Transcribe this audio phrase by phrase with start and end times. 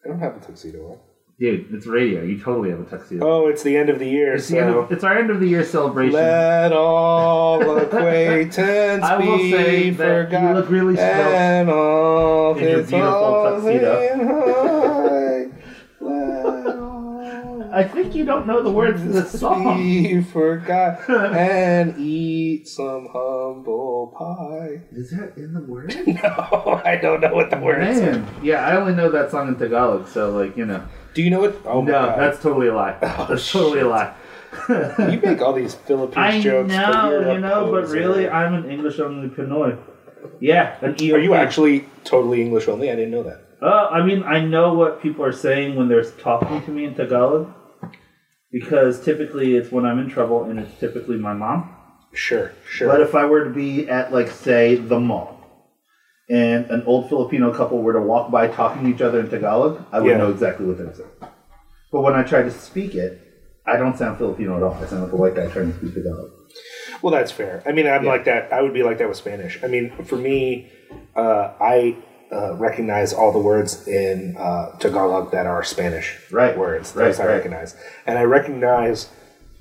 [0.05, 0.97] I don't have a tuxedo on.
[1.39, 2.21] Dude, it's radio.
[2.21, 3.25] You totally have a tuxedo.
[3.25, 5.39] Oh, it's the end of the year, it's, the end of, it's our end of
[5.39, 6.13] the year celebration.
[6.13, 12.83] let all acquaintance I will be say that you look really and all in your
[12.83, 14.01] beautiful tuxedo.
[14.13, 15.47] in high.
[15.99, 19.77] Let all I think you don't know the words to this song.
[19.77, 24.81] be forgot and eat some humble pie.
[24.91, 25.95] Is that in the word?
[26.07, 28.11] No, I don't know what the words are.
[28.11, 30.83] Man, yeah, I only know that song in Tagalog, so like you know.
[31.13, 31.55] Do you know it?
[31.65, 32.19] Oh my no, god.
[32.19, 32.97] that's totally a lie.
[33.01, 34.13] Oh, that's totally a lie.
[34.69, 36.73] You make all these Philippine I jokes.
[36.73, 37.95] but know, you're you know, but poser.
[37.97, 39.77] really, I'm an English only Pinoy.
[40.39, 41.13] Yeah, an EOP.
[41.15, 42.91] Are you actually totally English only?
[42.91, 43.45] I didn't know that.
[43.61, 46.95] Uh, I mean, I know what people are saying when they're talking to me in
[46.95, 47.53] Tagalog,
[48.51, 51.69] because typically it's when I'm in trouble, and it's typically my mom.
[52.13, 52.87] Sure, sure.
[52.87, 55.37] But if I were to be at, like, say, the mall,
[56.29, 59.83] and an old Filipino couple were to walk by talking to each other in Tagalog,
[59.91, 60.17] I would Yeah.
[60.17, 61.09] know exactly what they're saying.
[61.91, 63.17] But when I try to speak it,
[63.65, 64.73] I don't sound Filipino at all.
[64.81, 66.29] I sound like a white guy trying to speak Tagalog.
[67.01, 67.63] well, that's fair.
[67.65, 68.09] I mean, I'm Yeah.
[68.09, 68.51] like that.
[68.51, 69.59] I would be like that with Spanish.
[69.63, 70.67] I mean, for me,
[71.15, 71.95] uh, I
[72.31, 76.95] uh, recognize all the words in uh, Tagalog that are Spanish Right, words.
[76.95, 77.33] right, Those I right.
[77.35, 77.75] recognize,
[78.05, 79.09] and I recognize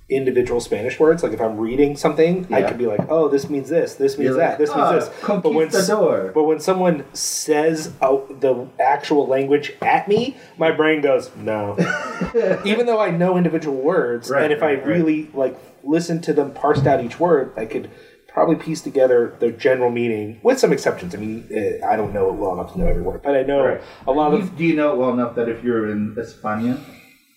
[0.08, 1.22] individual Spanish words.
[1.22, 3.94] Like if I'm reading something, I could be like, "Oh, this means this.
[3.94, 4.48] This means You're that.
[4.50, 5.86] like, this "Ah, means this." But when s-
[6.34, 11.76] But when someone says out the actual language at me, my brain goes no.
[12.64, 14.86] Even though I know individual words, Right, and if right, I right.
[14.86, 17.88] really like listen to them parsed out each word, I could
[18.32, 21.14] probably piece together the general meaning with some exceptions.
[21.14, 23.42] I mean, eh, I don't know it well enough to know every word, but I
[23.42, 23.80] know Right.
[24.06, 24.56] a lot You- of.
[24.56, 26.78] do you know it well enough that if you're in España,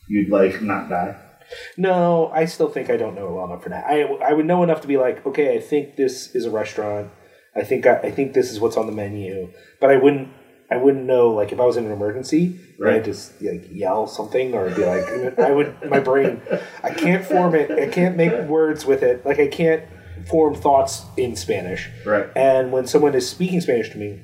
[0.08, 1.16] you'd like not die?
[1.78, 3.86] No, I still think I don't know it well enough for that.
[3.88, 7.10] I I would know enough to be like, okay, I think this is a restaurant.
[7.56, 9.50] I think I, I think this is what's on the menu,
[9.80, 10.30] but I wouldn't.
[10.72, 12.96] I wouldn't know like if I was in an emergency, Right.
[12.96, 16.42] I'd just like yell something or be like, I would my brain,
[16.84, 17.70] I can't form it.
[17.70, 19.24] I can't make words with it.
[19.24, 19.84] Like I can't
[20.28, 21.90] form thoughts in Spanish.
[22.06, 22.28] Right.
[22.36, 24.20] And when someone is speaking Spanish to me,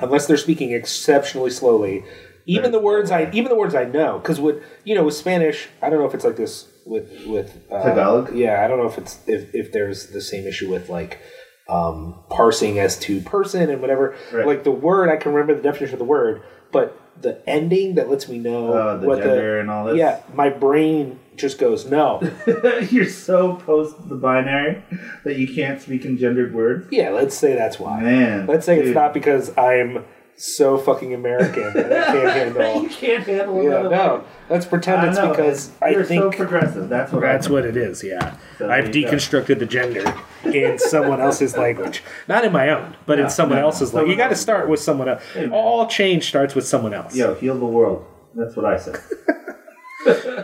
[0.00, 2.04] unless they're speaking exceptionally slowly,
[2.46, 5.68] even the words I even the words I know, because with you know with Spanish,
[5.82, 8.34] I don't know if it's like this with with uh, Tagalog?
[8.34, 11.20] Yeah, I don't know if it's if if there's the same issue with like
[11.68, 14.16] um, parsing as to person and whatever.
[14.32, 14.46] Right.
[14.46, 16.42] Like the word, I can remember the definition of the word,
[16.72, 19.96] but the ending that lets me know Uh, the what gender the and all this?
[19.98, 22.20] yeah, my brain just goes no.
[22.90, 24.82] you're so post the binary
[25.24, 26.86] that you can't speak in gendered words.
[26.90, 28.00] yeah, let's say that's why.
[28.00, 30.04] Man, Let's say it's not because I'm
[30.40, 32.82] so fucking American that I can't handle.
[32.82, 34.24] you can't handle Yeah, another no.
[34.48, 35.78] Let's pretend I it's know, because man.
[35.82, 36.88] I you're think so progressive.
[36.88, 37.22] That's what.
[37.22, 38.04] that's what it is.
[38.04, 39.12] Yeah, So I've there you go.
[39.12, 40.14] deconstructed the gender
[40.44, 43.92] in someone else's language, not in my own, but No, in someone no, else's.
[43.92, 44.00] no.
[44.02, 45.22] Like you got to start with someone else.
[45.34, 45.48] Hey.
[45.50, 47.16] All change starts with someone else.
[47.16, 48.06] Yo, heal the world.
[48.36, 48.96] That's what I said.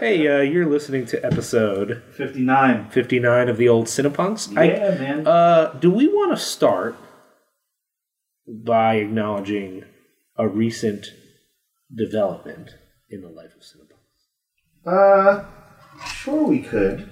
[0.00, 2.90] Hey, uh, you're listening to episode Fifty-nine.
[2.90, 4.52] 59 of the old Cinepunx.
[4.54, 5.26] Yeah, man.
[5.26, 6.96] Uh, do we want to start
[8.46, 9.84] by acknowledging
[10.36, 11.06] a recent
[11.94, 12.74] development
[13.08, 14.86] in the life of Cinepunx?
[14.86, 15.44] Uh,
[16.06, 17.08] sure we could.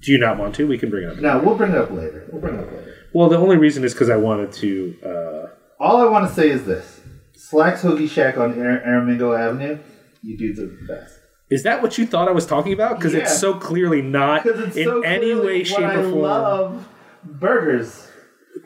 [0.00, 0.66] Do you not want to?
[0.66, 1.18] We can bring it up.
[1.18, 2.28] No, we'll bring it up later.
[2.32, 2.94] We'll bring it up later.
[3.12, 4.96] Well, the only reason is because I wanted to.
[5.04, 5.46] Uh,
[5.82, 7.00] All I want to say is this:
[7.34, 9.78] Slack's Hoagie Shack on Ar- Aramingo Avenue.
[10.22, 11.18] You dudes are the best.
[11.50, 12.98] Is that what you thought I was talking about?
[12.98, 13.20] Because Yeah.
[13.20, 16.22] it's so clearly not in so any way, shape, I or form.
[16.22, 16.88] love
[17.24, 18.06] burgers.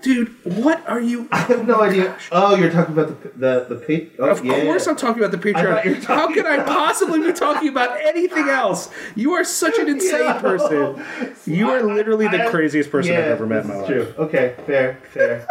[0.02, 1.28] Dude, what are you?
[1.32, 2.16] I have no idea.
[2.32, 3.28] Oh, you're talking about the
[3.68, 4.62] the the pa- oh, Of yeah.
[4.64, 6.04] course, I'm talking about the thought you were Patreon.
[6.04, 8.90] How could I possibly be talking about anything else?
[9.14, 10.40] You are such an insane Yeah.
[10.40, 11.04] person.
[11.46, 13.86] You are literally the I- craziest person yeah, I've ever met in my life.
[13.86, 14.14] True.
[14.18, 15.46] Okay, fair, fair.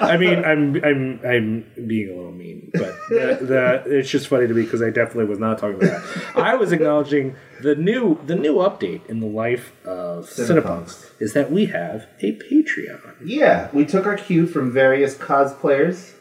[0.00, 3.38] I mean, I'm I'm I'm being a little mean, but the,
[3.86, 6.36] the it's just funny to me because I definitely was not talking about that.
[6.36, 10.62] I was acknowledging the new the new update in the life of Cinepunx.
[10.62, 13.16] Cinepunx is that we have a Patreon.
[13.24, 16.12] yeah, we took our cue from various cosplayers.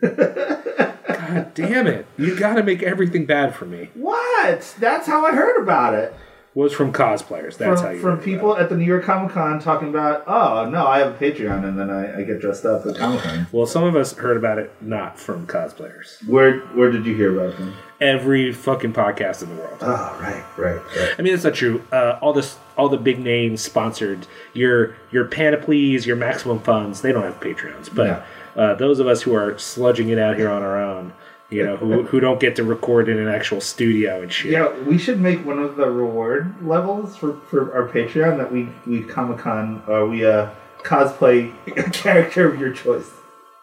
[0.02, 2.06] God damn it!
[2.18, 3.90] You got to make everything bad for me.
[3.94, 4.74] What?
[4.78, 6.14] That's how I heard about it.
[6.54, 7.58] Was from cosplayers.
[7.58, 10.22] That's how you from heard about people at the New York Comic Con talking about,
[10.28, 13.22] oh no, I have a Patreon, and then I, I get dressed up at Comic
[13.22, 13.48] Con.
[13.50, 16.24] Well, some of us heard about it not from cosplayers.
[16.28, 17.74] Where where did you hear about them?
[18.00, 19.78] Every fucking podcast in the world.
[19.80, 21.14] Oh right, right, right.
[21.18, 21.82] I mean, that's not true.
[21.90, 27.00] Uh, all this, all the big names sponsored your your Panoplies, your Maximum Funds.
[27.00, 28.24] They don't have Patreons, but
[28.54, 31.12] uh, those of us who are sludging it out here on our own,
[31.54, 34.52] you know, who, who don't get to record in an actual studio and shit.
[34.52, 38.68] Yeah, we should make one of the reward levels for, for our Patreon that we
[38.86, 43.10] we Comic Con uh, we uh cosplay a character of your choice.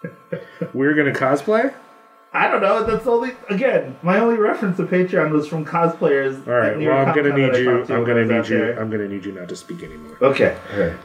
[0.73, 1.73] We're gonna cosplay.
[2.33, 2.85] I don't know.
[2.85, 6.47] That's only again my only reference to Patreon was from cosplayers.
[6.47, 6.77] All right.
[6.77, 7.83] Well, I'm gonna need you.
[7.85, 8.57] to I'm gonna need you.
[8.57, 8.79] there.
[8.79, 10.17] I'm gonna need you not to speak anymore.
[10.21, 10.57] Okay.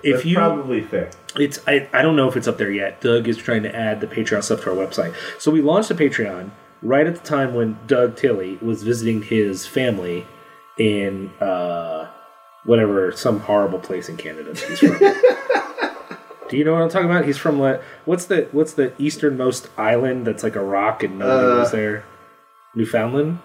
[0.04, 1.10] If That's you- probably fair.
[1.34, 3.00] It's I, I don't know if it's up there yet.
[3.00, 5.14] Doug is trying to add the Patreon stuff to our website.
[5.40, 6.50] So we launched a Patreon
[6.82, 10.26] right at the time when Doug Tilley was visiting his family
[10.78, 12.08] in uh,
[12.64, 14.98] whatever some horrible place in Canada he's from.
[16.48, 17.24] Do you know what I'm talking about?
[17.24, 17.82] He's from what?
[18.04, 22.04] What's the what's the easternmost island that's like a rock and nobody Uh, lives there?
[22.74, 23.40] Newfoundland,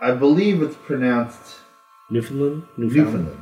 [0.00, 1.58] I believe it's pronounced
[2.10, 3.40] Newfoundland, Newfoundland.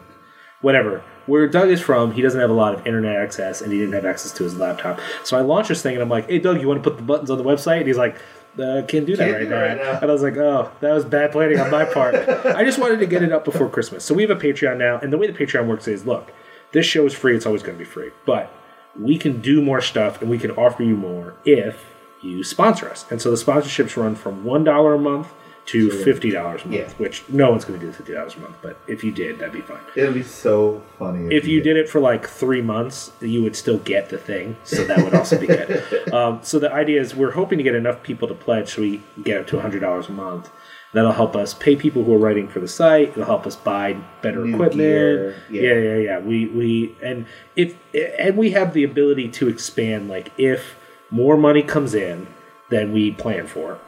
[0.61, 1.03] whatever.
[1.27, 3.95] Where Doug is from, he doesn't have a lot of internet access, and he didn't
[3.95, 4.99] have access to his laptop.
[5.25, 7.05] So I launched this thing, and I'm like, "Hey, Doug, you want to put the
[7.05, 8.17] buttons on the website?" And he's like,
[8.59, 9.61] uh, "Can't do that Can't right, do now.
[9.63, 9.99] right now.
[10.01, 12.15] And I was like, "Oh, that was bad planning on my part."
[12.47, 14.05] I just wanted to get it up before Christmas.
[14.05, 16.33] So we have a Patreon now, and the way the Patreon works is, look,
[16.73, 18.53] this show is free; it's always going to be free, but
[18.99, 21.85] we can do more stuff, and we can offer you more if
[22.23, 23.05] you sponsor us.
[23.11, 25.33] And so the sponsorships run from one dollar a month
[25.69, 26.89] to fifty dollars a month, Yeah.
[26.99, 29.53] which no one's going to do fifty dollars a month, but if you did, that'd
[29.53, 33.43] be fine It'd be so funny if you did it for like three months, you
[33.43, 34.57] would still get the thing.
[34.65, 35.85] So that would also be good.
[36.13, 39.03] Um, so the idea is we're hoping to get enough people to pledge so we
[39.23, 40.51] get up to hundred dollars a month.
[40.95, 43.11] That'll help us pay people who are writing for the site.
[43.11, 43.93] It'll help us buy
[44.23, 45.37] better New equipment.
[45.51, 45.61] yeah.
[45.61, 46.19] yeah, yeah, yeah.
[46.21, 47.27] We we and
[47.57, 50.09] if and we have the ability to expand.
[50.09, 50.77] Like if
[51.11, 52.27] more money comes in
[52.71, 53.79] than we plan for,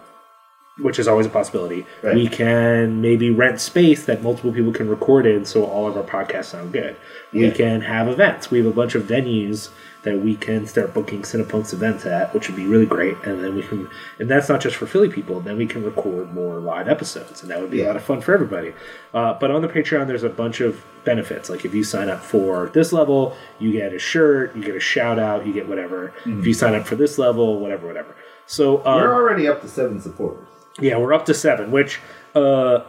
[0.82, 1.87] which is always a possibility.
[2.03, 2.15] Right.
[2.15, 6.03] We can maybe rent space that multiple people can record in so all of our
[6.03, 6.97] podcasts sound good.
[7.32, 8.50] We can have events.
[8.50, 9.71] We have a bunch of venues
[10.03, 13.17] that we can start booking Cinepunx events at, which would be really great.
[13.25, 13.88] And then we can,
[14.19, 17.43] and that's not just for Philly people, then we can record more live episodes.
[17.43, 18.73] And that would be a lot of fun for everybody.
[19.12, 21.50] Uh, but on the Patreon, there's a bunch of benefits.
[21.50, 24.81] Like if you sign up for this level, you get a shirt, you get a
[24.81, 26.15] shout out, you get whatever.
[26.25, 28.17] If you sign up for this level, whatever, whatever.
[28.47, 30.47] So, um, We're already up to seven supporters.
[30.78, 32.00] Yeah, we're up to seven, which
[32.34, 32.81] uh,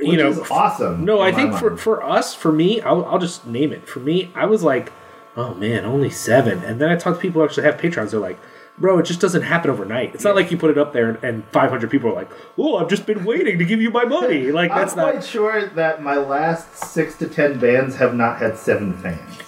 [0.00, 1.04] you know, is awesome.
[1.04, 1.80] no, I think for mind.
[1.80, 3.88] for us, for me, I'll, I'll just name it.
[3.88, 4.92] For me, I was like,
[5.36, 8.10] oh man, only seven, and then I talked to people who actually have patrons.
[8.10, 8.38] They're like.
[8.76, 10.16] Bro, it just doesn't happen overnight.
[10.16, 12.78] It's not like you put it up there and, and 500 people are like, "Oh,
[12.78, 15.24] I've just been waiting to give you my money." Like I'm that's quite not.
[15.24, 19.43] sure that my last six to ten bands have not had seven fans.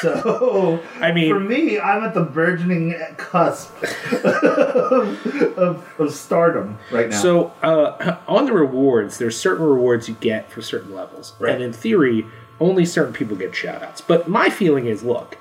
[0.00, 3.70] So, I mean- for me, I'm at the burgeoning cusp
[4.24, 5.26] of,
[5.58, 7.16] of, of stardom right now.
[7.20, 11.54] So uh, on the rewards, there's certain rewards you get for certain levels, Right.
[11.54, 12.26] and in theory,
[12.60, 14.00] only certain people get shout outs.
[14.00, 15.36] But my feeling is, look,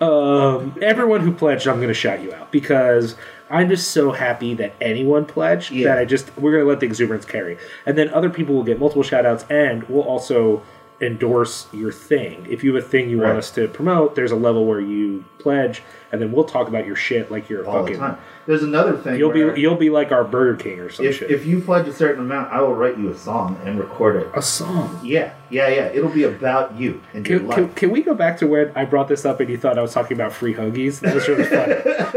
[0.00, 3.16] um, everyone who pledged, I'm going to shout you out because
[3.48, 5.88] I'm just so happy that anyone pledged Yeah.
[5.88, 8.64] that I just we're going to let the exuberance carry, and then other people will
[8.64, 10.62] get multiple shout outs, and we'll also
[11.00, 12.46] endorse your thing.
[12.48, 15.24] If you have a thing you want us to promote, there's a level where you
[15.38, 17.98] pledge, and then we'll talk about your shit like you're a all the fucking.
[17.98, 18.18] time.
[18.46, 19.18] There's another thing.
[19.18, 21.30] You'll be you'll be like our Burger King or some if, shit.
[21.30, 24.28] if you pledge a certain amount, I will write you a song and record it.
[24.34, 24.98] a song.
[25.02, 25.84] Yeah, yeah, yeah.
[25.86, 27.56] It'll be about you and your Can, life.
[27.56, 29.82] can, can we go back to when I brought this up and you thought I
[29.82, 31.00] was talking about free hoagies?
[31.00, 31.70] That was really fun.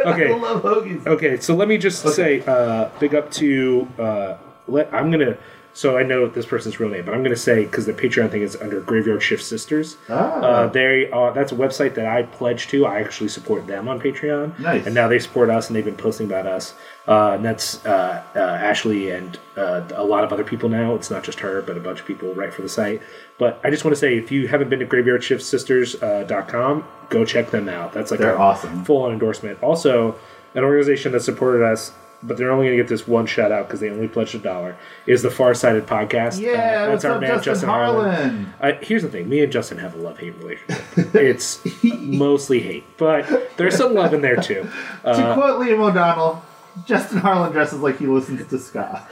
[0.05, 1.05] I Okay, love hoagies.
[1.05, 1.39] okay.
[1.39, 3.87] So let me just say, uh, big up to.
[3.99, 5.37] Uh, let I'm gonna.
[5.79, 8.41] So I know this person's real name, but I'm gonna say because the Patreon thing
[8.41, 9.95] is under Graveyard Shift Sisters.
[10.09, 10.41] Ah.
[10.41, 11.31] Uh, they are.
[11.33, 12.85] That's a website that I pledge to.
[12.85, 14.59] I actually support them on Patreon.
[14.59, 14.85] Nice.
[14.85, 16.73] And now they support us, and they've been posting about us.
[17.07, 20.95] Uh, and that's uh, uh, Ashley and uh, a lot of other people now.
[20.95, 23.01] It's not just her, but a bunch of people write for the site.
[23.37, 27.69] But I just want to say, if you haven't been to graveyardshiftsisters.com, go check them
[27.69, 27.93] out.
[27.93, 28.83] That's like They're a awesome.
[28.83, 29.63] full on endorsement.
[29.63, 30.15] Also,
[30.55, 33.67] an organization that supported us, but they're only going to get this one shout out
[33.67, 36.39] because they only pledged a dollar, is the Farsighted Podcast.
[36.39, 38.53] Yeah, Uh, our up, Justin Harlan?
[38.61, 40.83] uh, here's the thing: me and Justin have a love hate relationship.
[41.15, 44.67] it's mostly hate, but there's some love in there too.
[45.03, 46.43] to Uh, quote Liam O'Donnell,
[46.85, 49.07] Justin Harlan dresses like he listens to ska.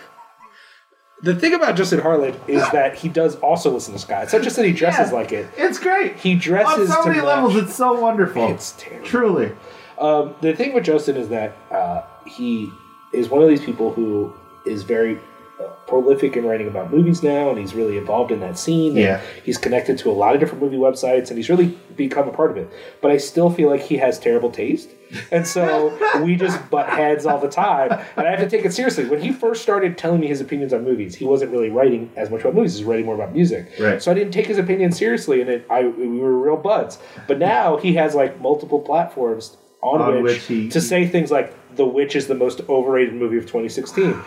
[1.24, 4.22] the thing about Justin Harlan is that he does also listen to ska.
[4.24, 5.16] It's not just that he dresses Yeah.
[5.18, 6.18] like it; It's great.
[6.18, 8.48] he dresses On so to many levels, it's so wonderful.
[8.50, 9.08] It's terrible.
[9.08, 9.52] Truly.
[9.98, 12.72] Um, the thing with Justin is that uh, he
[13.14, 14.34] is one of these people who
[14.66, 15.18] is very
[15.60, 18.96] uh, prolific in writing about movies now, and he's really involved in that scene.
[18.96, 19.22] Yeah.
[19.44, 22.52] he's connected to a lot of different movie websites, and he's really become a part
[22.52, 22.70] of it.
[23.02, 24.90] But I still feel like he has terrible taste,
[25.32, 27.92] and so we just butt heads all the time.
[28.18, 29.06] And I have to take it seriously.
[29.06, 32.30] When he first started telling me his opinions on movies, he wasn't really writing as
[32.30, 33.72] much about movies; he was writing more about music.
[33.80, 34.00] Right.
[34.04, 37.00] So I didn't take his opinion seriously, and it, I we were real buds.
[37.28, 41.32] But now he has like multiple platforms on, On Witch, which he- to say things
[41.32, 44.22] like "The Witch is the most overrated movie of 2016."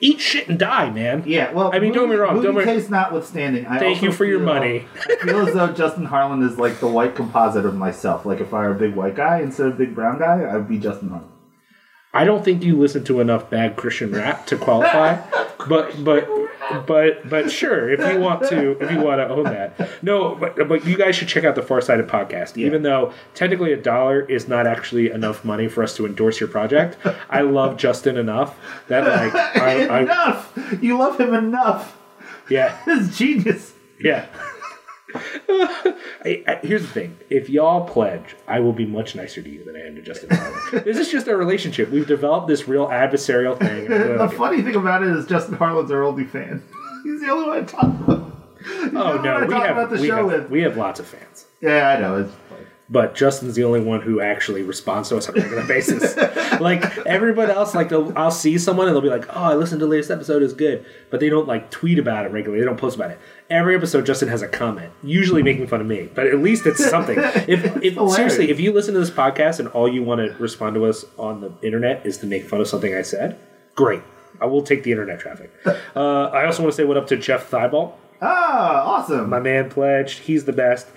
[0.00, 1.24] Eat shit and die, man.
[1.26, 4.12] Yeah, well, I mean, don't get me wrong, Movie don't taste notwithstanding, I Thank you
[4.12, 4.86] for your money.
[4.96, 8.24] Uh, I feel as though Justin Harlan is like the white composite of myself.
[8.24, 10.68] Like if I were a big white guy instead of a big brown guy, I'd
[10.68, 11.28] be Justin Harlan.
[12.14, 15.20] I don't think you listen to enough bad Christian rap to qualify,
[15.68, 16.28] but but
[16.86, 20.68] but but sure, if you want to, if you want to own that, no, but
[20.68, 22.56] but you guys should check out the Farsighted podcast.
[22.56, 26.48] Even though technically a dollar is not actually enough money for us to endorse your
[26.48, 26.96] project,
[27.30, 30.58] I love Justin enough that like I, I enough.
[30.80, 31.96] You love him enough.
[32.48, 33.72] yeah His genius.
[34.00, 34.26] yeah.
[35.48, 39.64] I, I, here's the thing: if y'all pledge, I will be much nicer to you
[39.64, 40.30] than I am to Justin.
[40.30, 40.84] Harlan.
[40.84, 41.90] this is just a relationship.
[41.90, 43.86] We've developed this real adversarial thing.
[43.92, 44.36] and I really The like it.
[44.36, 46.62] funny thing about it is Justin Harlan's our only fan.
[47.04, 48.30] He's the only one I talk about.
[48.94, 50.50] Oh no, we have about the we, show have with.
[50.50, 52.16] we have lots of fans, Yeah, I know.
[52.22, 52.32] It's
[52.88, 56.16] but Justin's the only one who actually responds to us on a regular basis.
[56.60, 59.86] like everybody else, like I'll see someone and they'll be like, "Oh, I listened to
[59.86, 62.60] the latest episode; is good," but they don't like tweet about it regularly.
[62.60, 63.18] They don't post about it.
[63.50, 66.84] Every episode, Justin has a comment, usually making fun of me, but at least it's
[66.88, 67.18] something.
[67.46, 70.74] If, if seriously, if you listen to this podcast and all you want to respond
[70.76, 73.38] to us on the internet is to make fun of something I said,
[73.74, 74.02] great.
[74.40, 75.50] I will take the internet traffic.
[75.96, 77.94] Uh, I also want to say what up to Jeff Thibault.
[78.20, 79.30] ah awesome.
[79.30, 80.20] My man pledged.
[80.20, 80.88] He's the best.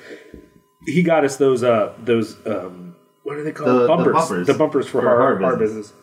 [0.88, 3.70] He got us those uh those um what are they called?
[3.70, 4.14] The- the bumpers.
[4.14, 4.48] bumpers.
[4.48, 5.88] The bumpers for, For our, our our business.
[5.92, 5.94] business.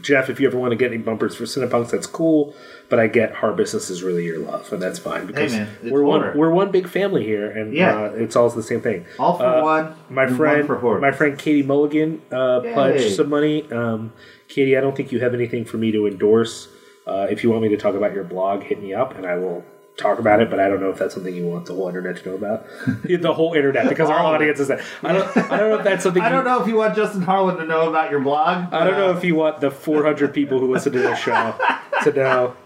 [0.00, 2.52] Jeff, if you ever want to get any bumpers for Cinepunx, that's cool.
[2.90, 5.92] But I get our business is really your love, and that's fine because man, it's
[5.92, 6.30] we're horror.
[6.30, 7.96] one we're one big family here, and Yeah.
[8.06, 9.06] uh, it's all the same thing.
[9.20, 9.94] All for Uh, one.
[10.10, 13.70] My friend, one for my friend Katie Mulligan uh, pledged some money.
[13.70, 14.12] Um,
[14.48, 16.66] Katie, I don't think you have anything for me to endorse.
[17.06, 19.36] Uh, if you want me to talk about your blog, hit me up, and I
[19.36, 19.62] will
[19.96, 20.50] talk about it.
[20.50, 22.66] But I don't know if that's something you want the whole internet to know about.
[23.04, 24.44] the whole internet, because our All of it.
[24.44, 24.80] audience is that.
[25.02, 25.36] I don't.
[25.36, 26.22] I don't know if that's something.
[26.22, 28.72] I don't know if you want Justin Harlan to know about your blog.
[28.72, 31.54] I don't know uh, if you want the 400 people who listen to this show
[32.04, 32.56] to know.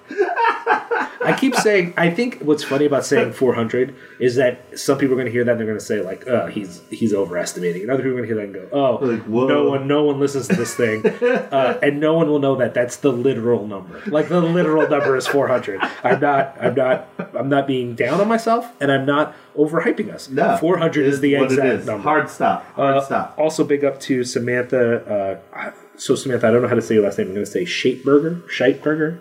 [1.20, 1.94] I keep saying.
[1.96, 5.44] I think what's funny about saying 400 is that some people are going to hear
[5.44, 8.24] that and they're going to say like, "Oh, he's he's overestimating," and other people are
[8.24, 10.74] going to hear that and go, "Oh, Like, no one no one listens to this
[10.74, 14.00] thing," uh, and no one will know that that's the literal number.
[14.06, 15.80] Like the literal number is 400.
[16.04, 16.56] I'm not.
[16.60, 17.08] I'm not.
[17.34, 20.28] I'm not being down on myself, and I'm not overhyping us.
[20.28, 21.86] No, 400 is the exact is.
[21.86, 22.02] number.
[22.02, 22.64] Hard stop.
[22.74, 23.34] Hard Uh, stop.
[23.36, 25.40] Also, big up to Samantha.
[25.52, 27.26] Uh, so Samantha, I don't know how to say your last name.
[27.28, 29.18] I'm going to say Shateburger, Shateburger,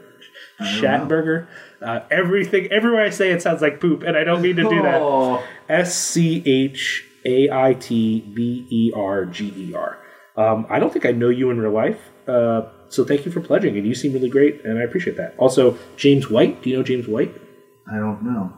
[0.61, 1.47] Shatburger.
[1.81, 4.81] Uh, everything, everywhere I say it sounds like poop, and I don't mean to do
[4.81, 5.43] that.
[5.69, 9.97] S C H A I T B E R G E R.
[10.35, 13.41] Um, I don't think I know you in real life, uh, so thank you for
[13.41, 15.35] pledging, and you seem really great, and I appreciate that.
[15.37, 16.61] Also, James White.
[16.61, 17.33] Do you know James White?
[17.91, 18.53] I don't know.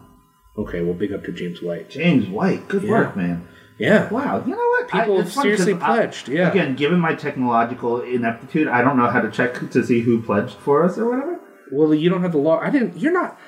[0.58, 1.90] Okay, well, big up to James White.
[1.90, 2.68] James White.
[2.68, 2.92] Good Yeah.
[2.92, 3.48] work, man.
[3.78, 4.10] Yeah.
[4.10, 4.44] Wow.
[4.46, 4.90] You know what?
[4.90, 6.50] People 'cause seriously I- pledged, yeah.
[6.52, 10.56] Again, given my technological ineptitude, I don't know how to check to see who pledged
[10.56, 11.40] for us or whatever.
[11.72, 12.60] Well, you don't have the law.
[12.60, 12.98] I didn't.
[12.98, 13.40] You're not.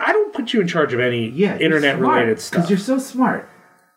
[0.00, 2.98] I don't put you in charge of any Yeah, internet related stuff Because you're so
[2.98, 3.48] smart.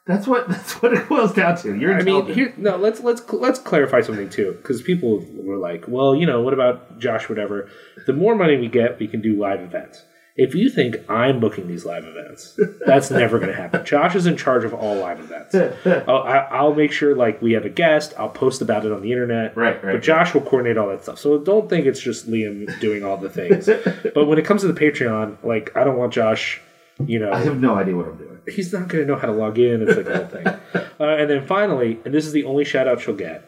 [0.05, 0.47] That's what.
[0.49, 1.75] That's what it boils down to.
[1.75, 2.77] You're I mean, here no.
[2.77, 6.99] Let's let's let's clarify something too, because people were like, "Well, you know, what about
[6.99, 7.29] Josh?
[7.29, 7.69] Whatever.
[8.05, 10.03] The more money we get, we can do live events."
[10.37, 13.83] If you think I'm booking these live events, that's never going to happen.
[13.83, 15.55] Josh is in charge of all live events.
[16.07, 18.13] I'll, I'll make sure like we have a guest.
[18.19, 19.57] I'll post about it on the internet.
[19.57, 21.17] Right, right, But Josh will coordinate all that stuff.
[21.17, 23.65] So don't think it's just Liam doing all the things.
[24.13, 26.61] but when it comes to the Patreon, like I don't want Josh.
[27.05, 28.39] You know, I have no idea what I'm doing.
[28.47, 29.83] he's not going to know how to log in.
[29.87, 30.83] It's like a whole thing.
[30.99, 33.47] Uh, and then finally, and this is the only shout out she'll get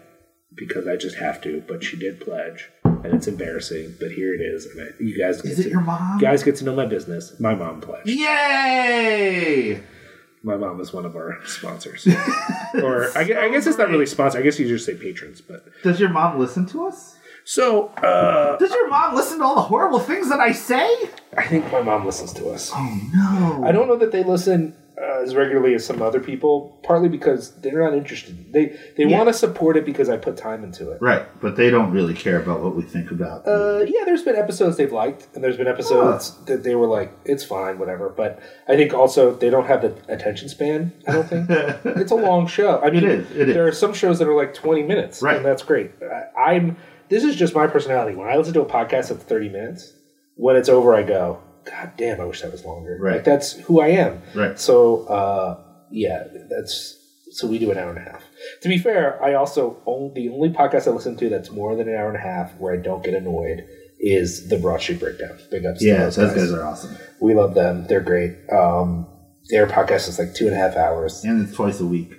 [0.60, 3.96] because I just have to, but she did pledge, and it's embarrassing.
[4.00, 6.20] But here it is, and I, you guys get Is it to, your mom?
[6.20, 7.40] guys get to know my business.
[7.40, 8.10] My mom pledged.
[8.10, 9.82] Yay!
[10.42, 12.08] My mom is one of our sponsors,
[12.76, 14.40] or I, I guess it's not really sponsor.
[14.40, 17.18] I guess you just say patrons, but Does your mom listen to us?
[17.44, 20.88] so uh, Does your mom listen to all the horrible things that I say?
[21.36, 22.72] I think my mom listens to us.
[22.74, 23.68] Oh no!
[23.68, 26.80] I don't know that they listen uh, as regularly as some other people.
[26.84, 28.52] Partly because they're not interested.
[28.52, 29.18] They they Yeah.
[29.18, 31.02] want to support it because I put time into it.
[31.02, 33.48] Right, but they don't really care about what we think about.
[33.48, 37.12] Uh, yeah, there's been episodes they've liked, and there's been episodes that they were like,
[37.26, 40.94] "It's fine, whatever." But I think also they don't have the attention span.
[41.08, 41.50] I don't think
[42.02, 42.80] it's a long show.
[42.82, 43.56] I mean, It is, it is.
[43.56, 45.38] There are some shows that are like 20 minutes, Right.
[45.38, 45.92] And that's great.
[46.02, 46.78] I, I'm.
[47.10, 48.16] This is just my personality.
[48.16, 49.94] When I listen to a podcast that's 30 minutes,
[50.36, 53.16] when it's over, I go, "God damn, I wish that was longer." Right.
[53.16, 54.22] Like that's who I am.
[54.36, 54.60] Right.
[54.60, 56.98] So uh, yeah, that's
[57.32, 58.24] so we do an hour and a half.
[58.64, 61.88] To be fair, I also own the only podcast I listen to that's more than
[61.88, 63.68] an hour and a half where I don't get annoyed
[64.00, 65.38] is the Broad Street Breakdown.
[65.52, 66.52] Big ups yeah, those those guys.
[66.54, 67.86] are awesome, We love them.
[67.88, 68.36] They're great.
[68.52, 69.08] Um,
[69.50, 71.24] their podcast is like two and a half hours.
[71.24, 72.12] and it's twice a week.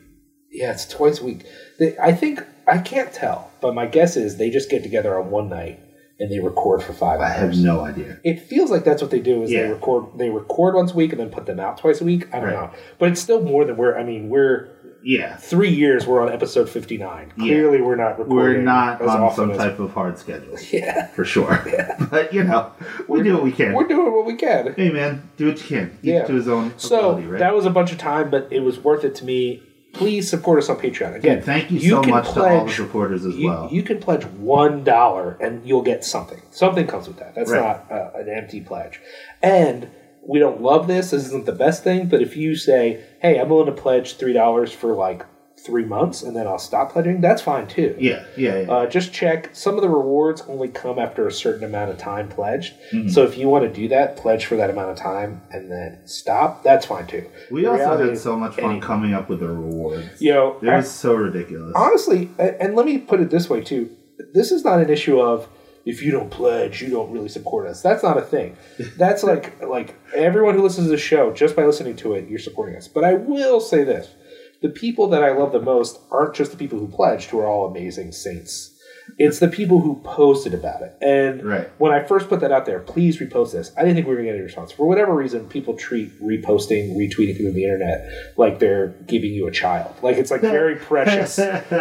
[0.51, 1.47] Yeah, it's twice a week.
[1.79, 5.31] They, I think I can't tell, but my guess is they just get together on
[5.31, 5.81] one night
[6.21, 8.21] and they record for five I have no idea.
[8.23, 9.43] It feels like that's what they do.
[9.43, 9.63] Is Yeah.
[9.65, 12.29] they record they record once a week and then put them out twice a week.
[12.33, 12.55] I don't Right.
[12.55, 13.99] know, but it's still more than we're.
[13.99, 14.69] I mean, we're
[15.03, 16.07] Yeah, three years.
[16.07, 17.33] We're on episode fifty nine.
[17.39, 17.45] Yeah.
[17.45, 18.19] Clearly, we're not.
[18.19, 21.59] Recording we're not as on often some as- type of hard schedule Yeah, for sure.
[22.11, 22.73] But you know,
[23.09, 23.73] we do what we can.
[23.73, 24.75] we're doing what we can.
[24.77, 25.87] Hey man, do what you can.
[26.03, 26.25] Each Yeah.
[26.27, 27.39] to his own So ability, right?
[27.39, 29.63] that was a bunch of time, but it was worth it to me.
[30.01, 31.15] Please support us on Patreon.
[31.17, 33.69] Again, Dude, thank you, you so much to all the pledge- supporters as you, well.
[33.71, 36.41] you can pledge one dollar and you'll get something.
[36.51, 37.35] Something comes with that.
[37.35, 37.61] That's Right.
[37.61, 38.99] not uh, an empty pledge.
[39.43, 39.91] And
[40.27, 41.11] we don't love this.
[41.11, 42.07] This isn't the best thing.
[42.09, 45.25] But if you say, "Hey, I'm willing to pledge three dollars for like
[45.67, 47.95] three months and then I'll stop pledging," that's fine too.
[47.99, 48.71] yeah, yeah, yeah.
[48.73, 49.51] Uh, just check.
[49.55, 52.75] Some of the rewards only come after a certain amount of time pledged.
[52.93, 53.09] Mm-hmm.
[53.09, 55.99] So if you want to do that, pledge for that amount of time and then
[56.07, 56.63] stop.
[56.63, 57.27] That's fine too.
[57.51, 60.21] we The also had so much fun coming up with the rewards.
[60.21, 61.73] You know, It was so ridiculous.
[61.77, 63.91] honestly, and let me put it this way too.
[64.35, 65.49] This is not an issue of
[65.87, 67.81] if you don't pledge, you don't really support us.
[67.81, 68.57] That's not a thing.
[68.99, 72.39] That's like like everyone who listens to the show, just by listening to it, you're
[72.39, 72.87] supporting us.
[72.87, 74.09] But I will say this:
[74.63, 77.47] the people that I love the most aren't just the people who pledged, who are
[77.47, 78.77] all amazing saints.
[79.19, 80.95] It's the people who posted about it.
[81.03, 81.69] And Right.
[81.79, 83.73] when I first put that out there, please repost this.
[83.77, 84.71] I didn't think we were going to get any response.
[84.71, 89.51] For whatever reason, people treat reposting, retweeting through the internet like they're giving you a
[89.51, 89.95] child.
[90.03, 91.37] Like it's like very precious.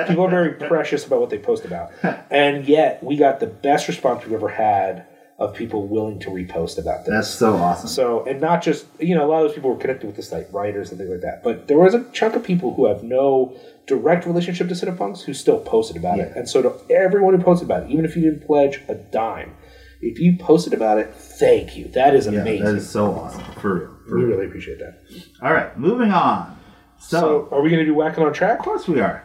[0.07, 1.91] people are very precious about what they post about.
[2.31, 5.05] And yet, we got the best response we've ever had
[5.39, 7.13] of people willing to repost about this.
[7.13, 7.87] That's so awesome.
[7.87, 10.21] So, and not just, you know, a lot of those people were connected with the
[10.23, 11.43] site, writers and things like that.
[11.43, 15.33] But there was a chunk of people who have no direct relationship to Cinepunx who
[15.33, 16.35] still posted about it.
[16.35, 19.55] And so to everyone who posted about it, even if you didn't pledge a dime,
[20.01, 21.87] if you posted about it, thank you.
[21.89, 22.65] That is yeah, amazing.
[22.65, 23.43] that is so awesome.
[23.61, 23.97] For real.
[24.07, 24.35] For we real.
[24.35, 24.99] really appreciate that.
[25.41, 26.57] All right, moving on.
[26.99, 28.59] So, So, are we going to do whacking on track?
[28.59, 29.23] of course we are.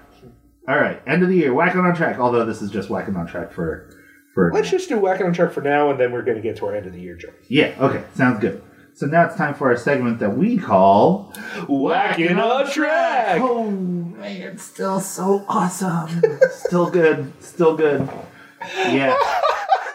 [0.69, 2.19] All right, end of the year, whacking on track.
[2.19, 3.91] Although this is just whacking on track for,
[4.35, 6.57] for Let's just do whacking on track for now, and then we're going to get
[6.57, 7.35] to our end of the year joke.
[7.49, 7.75] yeah.
[7.81, 8.63] Okay, sounds good.
[8.97, 11.33] So now it's time for our segment that we call
[11.69, 13.41] Whacking on track.
[13.41, 16.23] Oh man, it's still so awesome.
[16.53, 17.33] still good.
[17.43, 18.09] Still good.
[18.87, 19.17] Yeah.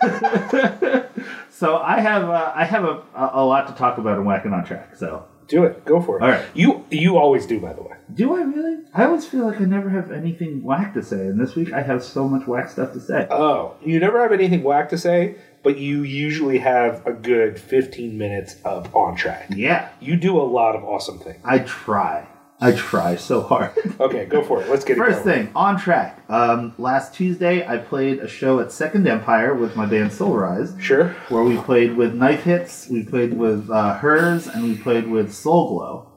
[1.50, 4.52] so I have uh, I have a, a a lot to talk about in whacking
[4.54, 4.96] on track.
[4.98, 5.84] So Do it.
[5.86, 6.22] Go for it.
[6.24, 6.46] All right.
[6.54, 7.96] You you always do, by the way.
[8.14, 8.78] do I really?
[8.94, 11.82] I always feel like I never have anything whack to say, and this week I
[11.82, 13.28] have so much whack stuff to say.
[13.30, 18.18] Oh, you never have anything whack to say, but you usually have a good 15
[18.18, 19.48] minutes of on track.
[19.56, 21.42] yeah, You do a lot of awesome things.
[21.44, 22.28] I try.
[22.62, 23.72] I try so hard.
[24.00, 24.70] Okay, go for it.
[24.70, 26.24] Let's get it First thing, on track.
[26.30, 30.80] Um, last Tuesday, I played a show at Second Empire with my band Solarized.
[30.80, 31.10] Sure.
[31.28, 35.34] where we played with Knife Hits, we played with uh, HIRS, and we played with
[35.34, 36.12] Soul Glo.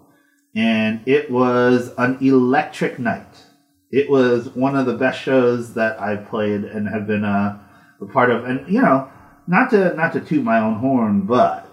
[0.54, 3.44] And it was an electric night.
[3.90, 7.58] It was one of the best shows that I played and have been uh,
[8.00, 8.44] a part of.
[8.44, 9.10] And you know,
[9.46, 11.68] not to not to toot my own horn, but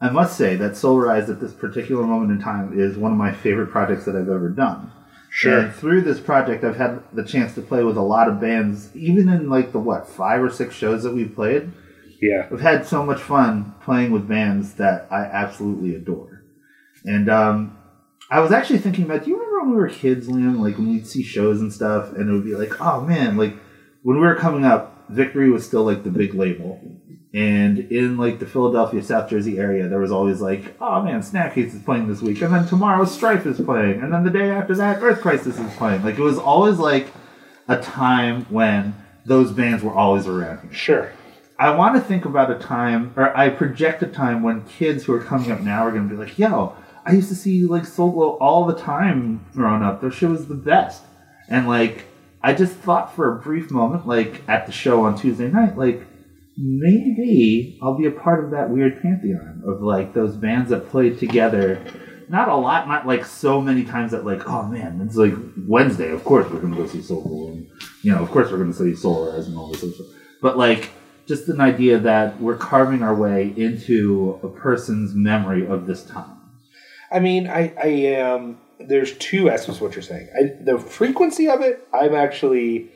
[0.00, 3.32] I must say that Solarized at this particular moment in time is one of my
[3.32, 4.92] favorite projects that I've ever done.
[5.62, 8.94] And through this project, I've had the chance to play with a lot of bands,
[8.96, 11.70] even in like the what five or six shows that we've played.
[12.20, 12.48] Yeah.
[12.50, 16.42] I've had so much fun playing with bands that I absolutely adore.
[17.04, 17.78] And um,
[18.30, 20.60] I was actually thinking about, do you remember when we were kids, Liam?
[20.60, 23.54] Like when we'd see shows and stuff, and it would be like, oh man, like
[24.02, 26.80] when we were coming up, Victory was still like the big label.
[27.32, 31.74] And in like the Philadelphia, South Jersey area, there was always like, oh man, Snapcase
[31.74, 34.74] is playing this week, and then tomorrow Strife is playing, and then the day after
[34.76, 36.02] that, Earth Crisis is playing.
[36.02, 37.06] Like it was always like
[37.68, 38.94] a time when
[39.24, 40.72] those bands were always around here.
[40.72, 41.12] Sure.
[41.56, 45.12] I want to think about a time, or I project a time when kids who
[45.12, 46.74] are coming up now are going to be like, "Yo,
[47.06, 50.00] I used to see like Soul Glo all the time growing up.
[50.00, 51.04] Their show was the best."
[51.48, 52.06] And like,
[52.42, 56.06] I just thought for a brief moment, like at the show on Tuesday night, like
[56.56, 61.18] maybe I'll be a part of that weird pantheon of like those bands that played
[61.18, 61.84] together.
[62.28, 65.34] Not a lot, not like so many times that like, oh man, it's like
[65.66, 66.10] Wednesday.
[66.10, 67.66] Of course we're gonna go see Soul Glo, and
[68.02, 70.06] you know, of course we're gonna see Solarized and all this stuff.
[70.40, 70.90] But like,
[71.26, 76.40] just an idea that we're carving our way into a person's memory of this time.
[77.10, 78.58] I mean, I, I am.
[78.86, 80.28] There's two aspects of what you're saying.
[80.34, 82.90] I, the frequency of it, I'm actually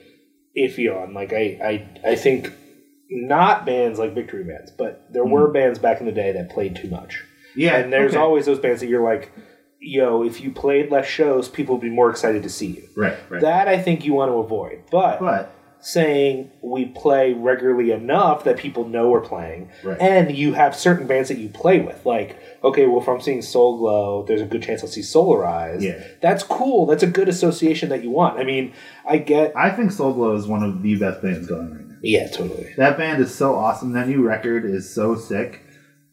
[0.57, 1.15] iffy on.
[1.15, 2.53] Like, I, I, I think
[3.11, 5.53] not bands like victory bands, but there were hmm.
[5.53, 7.23] bands back in the day that played too much.
[7.57, 8.21] Yeah, and there's okay.
[8.21, 9.33] always those bands that you're like,
[9.79, 12.89] yo, if you played less shows, people would be more excited to see you.
[12.97, 13.41] right, right.
[13.43, 14.85] That I think you want to avoid.
[14.91, 19.99] But, but saying we play regularly enough that people know we're playing, Right.
[20.01, 22.05] and you have certain bands that you play with.
[22.07, 25.83] Like, okay, well, if I'm seeing Soul Glo, there's a good chance I'll see Solarized.
[25.83, 26.03] Yeah.
[26.23, 26.87] that's cool.
[26.87, 28.39] That's a good association that you want.
[28.39, 28.73] I mean,
[29.07, 29.53] I get.
[29.57, 31.97] I think Soul Glo is one of the best bands going right now.
[32.03, 32.73] Yeah, totally.
[32.79, 33.93] That band is so awesome.
[33.93, 35.61] That new record is so sick.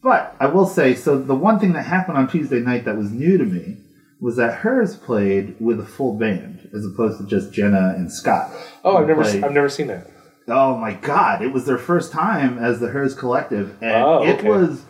[0.02, 3.10] But I will say, so the one thing that happened on Tuesday night that was
[3.10, 3.78] new to me
[4.20, 8.50] was that HIRS played with a full band as opposed to just Jenna and Scott.
[8.84, 10.08] Oh, I've never, played- I've never seen that.
[10.48, 14.42] Oh my god, it was their first time as the HIRS Collective, and Oh, it
[14.42, 14.84] was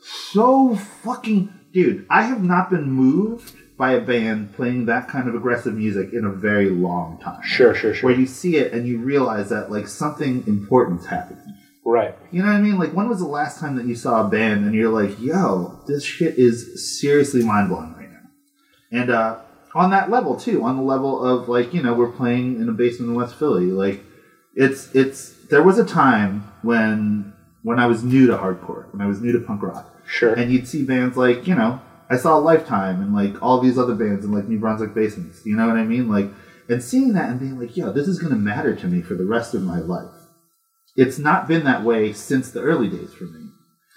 [0.00, 1.52] so fucking.
[1.72, 6.12] Dude, I have not been moved by a band playing that kind of aggressive music
[6.12, 7.40] in a very long time.
[7.42, 8.10] Sure, sure, sure.
[8.10, 11.44] Where you see it and you realize that like something important's happening.
[11.84, 12.14] Right.
[12.30, 12.78] You know what I mean?
[12.78, 15.80] Like, when was the last time that you saw a band and you're like, yo,
[15.86, 19.00] this shit is seriously mind blowing right now?
[19.00, 19.38] And uh,
[19.78, 22.72] on that level, too, on the level of, like, you know, we're playing in a
[22.72, 23.66] basement in West Philly.
[23.66, 24.04] Like,
[24.54, 29.06] it's, it's, there was a time when, when I was new to hardcore, when I
[29.06, 30.34] was new to punk rock, Sure.
[30.34, 33.94] and you'd see bands like, you know, I saw Lifetime and, like, all these other
[33.94, 35.44] bands in, like, New Brunswick basements.
[35.44, 36.08] You know what I mean?
[36.08, 36.28] Like,
[36.68, 39.14] and seeing that and being like, yo, this is going to matter to me for
[39.14, 40.18] the rest of my life
[40.98, 43.47] it's not been that way since the early days for me.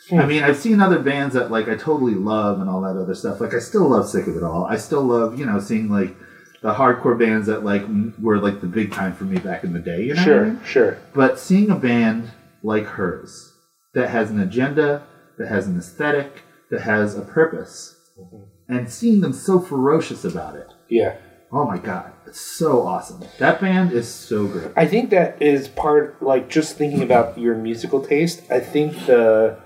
[0.10, 0.20] Hmm.
[0.20, 3.16] I mean, I've seen other bands that like I totally love and all that other
[3.16, 3.40] stuff.
[3.40, 4.66] Like I still love Sick of It All.
[4.66, 6.16] I still love you know seeing like
[6.62, 7.84] the hardcore bands that like
[8.20, 10.04] were like the big time for me back in the day.
[10.04, 10.64] You know, what I sure, mean?
[10.64, 10.98] sure.
[11.14, 12.32] But seeing a band
[12.64, 13.54] like HIRS
[13.94, 15.06] that has an agenda,
[15.38, 18.44] that has an aesthetic, that has a purpose, mm-hmm.
[18.70, 20.68] and seeing them so ferocious about it.
[20.88, 21.18] Yeah.
[21.54, 23.22] Oh my god, it's so awesome.
[23.40, 24.72] That band is so great.
[24.78, 29.58] I think that is part, like, just thinking about your musical taste, I think the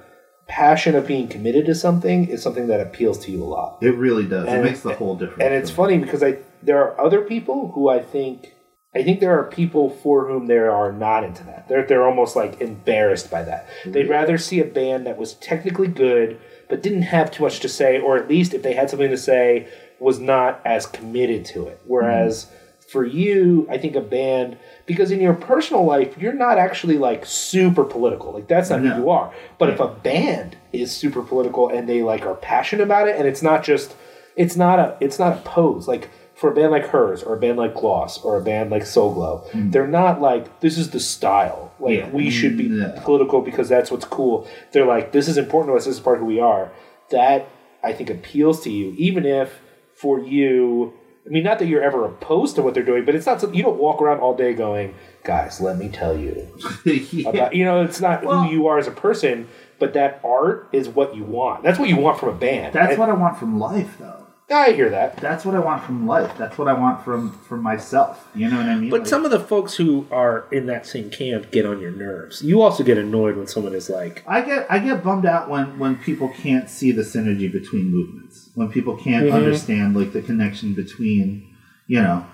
[0.47, 3.77] passion of being committed to something is something that appeals to you a lot.
[3.81, 4.47] It really does.
[4.47, 5.41] And- it makes the whole difference.
[5.41, 8.53] And it's funny because I there are other people who I think
[8.95, 11.67] I think there are people for whom they are not into that.
[11.67, 13.67] They're they're almost like embarrassed by that.
[13.67, 13.91] Mm-hmm.
[13.91, 17.69] They'd rather see a band that was technically good but didn't have too much to
[17.69, 19.67] say, or at least if they had something to say,
[19.99, 21.79] was not as committed to it.
[21.85, 22.64] Whereas mm-hmm.
[22.95, 27.25] For you, I think a band because in your personal life you're not actually like
[27.25, 28.31] super political.
[28.31, 28.91] Like that's not No.
[28.91, 29.33] who you are.
[29.59, 33.27] But if a band is super political and they like are passionate about it and
[33.27, 33.97] it's not just
[34.37, 37.39] it's not a it's not a pose like for a band like HIRS or a
[37.39, 39.69] band like gloss or a band like soul glo mm.
[39.73, 42.09] they're not like this is the style like Yeah.
[42.11, 42.93] we should be No.
[43.03, 46.15] political because that's what's cool they're like this is important to us this is part
[46.17, 46.71] of who we are
[47.09, 47.49] that
[47.83, 49.59] i think appeals to you even if
[50.01, 50.93] for you
[51.25, 53.57] i mean not that you're ever opposed to what they're doing but it's not something
[53.57, 56.47] you don't walk around all day going guys let me tell you
[56.85, 57.29] Yeah.
[57.29, 59.47] about you know it's not Well- who you are as a person
[59.79, 62.91] but that art is what you want that's what you want from a band That's
[62.91, 64.24] And- what I want from life, though.
[64.51, 66.37] I hear that That's what I want from life.
[66.37, 68.27] That's what I want from from myself.
[68.35, 68.89] You know what I mean?
[68.89, 71.91] But Like, some of the folks who are in that same camp get on your
[71.91, 72.41] nerves.
[72.41, 75.79] You also get annoyed when someone is like, I get I get bummed out when
[75.79, 78.49] when people can't see the synergy between movements.
[78.55, 79.33] When people can't Mhm.
[79.33, 81.47] understand like the connection between,
[81.87, 82.25] you know,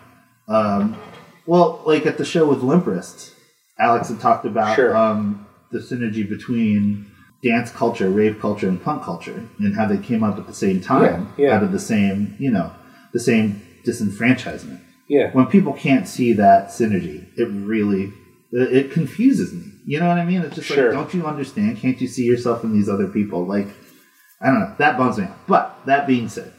[0.48, 0.98] um,
[1.46, 3.34] well, like at the show with Limp Wrist,
[3.80, 4.96] Alex had talked about Sure.
[4.96, 7.06] um, the synergy between
[7.44, 10.80] dance culture, rave culture, and punk culture, and how they came up at the same
[10.82, 11.56] time Yeah, yeah.
[11.56, 12.72] out of the same, you know,
[13.14, 14.80] the same disenfranchisement.
[15.08, 18.14] yeah, when people can't see that synergy, it really
[18.52, 19.64] it it confuses me.
[19.86, 20.42] You know what I mean?
[20.42, 20.86] It's just Sure.
[20.90, 21.78] like, don't you understand?
[21.78, 23.46] Can't you see yourself in these other people?
[23.46, 23.68] Like,
[24.40, 24.76] I don't know.
[24.78, 25.36] That bums me out.
[25.48, 26.52] But that being said,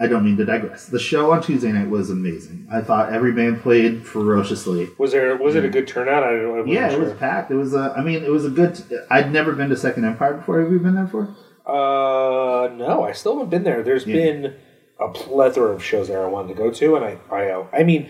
[0.00, 0.86] I don't mean to digress.
[0.86, 2.68] The show on Tuesday night was amazing.
[2.70, 4.88] I thought every band played ferociously.
[4.96, 6.22] was there was it a good turnout?
[6.22, 6.72] I don't know.
[6.72, 7.50] Yeah, it was packed.
[7.50, 7.74] It was.
[7.74, 8.80] A, I mean, it was a good.
[9.10, 10.60] I'd never been to Second Empire before.
[10.62, 11.34] Have you been there before?
[11.66, 13.82] Uh, no, I still haven't been there.
[13.82, 14.14] There's Yeah.
[14.14, 14.54] been
[15.00, 17.82] a plethora of shows there I wanted to go to, and I, I, uh, I
[17.82, 18.08] mean,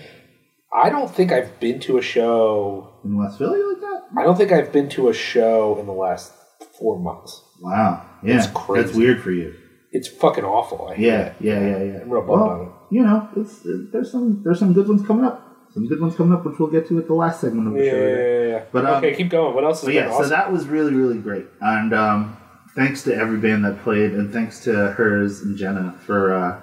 [0.73, 2.93] I don't think I've been to a show.
[3.05, 4.03] In West Philly, like that?
[4.17, 6.33] I don't think I've been to a show in the last
[6.79, 7.43] four months.
[7.61, 8.05] Wow.
[8.23, 8.85] Yeah, It's crazy.
[8.87, 9.55] That's weird for you.
[9.93, 10.89] It's fucking awful.
[10.89, 11.99] I Yeah, yeah, yeah, yeah.
[12.03, 12.73] I'm real bummed well, on it.
[12.91, 15.45] you know, it's there's some there's some good ones coming up.
[15.73, 17.85] Some good ones coming up, which we'll get to at the last segment of the
[17.85, 17.97] Yeah, show.
[17.97, 18.65] yeah, yeah, yeah.
[18.73, 19.55] But, um, okay, keep going.
[19.55, 20.25] What else But yeah, awesome?
[20.25, 22.37] so that was really really great, and um,
[22.75, 26.61] thanks to every band that played, and thanks to HIRS and Jenna for uh,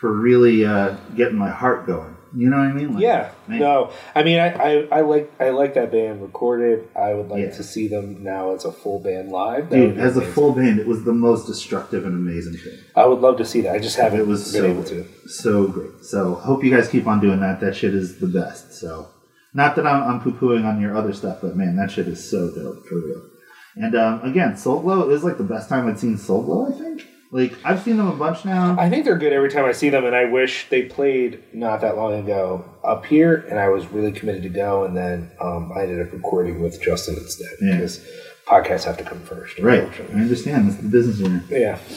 [0.00, 2.15] for really uh, getting my heart going.
[2.36, 2.92] You know what I mean?
[2.94, 3.60] Like, Yeah, man.
[3.60, 6.86] no, I mean, I, I, I like I like that band recorded.
[6.94, 7.50] I would like Yeah.
[7.56, 9.70] to see them now as a full band live.
[9.70, 12.78] That Dude, as a full band, it was the most destructive and amazing thing.
[12.94, 13.74] I would love to see that.
[13.74, 15.22] I just haven't It was been so able great.
[15.22, 15.28] to.
[15.28, 16.04] so great.
[16.04, 17.60] So hope you guys keep on doing that.
[17.60, 18.74] That shit is the best.
[18.74, 19.08] So
[19.54, 22.28] not that I'm, I'm poo pooing on your other stuff, but man, that shit is
[22.30, 23.22] so dope for real.
[23.76, 26.66] And um, again, Soul Glo is like the best time I've seen Soul Glo.
[26.68, 28.76] I think Like I've seen them a bunch now.
[28.78, 31.80] I think they're good every time I see them, and I wish they played not
[31.82, 35.70] that long ago up here, and I was really committed to go, and then um,
[35.76, 37.72] I ended up recording with Justin instead Yeah.
[37.76, 38.04] because
[38.46, 39.58] podcasts have to come first.
[39.58, 39.82] Right.
[40.10, 40.68] I understand.
[40.70, 41.44] That's the business we're in.
[41.50, 41.78] Yeah.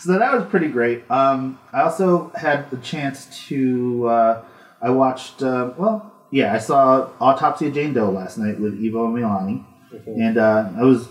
[0.00, 1.08] So that was pretty great.
[1.10, 4.06] Um, I also had the chance to.
[4.08, 4.42] Uh,
[4.80, 5.42] I watched.
[5.42, 9.64] Uh, well, yeah, I saw Autopsy of Jane Doe last night with Ivo Milani,
[10.06, 11.08] and uh, I was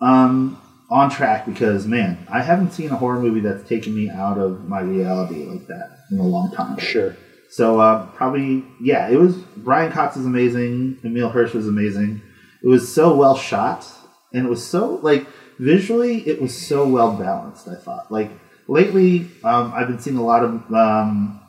[0.00, 4.38] um, on track because man, I haven't seen a horror movie that's taken me out
[4.38, 6.78] of my reality like that in a long time.
[6.78, 7.16] Sure.
[7.50, 10.98] So uh, probably yeah, it was Brian Cox is amazing.
[11.04, 12.22] Emile Hirsch was amazing.
[12.62, 13.86] It was so well shot,
[14.32, 15.26] and it was so like
[15.58, 17.68] visually, it was so well balanced.
[17.68, 18.30] I thought like
[18.68, 21.40] lately, um, I've been seeing a lot of um,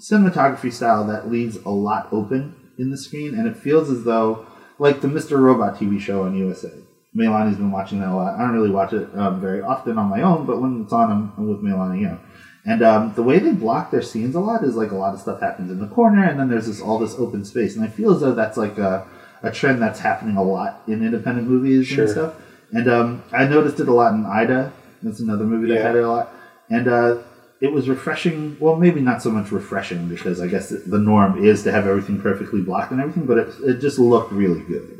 [0.00, 4.46] cinematography style that leaves a lot open in the screen, and it feels as though
[4.78, 5.38] like the Mr.
[5.38, 6.72] Robot TV show on USA.
[7.16, 8.34] Melani's been watching that a lot.
[8.34, 11.10] I don't really watch it um, very often on my own, but when it's on,
[11.10, 12.18] I'm, I'm with Melani, you know.
[12.64, 15.20] And um, the way they block their scenes a lot is like a lot of
[15.20, 17.88] stuff happens in the corner, and then there's this all this open space, and I
[17.88, 19.06] feel as though that's like a,
[19.42, 22.04] a trend that's happening a lot in independent movies Sure.
[22.04, 22.34] and stuff.
[22.72, 24.72] And um, I noticed it a lot in Ida.
[25.02, 25.82] That's another movie that Yeah.
[25.86, 26.32] had it a lot,
[26.68, 27.18] and uh,
[27.62, 28.56] it was refreshing.
[28.60, 32.20] Well, maybe not so much refreshing because I guess the norm is to have everything
[32.20, 34.99] perfectly blocked and everything, but it, it just looked really good.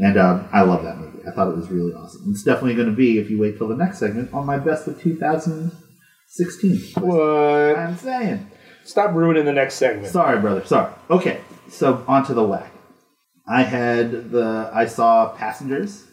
[0.00, 1.20] And um, I love that movie.
[1.28, 2.30] I thought it was really awesome.
[2.30, 4.88] It's definitely going to be, if you wait till the next segment, on my best
[4.88, 7.02] of 2016.
[7.02, 7.78] What?
[7.78, 8.50] I'm saying.
[8.84, 10.06] Stop ruining the next segment.
[10.06, 10.64] Sorry, brother.
[10.64, 10.92] Sorry.
[11.10, 12.72] Okay, so on to the whack.
[13.46, 14.70] I had the.
[14.72, 16.06] I saw Passengers.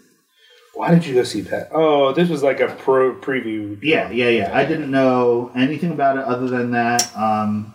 [0.74, 1.70] Why did you go see Pet?
[1.72, 3.80] Oh, this was like a pro preview.
[3.82, 4.56] Yeah, yeah, yeah.
[4.56, 7.16] I didn't know anything about it other than that.
[7.16, 7.74] Um,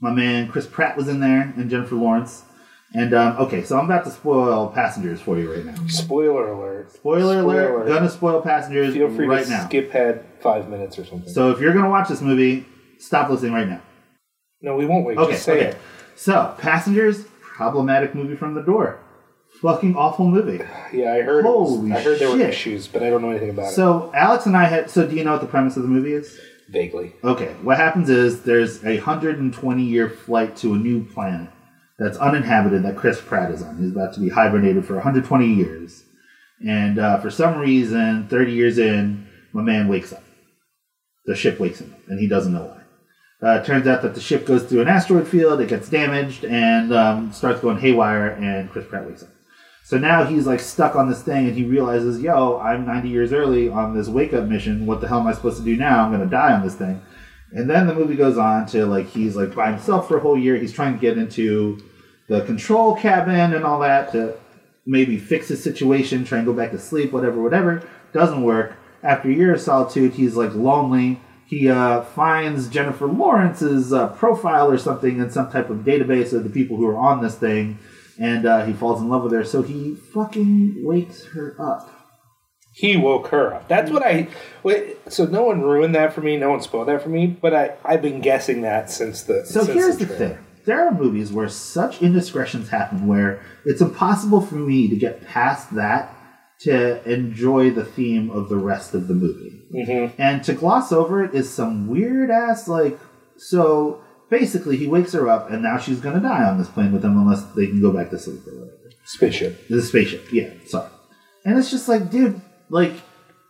[0.00, 2.42] my man Chris Pratt was in there and Jennifer Lawrence.
[2.94, 5.74] And um, okay, so I'm about to spoil Passengers for you right now.
[5.88, 6.92] Spoiler alert.
[6.92, 7.88] Spoiler, alert, alert.
[7.88, 9.64] Gonna spoil Passengers Feel free right to now.
[9.66, 11.28] skip ahead five minutes or something.
[11.32, 12.64] So if you're gonna watch this movie,
[12.98, 13.82] stop listening right now.
[14.62, 15.18] no, we won't wait.
[15.18, 15.66] Okay, Just say okay.
[15.70, 15.76] it.
[16.14, 19.00] So Passengers, problematic movie from the door.
[19.60, 20.64] Fucking awful movie.
[20.92, 21.44] Yeah, I heard.
[21.44, 22.48] it was- Holy I heard there were shit.
[22.50, 23.74] issues, but I don't know anything about it.
[23.74, 24.88] So Alex and I had.
[24.90, 26.38] So do you know what the premise of the movie is?
[26.70, 27.12] Vaguely.
[27.24, 31.48] Okay, what happens is there's a 120 year flight to a new planet
[31.98, 33.78] that's uninhabited that Chris Pratt is on.
[33.78, 36.04] He's about to be hibernated for 120 years.
[36.66, 40.22] And uh, for some reason, 30 years in, my man wakes up.
[41.26, 42.80] The ship wakes him up, and he doesn't know why.
[43.46, 46.92] Uh, turns out that the ship goes through an asteroid field, it gets damaged, and
[46.92, 49.28] um, starts going haywire, and Chris Pratt wakes up.
[49.84, 53.32] So now he's like stuck on this thing, and he realizes, yo, I'm 90 years
[53.34, 54.86] early on this wake up mission.
[54.86, 56.02] What the hell am I supposed to do now?
[56.02, 57.02] I'm going to die on this thing.
[57.54, 60.36] And then the movie goes on to like he's like by himself for a whole
[60.36, 60.56] year.
[60.56, 61.82] He's trying to get into
[62.28, 64.36] the control cabin and all that to
[64.84, 67.88] maybe fix his situation, try and go back to sleep, whatever, whatever.
[68.12, 68.76] Doesn't work.
[69.04, 71.20] After a year of solitude, he's like lonely.
[71.46, 76.42] He uh, finds Jennifer Lawrence's uh, profile or something in some type of database of
[76.42, 77.78] the people who are on this thing,
[78.18, 79.44] and uh, he falls in love with her.
[79.44, 81.93] So he fucking wakes her up.
[82.76, 83.68] He woke her up.
[83.68, 84.26] That's what I.
[84.64, 86.36] Wait, so no one ruined that for me.
[86.36, 87.28] No one spoiled that for me.
[87.28, 89.46] But I, I've been guessing that since the.
[89.46, 90.28] So since here's the trailer.
[90.34, 90.38] thing.
[90.64, 95.72] There are movies where such indiscretions happen where it's impossible for me to get past
[95.76, 96.12] that
[96.60, 99.62] to enjoy the theme of the rest of the movie.
[99.72, 100.20] Mm-hmm.
[100.20, 102.98] And to gloss over it is some weird ass, like,
[103.36, 107.04] so basically he wakes her up and now she's gonna die on this plane with
[107.04, 108.78] him unless they can go back to sleep or whatever.
[109.04, 109.68] Spaceship.
[109.68, 110.88] The spaceship, yeah, sorry.
[111.44, 112.92] And it's just like, dude, like,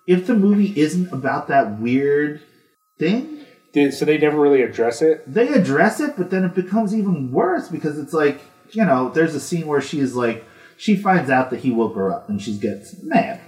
[0.06, 2.42] if the movie isn't about that weird
[2.98, 3.40] thing,
[3.72, 5.22] Did, so they never really address it.
[5.32, 8.40] they address it, but then it becomes even worse because it's like,
[8.72, 10.44] you know, there's a scene where she's like,
[10.76, 13.40] she finds out that he woke her up and she gets mad,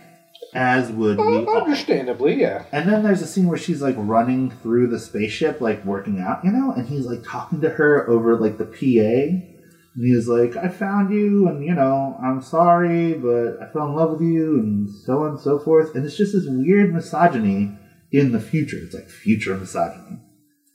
[0.55, 1.63] as would we Uh, all.
[1.63, 2.65] understandably, yeah.
[2.73, 6.45] And then there's a scene where she's like running through the spaceship, like working out,
[6.45, 9.56] you know, and he's like talking to her over like the PA.
[9.97, 13.95] And he's like, I found you, and you know, I'm sorry, but I fell in
[13.95, 15.95] love with you, and so on and so forth.
[15.95, 17.73] And it's just this weird misogyny
[18.13, 18.77] in the future.
[18.77, 20.19] It's like future misogyny.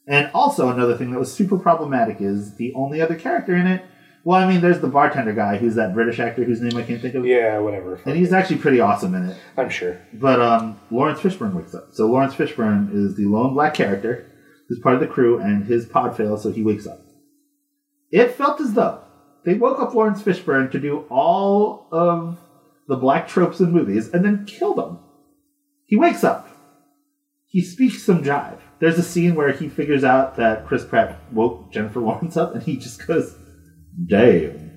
[0.07, 3.85] And also, another thing that was super problematic is the only other character in it.
[4.23, 7.01] Well, I mean, there's the bartender guy who's that British actor whose name I can't
[7.01, 7.25] think of.
[7.25, 8.01] Yeah, whatever.
[8.05, 9.37] And he's actually pretty awesome in it.
[9.55, 9.99] I'm sure.
[10.13, 11.89] But um, Laurence Fishburne wakes up.
[11.91, 14.27] So Laurence Fishburne is the lone black character
[14.67, 16.99] who's part of the crew, and his pod fails, so he wakes up.
[18.11, 19.03] It felt as though
[19.43, 22.37] they woke up Laurence Fishburne to do all of
[22.87, 24.99] the black tropes in movies and then killed him.
[25.85, 26.47] He wakes up.
[27.47, 28.59] He speaks some jive.
[28.79, 32.63] There's a scene where he figures out that Chris Pratt woke Jennifer Lawrence up, and
[32.63, 33.35] he just goes,
[34.07, 34.69] "Damn."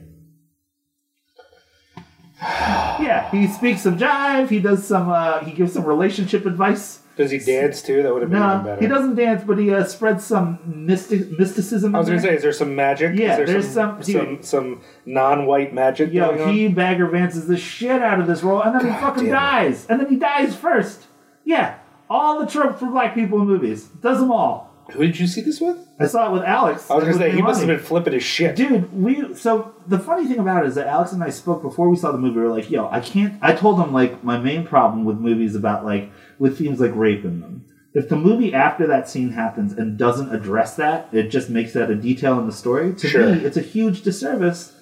[3.01, 4.49] Yeah, he speaks some jive.
[4.49, 5.09] He does some.
[5.09, 8.03] Uh, he gives some relationship advice Does he dance too?
[8.03, 8.81] That would have been even better.
[8.81, 11.95] he doesn't dance, but he uh, spreads some mystic mysticism.
[11.95, 13.17] I was gonna say, is there some magic?
[13.17, 16.53] Yeah, there there's some some- some, some non-white magic going Yo, on.
[16.53, 19.39] he Bagger Vances the shit out of this role, and then he fucking damn it.
[19.39, 21.07] dies, and then he dies first.
[21.45, 21.77] Yeah,
[22.11, 24.74] all the tropes for black people in movies does them all.
[24.93, 25.79] Who did you see this with?
[25.99, 26.91] I saw it with Alex.
[26.91, 28.55] I was gonna say he must have been flipping his shit.
[28.57, 31.89] Dude, we so the funny thing about it is that Alex and I spoke before
[31.89, 32.37] we saw the movie.
[32.37, 35.55] We were like, "Yo, I can't." I told him like my main problem with movies
[35.55, 37.65] about like with themes like rape in them.
[37.95, 41.91] If the movie after that scene happens and doesn't address that, it just makes that
[41.91, 42.93] a detail in the story.
[42.95, 43.27] To Sure.
[43.35, 44.73] me, it's a huge disservice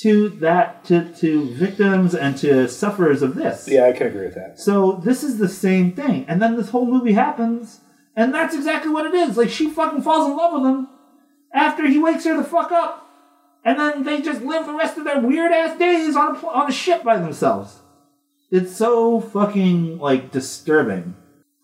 [0.00, 3.68] to that to to victims and to sufferers of this.
[3.68, 4.58] Yeah, I can agree with that.
[4.58, 6.24] So this is the same thing.
[6.28, 7.80] And then this whole movie happens,
[8.16, 9.36] and that's exactly what it is.
[9.36, 10.88] Like she fucking falls in love with him
[11.52, 13.08] after he wakes her the fuck up.
[13.64, 16.68] And then they just live the rest of their weird ass days on a, on
[16.68, 17.78] a ship by themselves.
[18.50, 21.14] It's so fucking like disturbing.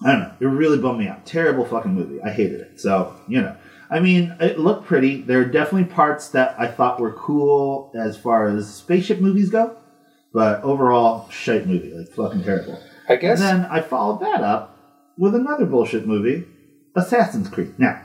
[0.04, 0.34] I don't know.
[0.38, 1.26] It really bummed me out.
[1.26, 2.22] Terrible fucking movie.
[2.22, 2.80] I hated it.
[2.80, 3.56] So, you know.
[3.90, 5.22] I mean, it looked pretty.
[5.22, 9.76] There are definitely parts that I thought were cool as far as spaceship movies go.
[10.32, 11.92] But overall, shite movie.
[11.92, 12.80] Like, fucking terrible.
[13.08, 13.40] I guess.
[13.40, 14.77] And then I followed that up
[15.18, 16.46] with another bullshit movie,
[16.96, 17.74] Assassin's Creed.
[17.78, 18.02] Now,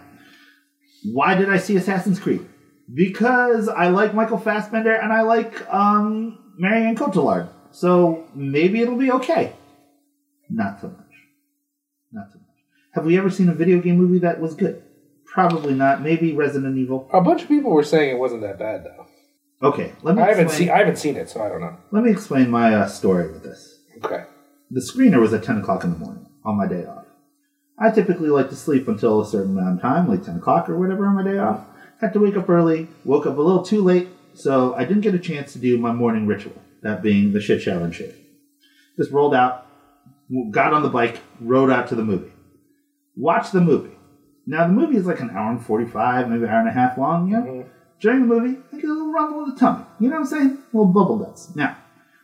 [1.04, 2.45] why did I see Assassin's Creed?
[2.93, 7.49] Because I like Michael Fassbender and I like um, Marianne Cotillard.
[7.71, 9.54] So maybe it'll be okay.
[10.49, 10.99] Not so much.
[12.12, 12.47] Not so much.
[12.93, 14.84] Have we ever seen a video game movie that was good?
[15.26, 16.02] Probably not.
[16.02, 17.10] Maybe Resident Evil.
[17.12, 19.08] a bunch of people were saying it wasn't that bad though.
[19.67, 20.21] Okay, let me.
[20.21, 20.69] I haven't seen.
[20.69, 21.78] I haven't seen it, so I don't know.
[21.91, 23.80] Let me explain my uh, story with this.
[24.04, 24.26] Okay.
[24.69, 27.03] The screener was at 10 o'clock in the morning on my day off.
[27.78, 30.78] I typically like to sleep until a certain amount of time, like 10 o'clock or
[30.78, 31.66] whatever on my day off.
[32.00, 35.16] Had to wake up early, woke up a little too late, so I didn't get
[35.16, 38.16] a chance to do my morning ritual, that being the shit shower and shit.
[38.98, 39.66] Just rolled out,
[40.52, 42.32] got on the bike, rode out to the movie.
[43.16, 43.96] Watched the movie.
[44.46, 46.98] Now, the movie is like an hour and 45, maybe an hour and a half
[46.98, 47.44] long, you know?
[47.44, 47.70] Mm-hmm.
[48.00, 49.86] During the movie, I get a little rumble in the tummy.
[50.00, 50.58] You know what I'm saying?
[50.74, 51.56] A little bubble guts.
[51.56, 51.78] Now,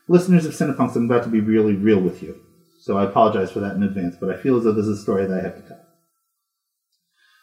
[0.09, 2.39] listeners of Cinepunx, I'm about to be really real with you.
[2.79, 5.01] So I apologize for that in advance, but I feel as though this is a
[5.01, 5.85] story that I have to tell.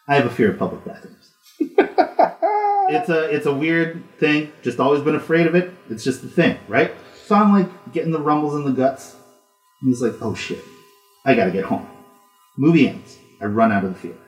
[0.09, 1.31] I have a fear of public bathrooms.
[1.59, 4.53] it's a it's a weird thing.
[4.63, 5.73] Just always been afraid of it.
[5.91, 6.93] It's just a thing, right?
[7.27, 9.17] So I'm like getting the rumbles in the guts.
[9.83, 10.63] And it's like, oh shit,
[11.25, 11.87] I gotta get home.
[12.57, 13.19] Movie ends.
[13.41, 14.21] I run out of the theater.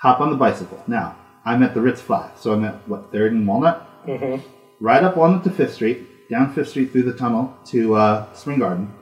[0.00, 0.82] Hop on the bicycle.
[0.86, 4.06] Now I'm at the Ritz Five, so I'm at what Third and Walnut.
[4.06, 4.46] Mm-hmm.
[4.84, 8.60] Right up Walnut to Fifth Street, down Fifth Street through the tunnel to uh, Spring
[8.60, 8.94] Garden,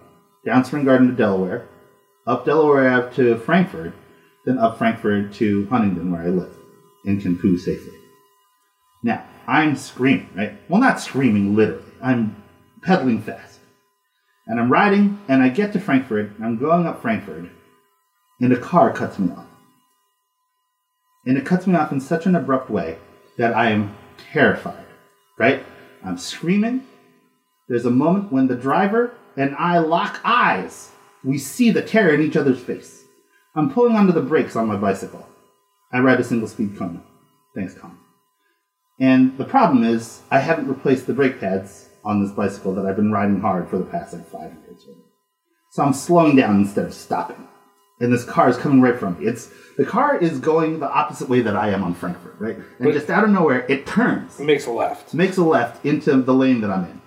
[0.49, 1.69] down Spring Garden to Delaware,
[2.27, 3.93] up Delaware Ave to Frankford,
[4.47, 6.55] then up Frankford to Huntingdon, where I live,
[7.05, 7.93] and can poo safely.
[9.03, 10.55] Now, I'm screaming, right?
[10.67, 11.85] Well, not screaming literally.
[12.03, 12.43] I'm
[12.81, 13.61] pedaling fast.
[14.47, 17.51] And I'm riding, and I get to Frankford, and I'm going up Frankford,
[18.41, 19.45] and a car cuts me off.
[21.27, 22.97] And it cuts me off in such an abrupt way
[23.37, 23.95] that I am
[24.33, 24.87] terrified,
[25.39, 25.63] right?
[26.03, 26.87] I'm screaming.
[27.69, 30.91] There's a moment when the driver and I lock eyes.
[31.25, 33.05] We see the terror in each other's face.
[33.55, 35.27] I'm pulling onto the brakes on my bicycle.
[35.93, 37.03] I ride a single speed Kona.
[37.55, 37.97] Thanks, Con.
[39.01, 42.97] And the problem is, I haven't replaced the brake pads on this bicycle that I've
[42.97, 44.85] been riding hard for the past like five years.
[45.71, 47.47] So I'm slowing down instead of stopping.
[48.01, 49.27] And this car is coming right from me.
[49.27, 52.57] It's the car is going the opposite way that I am on Frankford, right?
[52.57, 55.15] And But- just out of nowhere, it turns It makes a left.
[55.15, 57.01] makes a left into the lane that I'm in.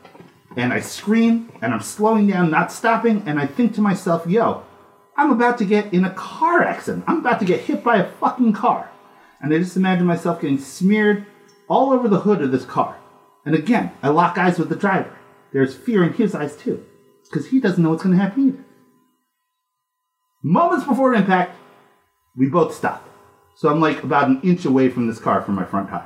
[0.58, 4.64] And I scream and I'm slowing down, not stopping, and I think to myself, yo,
[5.18, 7.06] I'm about to get in a car accident.
[7.08, 8.90] I'm about to get hit by a fucking car.
[9.42, 11.26] And I just imagine myself getting smeared
[11.68, 12.98] all over the hood of this car.
[13.46, 15.18] And again, I lock eyes with the driver.
[15.54, 16.86] There's fear in his eyes too.
[17.24, 18.66] Because he doesn't know what's going to happen either.
[20.44, 21.56] Moments before impact,
[22.36, 23.08] we both stop.
[23.56, 26.06] So I'm like about an inch away from this car from my front tire.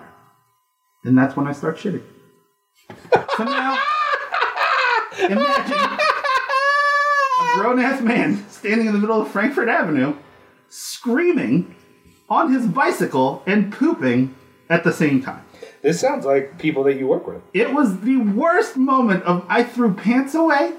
[1.04, 2.04] And that's when I start shitting.
[3.38, 3.78] So now,
[5.20, 10.16] imagine a grown ass man standing in the middle of Frankford Avenue,
[10.70, 11.76] screaming
[12.30, 14.36] on his bicycle and pooping
[14.70, 15.44] at the same time.
[15.82, 17.42] This sounds like people that you work with.
[17.54, 20.74] It was the worst moment of I threw pants away.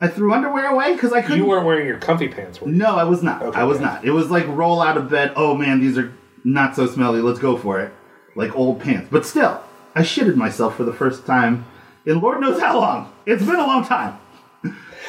[0.00, 1.38] I threw underwear away because I couldn't.
[1.38, 2.74] You weren't wearing your comfy pants, were you?
[2.74, 3.42] No, I was not.
[3.42, 3.84] Okay, I was good.
[3.84, 4.04] not.
[4.04, 5.32] It was like roll out of bed.
[5.36, 6.12] Oh man, these are
[6.44, 7.20] not so smelly.
[7.20, 7.92] Let's go for it.
[8.34, 9.08] Like old pants.
[9.10, 9.60] But still,
[9.94, 11.66] I shitted myself for the first time
[12.08, 13.12] in Lord knows how long.
[13.26, 14.18] It's been a long time.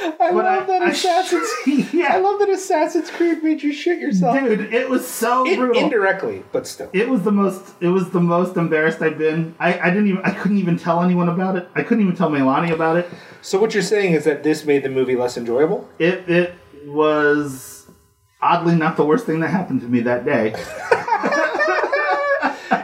[0.02, 1.48] I But love that I Assassin's.
[1.94, 4.38] yeah, I love that Assassin's Creed made you shit yourself.
[4.40, 5.82] dude, it was so In- brutal.
[5.84, 6.90] indirectly, but still.
[6.94, 7.74] it was the most.
[7.82, 9.56] It was the most embarrassed I've been.
[9.60, 10.22] I, I didn't even.
[10.24, 11.68] I couldn't even tell anyone about it.
[11.76, 13.10] I couldn't even tell Melani about it.
[13.42, 15.90] So what you're saying is that this made the movie less enjoyable?
[16.00, 16.54] It it
[16.86, 17.88] was
[18.42, 20.54] Oddly, not the worst thing that happened to me that day.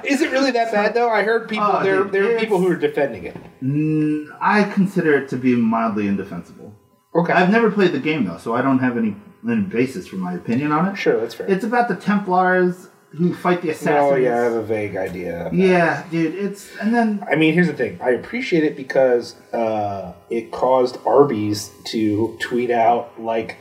[0.03, 1.09] Is it really that bad though?
[1.09, 3.35] I heard people Oh, there dude, there are people who are defending it.
[3.61, 6.73] Mm, I consider it to be mildly indefensible.
[7.13, 7.33] Okay.
[7.33, 9.15] I've never played the game though, so I don't have any,
[9.47, 10.95] any basis for my opinion on it.
[10.95, 11.47] sure, that's fair.
[11.47, 14.11] It's about the Templars who fight the assassins.
[14.11, 15.49] oh yeah, I have a vague idea.
[15.53, 16.35] Yeah, dude.
[16.35, 17.99] It's and then I mean, here's the thing.
[18.01, 23.57] I appreciate it because uh, it caused Arby's to tweet out like.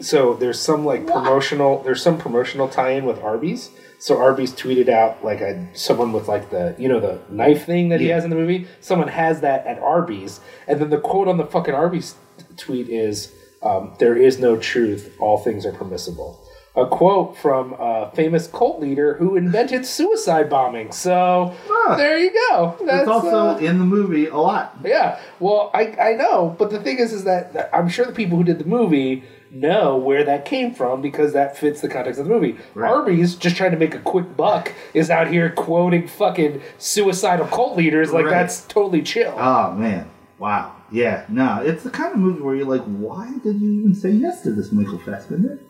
[0.00, 1.82] So there's some like promotional.
[1.82, 3.70] There's some promotional tie-in with Arby's.
[4.00, 7.90] So Arby's tweeted out like a someone with like the you know the knife thing
[7.90, 8.66] that he has in the movie.
[8.80, 12.14] Someone has that at Arby's, and then the quote on the fucking Arby's
[12.56, 13.30] tweet is,
[13.62, 15.14] um, "There is no truth.
[15.20, 16.40] All things are permissible."
[16.76, 20.92] A quote from a famous cult leader who invented suicide bombing.
[20.92, 21.96] So Ah.
[21.96, 22.76] there you go.
[22.86, 24.76] That's it's also uh, in the movie a lot.
[24.84, 25.18] yeah.
[25.40, 28.44] Well, I I know, but the thing is, is that I'm sure the people who
[28.44, 32.32] did the movie know where that came from because that fits the context of the
[32.32, 32.56] movie.
[32.74, 32.90] Right.
[32.90, 37.76] Arby's just trying to make a quick buck is out here quoting fucking suicidal cult
[37.76, 38.30] leaders like Right.
[38.30, 39.34] that's totally chill.
[39.36, 40.76] Oh man, wow.
[40.92, 44.10] Yeah, no, it's the kind of movie where you're like, why did you even say
[44.10, 45.60] yes to this Michael Fassbender?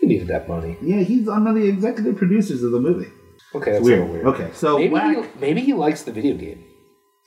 [0.00, 0.76] he needed that money.
[0.80, 3.10] Yeah, he's one of the executive producers of the movie.
[3.54, 4.08] Okay, that's Weird.
[4.08, 4.26] weird.
[4.26, 6.64] Okay, so Maybe he, maybe he likes the video game.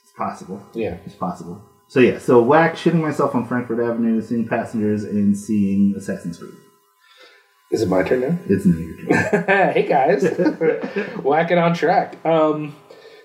[0.02, 0.60] it's possible.
[0.74, 0.98] Yeah.
[1.06, 1.62] It's possible.
[1.94, 6.56] So yeah, so whack shitting myself on Frankford Avenue, seeing passengers, and seeing Assassin's Creed.
[7.70, 8.40] Is it my turn now?
[8.50, 9.44] It's now your turn.
[9.74, 10.24] hey guys,
[11.24, 12.18] whack it on track.
[12.26, 12.76] Um,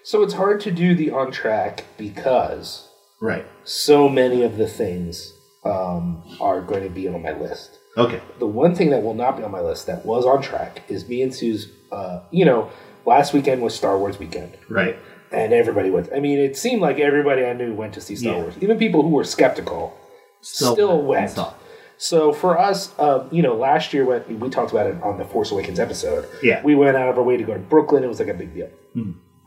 [0.04, 2.86] so it's hard to do the on track because
[3.22, 3.46] right.
[3.64, 5.32] so many of the things
[5.64, 7.78] um, are going to be on my list.
[7.96, 8.20] Okay.
[8.38, 11.08] The one thing that will not be on my list that was on track is
[11.08, 11.72] me and Sue's.
[11.90, 12.70] Uh, you know,
[13.06, 14.98] last weekend was Star Wars weekend, Right.
[15.32, 16.10] And everybody went.
[16.14, 18.40] I mean, it seemed like everybody I knew went to see Star Yeah.
[18.42, 18.54] Wars.
[18.60, 19.96] Even people who were skeptical
[20.40, 21.38] still, went went.
[21.38, 21.54] it.
[22.00, 25.24] So for us, uh, you know, last year when we talked about it on the
[25.24, 26.62] Force Awakens episode, Yeah.
[26.62, 28.04] we went out of our way to go to Brooklyn.
[28.04, 28.68] It was like a big deal.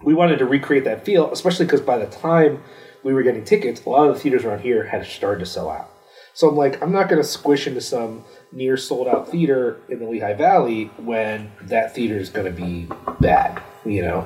[0.04, 2.62] We wanted to recreate that feel, especially because by the time
[3.04, 5.70] we were getting tickets, a lot of the theaters around here had started to sell
[5.70, 5.90] out.
[6.34, 10.00] So I'm like, I'm not going to squish into some near sold out theater in
[10.00, 12.88] the Lehigh Valley when that theater is going to be
[13.20, 14.26] bad, you know.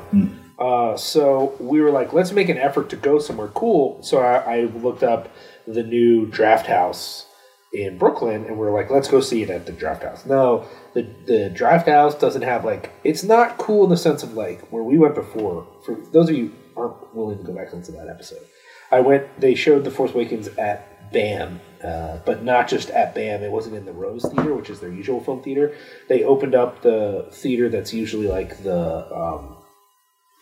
[0.57, 4.01] Uh, so we were like, let's make an effort to go somewhere cool.
[4.01, 5.29] So I, I looked up
[5.67, 7.25] the new Draft House
[7.73, 10.25] in Brooklyn, and we are like, let's go see it at the Draft House.
[10.25, 14.33] No, the the Draft House doesn't have like it's not cool in the sense of
[14.33, 15.67] like where we went before.
[15.85, 18.43] For those of you aren't willing to go back and listen to that episode,
[18.91, 19.39] I went.
[19.39, 23.43] They showed the Force Awakens at BAM, uh, but not just at BAM.
[23.43, 25.75] It wasn't in the Rose Theater, which is their usual film theater.
[26.07, 29.54] They opened up the theater that's usually like the um,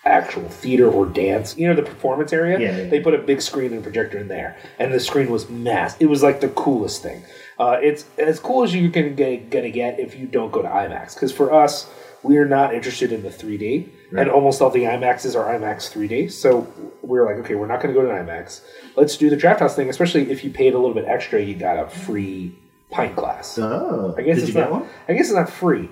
[0.05, 2.59] actual theater or dance, you know, the performance area.
[2.59, 5.49] Yeah, yeah, They put a big screen and projector in there, and the screen was
[5.49, 6.01] massive.
[6.01, 7.23] It was like the coolest thing.
[7.59, 10.67] Uh, it's as cool as you can get, gonna get if you don't go to
[10.67, 11.13] IMAX.
[11.13, 11.89] Because for us,
[12.23, 16.31] we are not interested in the 3D, and almost all the IMAXs are IMAX 3D.
[16.31, 18.61] So we're like, okay, we're not going to go to IMAX.
[18.95, 19.89] Let's do the Draft House thing.
[19.89, 22.57] Especially if you paid a little bit extra, you got a free
[22.89, 23.57] pint glass.
[23.59, 24.15] Oh.
[24.17, 24.71] I guess Did it's you get not.
[24.71, 24.89] one?
[25.09, 25.89] I guess it's not free.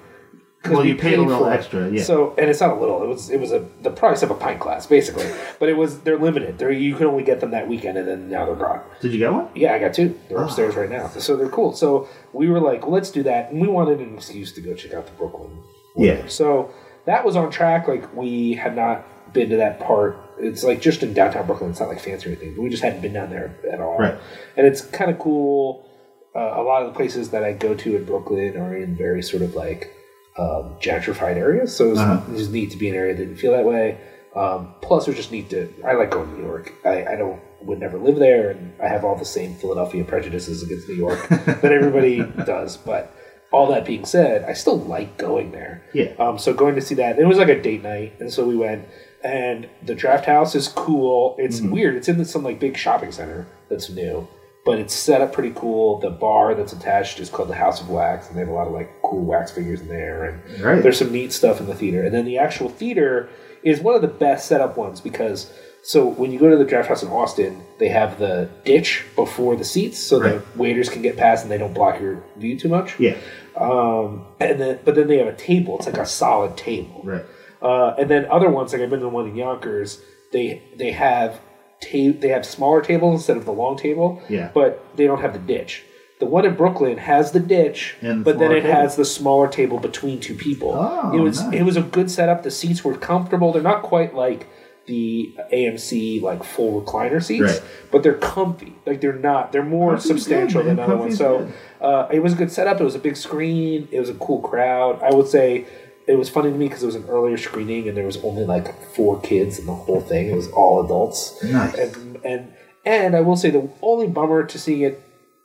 [0.70, 2.04] Well, we you paid a little extra, yeah.
[2.04, 3.02] So, and it's not a little.
[3.04, 5.26] It was it was a the price of a pint glass basically.
[5.60, 6.60] but it was they're limited.
[6.60, 8.82] They're you can only get them that weekend, and then now they're gone.
[9.02, 9.48] Did you get one?
[9.56, 10.20] Yeah, I got two.
[10.30, 10.46] They're Ah.
[10.46, 11.08] upstairs right now.
[11.08, 11.74] So they're cool.
[11.74, 14.94] So we were like, let's do that, and we wanted an excuse to go check
[14.94, 15.50] out the Brooklyn.
[15.98, 16.28] Yeah.
[16.28, 16.72] So
[17.06, 17.88] that was on track.
[17.88, 20.16] Like we had not been to that part.
[20.40, 21.72] It's like just in downtown Brooklyn.
[21.72, 23.98] It's not like fancy or anything, but we just hadn't been down there at all.
[23.98, 24.16] Right.
[24.58, 25.88] And it's kind of cool.
[26.36, 29.22] Uh, a lot of the places that I go to in Brooklyn are in very
[29.24, 29.94] sort of like
[30.38, 31.76] um, gentrified areas.
[31.76, 32.22] So it was, Uh-huh.
[32.30, 33.98] it was neat to be an area that didn't feel that way.
[34.36, 35.74] Um, plus, it was just neat to.
[35.86, 36.74] I like going to New York.
[36.86, 40.64] I, I don't would never live there, and I have all the same Philadelphia prejudices
[40.64, 42.78] against New York that everybody does.
[42.78, 43.14] But
[43.52, 45.84] all that being said, I still like going there.
[45.94, 46.14] Yeah.
[46.18, 48.56] Um, so going to see that, it was like a date night, and so we
[48.56, 48.86] went.
[49.24, 51.36] And the draft house is cool.
[51.38, 51.72] It's Mm-hmm.
[51.72, 51.96] weird.
[51.96, 54.28] It's in some like big shopping center that's new,
[54.66, 56.00] but it's set up pretty cool.
[56.00, 58.68] The bar that's attached is called the House of Wax, and they have a lot
[58.68, 60.26] of like cool wax figures in there.
[60.26, 60.84] And Right.
[60.84, 62.04] there's some neat stuff in the theater.
[62.04, 63.30] And then the actual theater
[63.64, 65.52] is one of the best set up ones because
[65.84, 69.56] so when you go to the draft house in Austin, they have the ditch before
[69.56, 70.34] the seats so Right.
[70.54, 73.00] the waiters can get past and they don't block your view too much.
[73.00, 73.16] Yeah.
[73.56, 75.78] Um, and then but then they have a table.
[75.78, 77.02] It's like a solid table.
[77.04, 77.26] Right.
[77.62, 80.02] Uh, and then other ones, like I've been to one in Yonkers,
[80.32, 81.40] they they have
[81.82, 84.22] ta- they have smaller tables instead of the long table.
[84.30, 84.52] Yeah.
[84.54, 85.84] But they don't have the ditch.
[86.20, 88.74] The one in Brooklyn has the ditch, And the but then it table.
[88.76, 90.74] has the smaller table between two people.
[90.76, 91.54] Oh, it was nice.
[91.56, 92.44] it was a good setup.
[92.44, 93.52] The seats were comfortable.
[93.52, 94.48] They're not quite like
[94.86, 97.62] the AMC like full recliner seats, Right.
[97.92, 98.74] but they're comfy.
[98.86, 99.52] Like they're not.
[99.52, 101.18] They're more Comfy's substantial good, than other ones.
[101.18, 102.80] So uh, it was a good setup.
[102.80, 103.88] It was a big screen.
[103.92, 105.02] It was a cool crowd.
[105.02, 105.66] I would say
[106.08, 108.46] it was funny to me because it was an earlier screening and there was only
[108.46, 110.28] like four kids in the whole thing.
[110.28, 111.42] It was all adults.
[111.44, 111.76] Nice.
[111.76, 112.54] And and
[112.86, 115.04] and I will say the only bummer to seeing it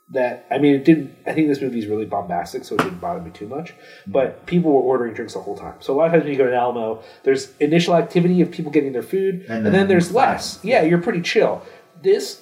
[0.09, 1.15] that I mean it didn't.
[1.25, 3.71] I think this movie is really bombastic, so it didn't bother me too much.
[3.71, 4.13] Mm.
[4.13, 5.75] But people were ordering drinks the whole time.
[5.79, 8.51] So a lot of times when you go to an Alamo, there's initial activity of
[8.51, 10.59] people getting their food, and, And then, then there's less.
[10.63, 11.61] Yeah, you're pretty chill.
[12.01, 12.41] This.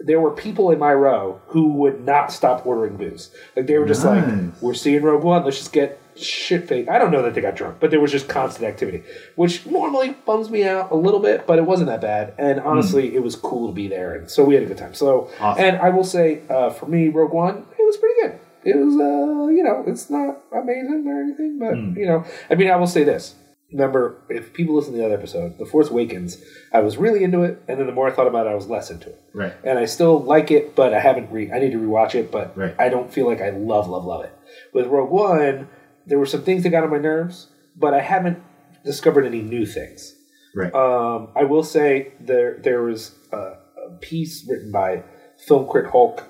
[0.00, 3.30] There were people in my row who would not stop ordering booze.
[3.56, 4.24] Like they were just like,
[4.60, 5.44] "We're seeing Rogue One.
[5.44, 8.12] Let's just get shit faced." I don't know that they got drunk, but there was
[8.12, 9.02] just constant activity,
[9.34, 12.32] which normally bums me out a little bit, but it wasn't that bad.
[12.38, 14.94] And honestly, it was cool to be there, and so we had a good time.
[14.94, 15.64] So, Awesome.
[15.64, 18.38] and I will say, uh, for me, Rogue One, it was pretty good.
[18.64, 22.70] It was, uh, you know, it's not amazing or anything, but you know, I mean,
[22.70, 23.34] I will say this.
[23.72, 26.42] Remember, if people listen to the other episode, The Force Awakens,
[26.72, 28.66] I was really into it, and then the more I thought about it, I was
[28.66, 29.22] less into it.
[29.34, 29.52] Right.
[29.62, 31.52] And I still like it, but I haven't re.
[31.52, 32.74] I need to rewatch it, but Right.
[32.78, 34.32] I don't feel like I love, love, love it.
[34.72, 35.68] With Rogue One,
[36.06, 38.42] there were some things that got on my nerves, but I haven't
[38.86, 40.14] discovered any new things.
[40.54, 40.74] Right.
[40.74, 45.02] Um, I will say there there was a, a piece written by
[45.46, 46.24] film critic Hulk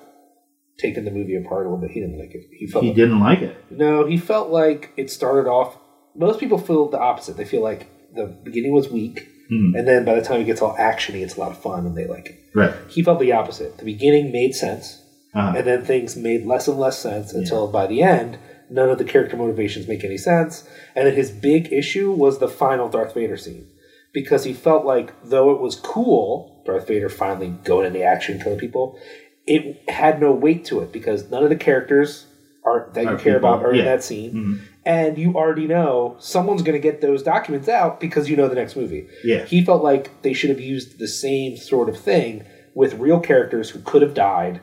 [0.76, 1.92] taking the movie apart a little bit.
[1.92, 2.46] He didn't like it.
[2.52, 3.56] He felt he like, didn't like it.
[3.70, 5.78] no, he felt like it started off.
[6.18, 7.36] Most people feel the opposite.
[7.36, 9.74] They feel like the beginning was weak, Hmm.
[9.76, 11.96] and then by the time it gets all actiony, it's a lot of fun, and
[11.96, 12.36] they like it.
[12.54, 12.72] Right.
[12.88, 13.78] He felt the opposite.
[13.78, 15.02] The beginning made sense,
[15.34, 15.54] Uh-huh.
[15.56, 18.36] and then things made less and less sense until by the end,
[18.70, 20.68] none of the character motivations make any sense.
[20.94, 23.66] And then his big issue was the final Darth Vader scene.
[24.12, 28.58] Because he felt like, though it was cool, Darth Vader finally going into action, killing
[28.58, 28.98] people,
[29.46, 32.26] it had no weight to it because none of the characters
[32.64, 34.32] are that you Are care people, about are in that scene.
[34.32, 34.58] Mhm.
[34.88, 38.54] And you already know someone's going to get those documents out because you know the
[38.54, 39.06] next movie.
[39.22, 39.44] Yeah.
[39.44, 43.68] He felt like they should have used the same sort of thing with real characters
[43.70, 44.60] who could have died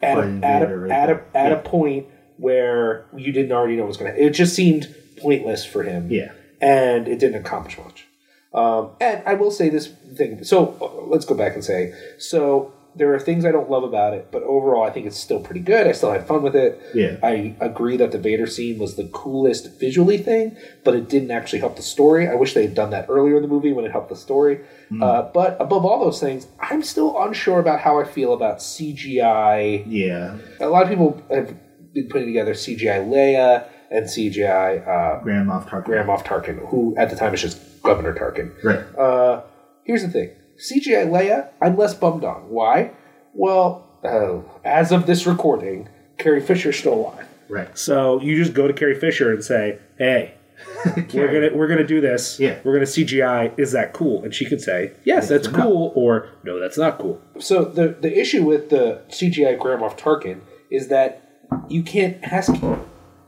[0.00, 1.58] at a, at a, at a, at Yeah.
[1.58, 2.06] a point
[2.38, 6.10] where you didn't already know what was going to It just seemed pointless for him.
[6.10, 6.32] Yeah.
[6.60, 8.06] And it didn't accomplish much.
[8.54, 10.42] Um, and I will say this thing.
[10.44, 14.14] So uh, let's go back and say so there are things I don't love about
[14.14, 15.86] it, but overall I think it's still pretty good.
[15.86, 16.80] I still had fun with it.
[16.94, 17.18] Yeah.
[17.22, 21.58] I agree that the Vader scene was the coolest visually thing, but it didn't actually
[21.58, 22.26] help the story.
[22.26, 24.60] I wish they had done that earlier in the movie when it helped the story.
[24.88, 25.02] Hmm.
[25.02, 29.84] Uh, but above all those things, I'm still unsure about how I feel about CGI.
[29.86, 30.38] Yeah.
[30.60, 31.54] A lot of people have
[31.92, 35.84] been putting together CGI Leia and CGI uh, Grand Moff Tarkin.
[35.84, 38.52] Grand Moff Tarkin, who at the time is just Governor Tarkin.
[38.64, 38.98] Right.
[38.98, 39.42] Uh,
[39.84, 42.48] here's the thing CGI Leia, I'm less bummed on.
[42.48, 42.92] Why?
[43.34, 45.88] Well, uh, as of this recording,
[46.18, 47.26] Carrie Fisher's still alive.
[47.48, 47.76] Right.
[47.78, 50.34] So you just go to Carrie Fisher and say, "Hey,
[51.14, 52.40] we're gonna we're gonna do this.
[52.40, 52.58] Yeah.
[52.64, 53.58] We're gonna CGI.
[53.58, 56.98] Is that cool?" And she could say, "Yes, that's or cool," or "No, that's not
[56.98, 60.40] cool." So the the issue with the CGI Grand Moff Tarkin
[60.70, 61.22] is that
[61.68, 62.80] you can't ask him.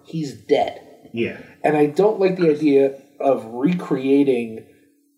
[0.04, 0.80] He's dead.
[1.12, 1.38] Yeah.
[1.62, 4.64] And I don't like the idea of recreating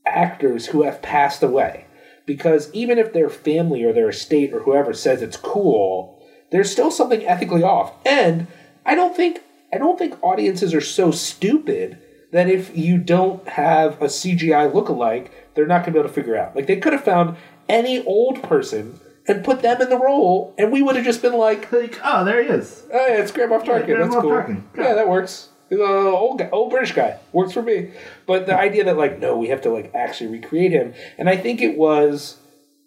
[0.07, 1.87] actors who have passed away.
[2.31, 6.93] Because even if their family or their estate or whoever says it's cool, there's still
[6.93, 7.93] something ethically off.
[8.07, 8.47] And
[8.87, 9.41] I don't think
[9.73, 11.99] I don't think audiences are so stupid
[12.31, 16.37] that if you don't have a CGI lookalike, they're not gonna be able to figure
[16.37, 16.55] out.
[16.55, 17.37] Like they could have found
[17.69, 21.33] any old person and put them in the role, and we would have just been
[21.33, 22.85] like, Like, oh, there he is.
[22.93, 23.87] Oh, yeah, it's Grand Moff Tarkin.
[23.87, 24.31] Grand That's cool.
[24.31, 24.63] Tarkin.
[24.77, 25.49] Yeah, that works.
[25.71, 27.19] He's an old guy, old British guy.
[27.33, 27.93] Works for me.
[28.27, 31.37] But the idea that like, no, we have to like actually recreate him, and I
[31.37, 32.37] think it was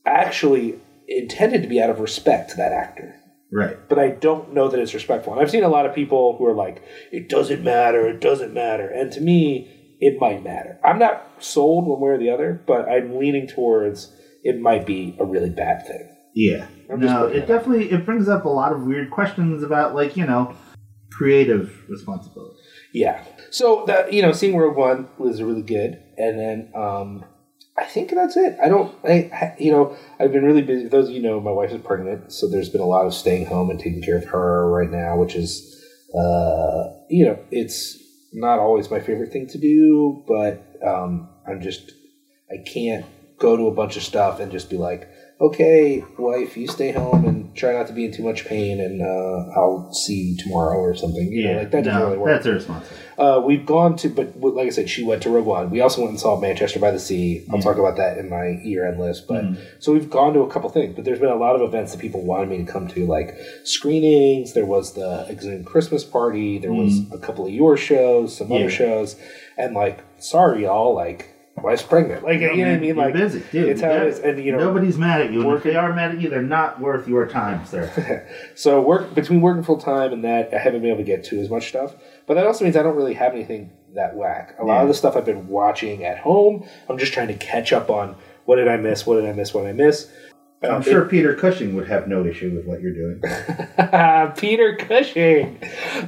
[0.05, 0.75] actually
[1.07, 3.15] intended to be out of respect to that actor.
[3.51, 3.77] Right.
[3.88, 5.34] But I don't know that it's respectful.
[5.34, 8.53] And I've seen a lot of people who are like, it doesn't matter, it doesn't
[8.53, 8.88] matter.
[8.89, 10.79] And to me, it might matter.
[10.84, 14.11] I'm not sold one way or the other, but I'm leaning towards
[14.43, 16.09] it might be a really bad thing.
[16.36, 16.67] Yeah.
[16.91, 20.17] I'm no, it it definitely it brings up a lot of weird questions about like
[20.17, 20.55] you know
[21.11, 22.52] creative responsibility.
[22.93, 23.23] Yeah.
[23.49, 27.25] So that you know, seeing Rogue One was really good, and then um,
[27.77, 28.57] I think that's it.
[28.63, 30.87] I don't, I you know, I've been really busy.
[30.87, 33.47] Those of you know, my wife is pregnant, so there's been a lot of staying
[33.47, 35.83] home and taking care of her right now, which is,
[36.15, 37.97] uh, you know, it's
[38.31, 41.91] not always my favorite thing to do, but um, I'm just,
[42.51, 43.05] I can't
[43.39, 45.09] go to a bunch of stuff and just be like,
[45.43, 49.01] okay, wife, you stay home and try not to be in too much pain, and
[49.01, 51.31] uh, I'll see you tomorrow or something.
[51.31, 52.29] You know, like that doesn't no, really work.
[52.29, 52.97] That's irresponsible.
[53.17, 55.69] Uh, we've gone to, but like I said, she went to Rogue One.
[55.69, 57.45] We also went and saw Manchester by the Sea.
[57.51, 59.27] I'll talk about that in my year end list.
[59.27, 59.43] But
[59.79, 61.99] so we've gone to a couple things, but there's been a lot of events that
[61.99, 64.53] people wanted me to come to, like screenings.
[64.53, 66.57] There was the Exhumed Christmas party.
[66.57, 69.17] There was a couple of your shows, some other shows,
[69.57, 72.23] and like, sorry y'all, like wife's pregnant.
[72.23, 72.95] Like, you know what I mean?
[72.95, 73.69] Like, busy, dude.
[73.69, 74.19] it's You how it got is.
[74.19, 75.41] And, you know, nobody's mad at you.
[75.47, 78.27] And if they are mad at you, they're not worth your time, sir.
[78.55, 81.39] So work between working full time and that, I haven't been able to get to
[81.39, 81.95] as much stuff.
[82.27, 84.55] But that also means I don't really have anything that whack.
[84.59, 84.81] A lot Yeah.
[84.83, 88.15] of the stuff I've been watching at home, I'm just trying to catch up on.
[88.45, 89.05] What did I miss?
[89.05, 89.53] What did I miss?
[89.53, 90.11] What did I miss?
[90.63, 93.21] I'm Um, sure Peter Cushing would have no issue with what you're doing.
[94.37, 95.59] Peter Cushing.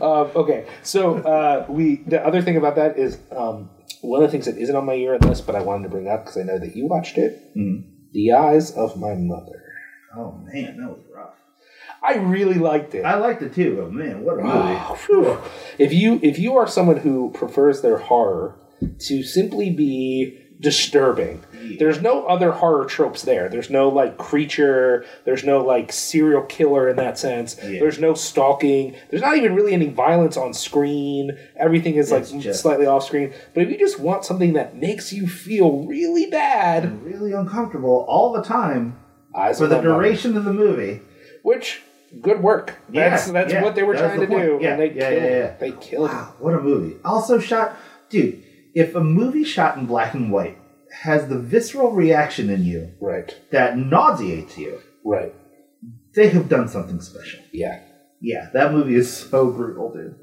[0.02, 3.70] Um, okay, so uh, we the other thing about that is um,
[4.06, 5.90] one of the things that isn't on my year end list, but I wanted to
[5.90, 7.56] bring up because I know that you watched it.
[7.56, 7.90] Mm-hmm.
[8.12, 9.64] The Eyes of My Mother.
[10.16, 11.34] Oh man, that was rough.
[12.02, 13.04] I really liked it.
[13.04, 15.42] I liked it too, but man, what a movie!
[15.78, 18.60] If you if you are someone who prefers their horror
[19.00, 21.44] to simply be disturbing
[21.80, 26.88] there's no other horror tropes there there's no like creature there's no like serial killer
[26.88, 27.80] in that sense Yeah.
[27.80, 32.62] there's no stalking there's not even really any violence on screen everything is like just-
[32.62, 37.04] slightly off screen but if you just want something that makes you feel really bad
[37.04, 38.98] Really uncomfortable all the time
[39.36, 41.02] eyes for the duration of the movie.
[41.44, 41.82] which
[42.22, 44.60] good work that's Yeah, that's yeah, what they were trying the to do.
[44.62, 45.56] Yeah, and they yeah, killed yeah, yeah.
[45.60, 46.96] they killed Wow, what a movie!
[47.04, 47.76] Also shot,
[48.10, 48.42] dude.
[48.76, 50.58] If a movie shot in black and white
[51.02, 55.34] has the visceral reaction in you right that nauseates you, right
[56.14, 57.40] they have done something special.
[57.52, 57.80] yeah
[58.22, 60.16] Yeah, that movie is so brutal, dude.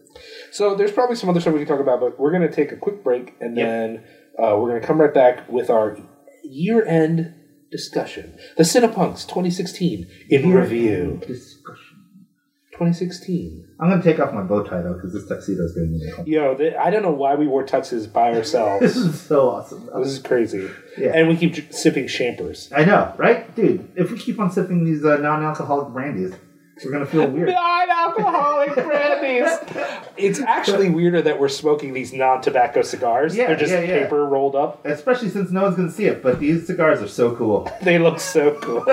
[0.51, 2.73] So there's probably some other stuff we can talk about, but we're going to take
[2.73, 3.67] a quick break and Yep.
[3.67, 4.05] then
[4.39, 5.99] uh, we're going to come right back with our
[6.45, 7.35] year-end
[7.71, 8.37] discussion.
[8.57, 11.21] The Cinepunx 2016 in review.
[12.91, 13.09] Discussion.
[13.09, 13.69] 2016.
[13.81, 15.89] I'm gonna take off my bow tie though, because this tuxedo is gonna
[16.25, 16.31] be.
[16.31, 18.81] Yo, th- I don't know why we wore tuxes by ourselves.
[18.81, 19.89] This is so awesome.
[19.99, 20.69] this is crazy.
[20.97, 21.13] Yeah.
[21.15, 22.71] And we keep j- sipping champers.
[22.75, 23.91] I know, right, dude?
[23.97, 26.35] If we keep on sipping these uh, non-alcoholic brandies,
[26.85, 27.49] we're gonna feel weird.
[27.49, 29.51] Non-alcoholic brandies.
[30.17, 33.37] It's actually weirder that we're smoking these non-tobacco cigars.
[33.37, 34.03] Yeah, They're just yeah, yeah.
[34.05, 34.85] paper rolled up.
[34.85, 37.71] Especially since no one's gonna see it, but these cigars are so cool.
[37.83, 38.85] They look so cool.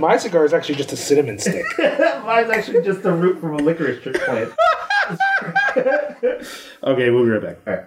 [0.00, 1.64] My cigar is actually just a cinnamon stick.
[1.78, 4.52] Mine's actually just a root from a licorice tree plant.
[6.82, 7.56] Okay, we'll be right back.
[7.66, 7.84] All right.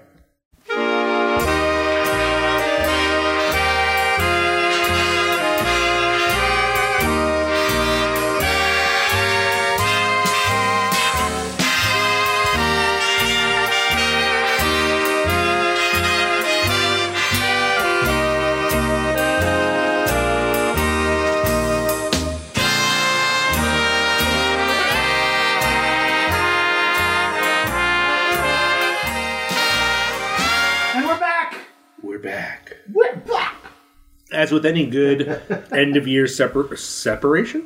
[34.37, 37.65] As with any good end of year separ- separation,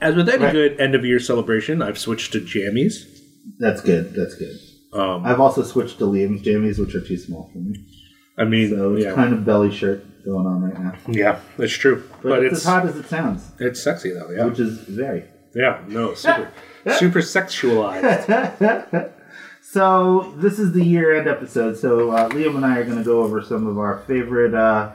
[0.00, 0.52] as with any Right.
[0.52, 2.94] good end of year celebration, I've switched to jammies.
[3.58, 4.12] That's good.
[4.14, 4.56] That's good.
[4.92, 7.74] Um, I've also switched to Liam's jammies, which are too small for me.
[8.38, 10.92] I mean, So it's yeah, kind of belly shirt going on right now.
[11.08, 12.04] yeah, that's true.
[12.22, 14.30] But, But, it's, it's as hot as it sounds, it's sexy though.
[14.30, 15.24] Yeah, which is very.
[15.54, 16.52] yeah, no, super,
[16.98, 19.12] super sexualized.
[19.68, 21.76] So this is the year-end episode.
[21.76, 24.92] So uh, Liam and I are going to go over some of our favorite uh,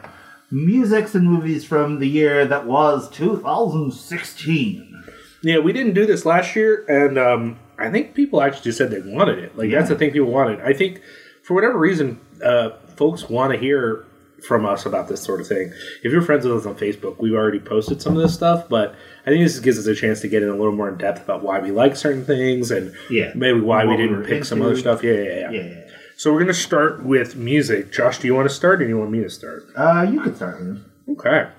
[0.51, 5.03] musics and movies from the year that was 2016.
[5.43, 8.91] Yeah, we didn't do this last year, and um, I think people actually just said
[8.91, 9.57] they wanted it.
[9.57, 10.61] Like that's the thing people wanted.
[10.61, 11.01] I think
[11.41, 14.05] for whatever reason, uh, folks want to hear
[14.47, 15.71] from us about this sort of thing.
[16.03, 18.95] If you're friends with us on Facebook, we've already posted some of this stuff, but
[19.25, 21.23] I think this gives us a chance to get in a little more in depth
[21.23, 23.31] about why we like certain things and Yeah.
[23.35, 25.03] maybe why we What we didn't pick some other stuff.
[25.03, 25.51] Yeah, yeah, yeah.
[25.51, 25.73] Yeah.
[26.21, 27.91] So we're gonna start with music.
[27.91, 29.63] Josh, do you want to start, or do you want me to start?
[29.75, 30.61] Uh, you could start.
[31.09, 31.49] Okay.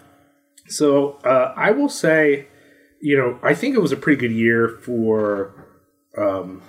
[0.68, 2.46] So uh, I will say,
[3.00, 5.52] you know, I think it was a pretty good year for
[6.16, 6.62] um,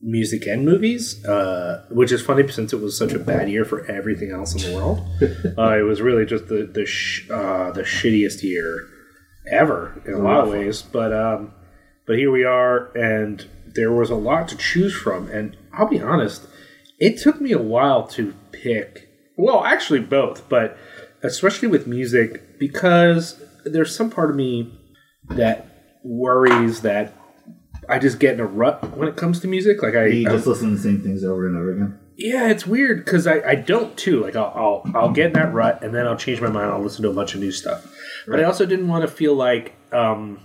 [0.00, 3.84] music and movies, uh, which is funny since it was such a bad year for
[3.90, 5.00] everything else in the world.
[5.58, 8.86] uh, it was really just the the sh- uh, the shittiest year
[9.50, 10.80] ever in a lot of ways.
[10.80, 11.52] But um,
[12.06, 15.26] but here we are, and there was a lot to choose from.
[15.26, 16.46] And I'll be honest,
[17.06, 19.08] it took me a while to pick.
[19.36, 20.76] Well, actually, both, but
[21.22, 24.78] especially with music because there's some part of me
[25.28, 25.66] that
[26.04, 27.12] worries that
[27.88, 29.82] I just get in a rut when it comes to music.
[29.82, 31.98] Like I, You just listen to the same things over and over again.
[32.16, 34.20] yeah, it's weird because I, I don't too.
[34.22, 36.70] Like I'll, I'll I'll get in that rut and then I'll change my mind.
[36.70, 37.86] I'll listen to a bunch of new stuff.
[38.26, 40.38] But I also didn't want to feel like um,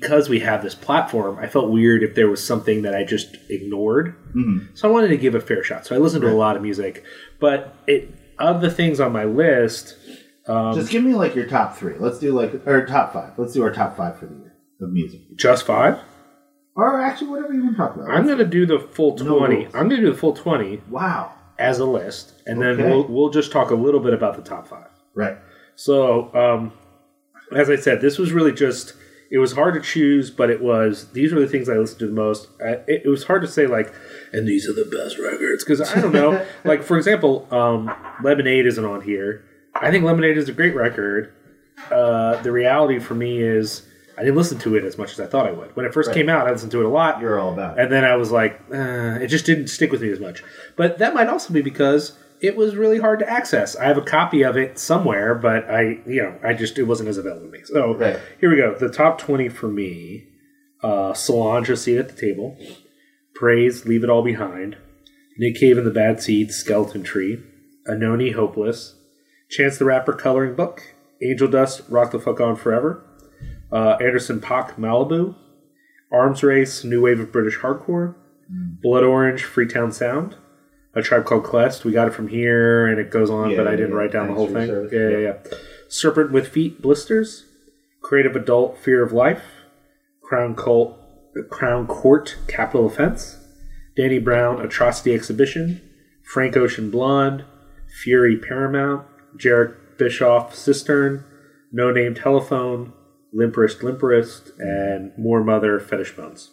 [0.00, 3.36] because we have this platform, I felt weird if there was something that I just
[3.50, 4.16] ignored.
[4.34, 4.74] Mm-hmm.
[4.74, 5.86] So I wanted to give a fair shot.
[5.86, 7.04] So I listened to a lot of music,
[7.40, 9.96] but it of the things on my list.
[10.46, 11.94] Um, Just give me like your top three.
[11.98, 13.38] Let's do like or top five.
[13.38, 15.98] Let's do our top five for the year of music, just five.
[16.74, 18.10] or actually whatever you want to talk about.
[18.10, 19.56] I'm gonna do the full twenty.
[19.56, 19.74] rules.
[19.74, 20.82] I'm gonna do the full twenty.
[20.88, 21.32] wow.
[21.58, 24.66] as a list, and then we'll we'll just talk a little bit about the top
[24.66, 24.88] five.
[25.14, 25.36] Right.
[25.76, 26.72] So, um,
[27.54, 28.94] as I said, this was really just.
[29.32, 31.10] It was hard to choose, but it was.
[31.12, 32.48] These were the things I listened to the most.
[32.60, 33.92] I, it, it was hard to say like,
[34.32, 36.46] and these are the best records because I don't know.
[36.64, 37.90] like for example, um,
[38.22, 39.42] Lemonade isn't on here.
[39.74, 41.32] I think Lemonade is a great record.
[41.90, 45.26] Uh, the reality for me is I didn't listen to it as much as I
[45.26, 45.74] thought I would.
[45.74, 46.14] When it first Right.
[46.16, 47.18] came out, I listened to it a lot.
[47.20, 47.82] You're all about it.
[47.84, 50.44] And then I was like, uh, it just didn't stick with me as much.
[50.76, 53.76] But that might also be because it was really hard to access.
[53.76, 57.08] I have a copy of it somewhere, but I, you know, I just it wasn't
[57.08, 57.60] as available to me.
[57.64, 58.18] So Right.
[58.40, 58.74] here we go.
[58.74, 60.26] The top twenty for me:
[60.82, 62.58] uh, Solange, a seat at the table.
[63.34, 64.76] Praise, leave it all behind.
[65.38, 67.42] Nick Cave and the Bad Seeds, Skeleton Tree.
[67.88, 68.94] Anohni, Hopeless.
[69.50, 70.94] Chance the Rapper, Coloring Book.
[71.22, 73.02] Angel Dust, Rock the Fuck On Forever.
[73.72, 75.34] Uh, Anderson .Paak, Malibu.
[76.12, 78.14] Arms Race, New Wave of British Hardcore.
[78.82, 80.36] Blood Orange, Freetown Sound.
[80.94, 81.84] A Tribe Called Quest.
[81.84, 83.96] We got it from here, and it goes on, Yeah, but I didn't yeah.
[83.96, 84.66] write down the whole thing.
[84.66, 84.92] service.
[84.92, 85.58] Yeah, yeah, yeah.
[85.88, 87.46] Serpent with Feet, Blisters.
[88.02, 89.42] Creative Adult, Fear of Life.
[90.22, 90.94] Crown Court,
[91.50, 93.38] Crown Court, Capital Offense.
[93.96, 95.80] Danny Brown, Atrocity Exhibition.
[96.24, 97.44] Frank Ocean Blonde.
[98.02, 99.06] Fury Paramount.
[99.36, 101.24] Jherek Bischoff, Cistern.
[101.72, 102.92] No Name Telephone.
[103.34, 106.50] Limperist Limperist, And Moor Mother, Fetish Bones.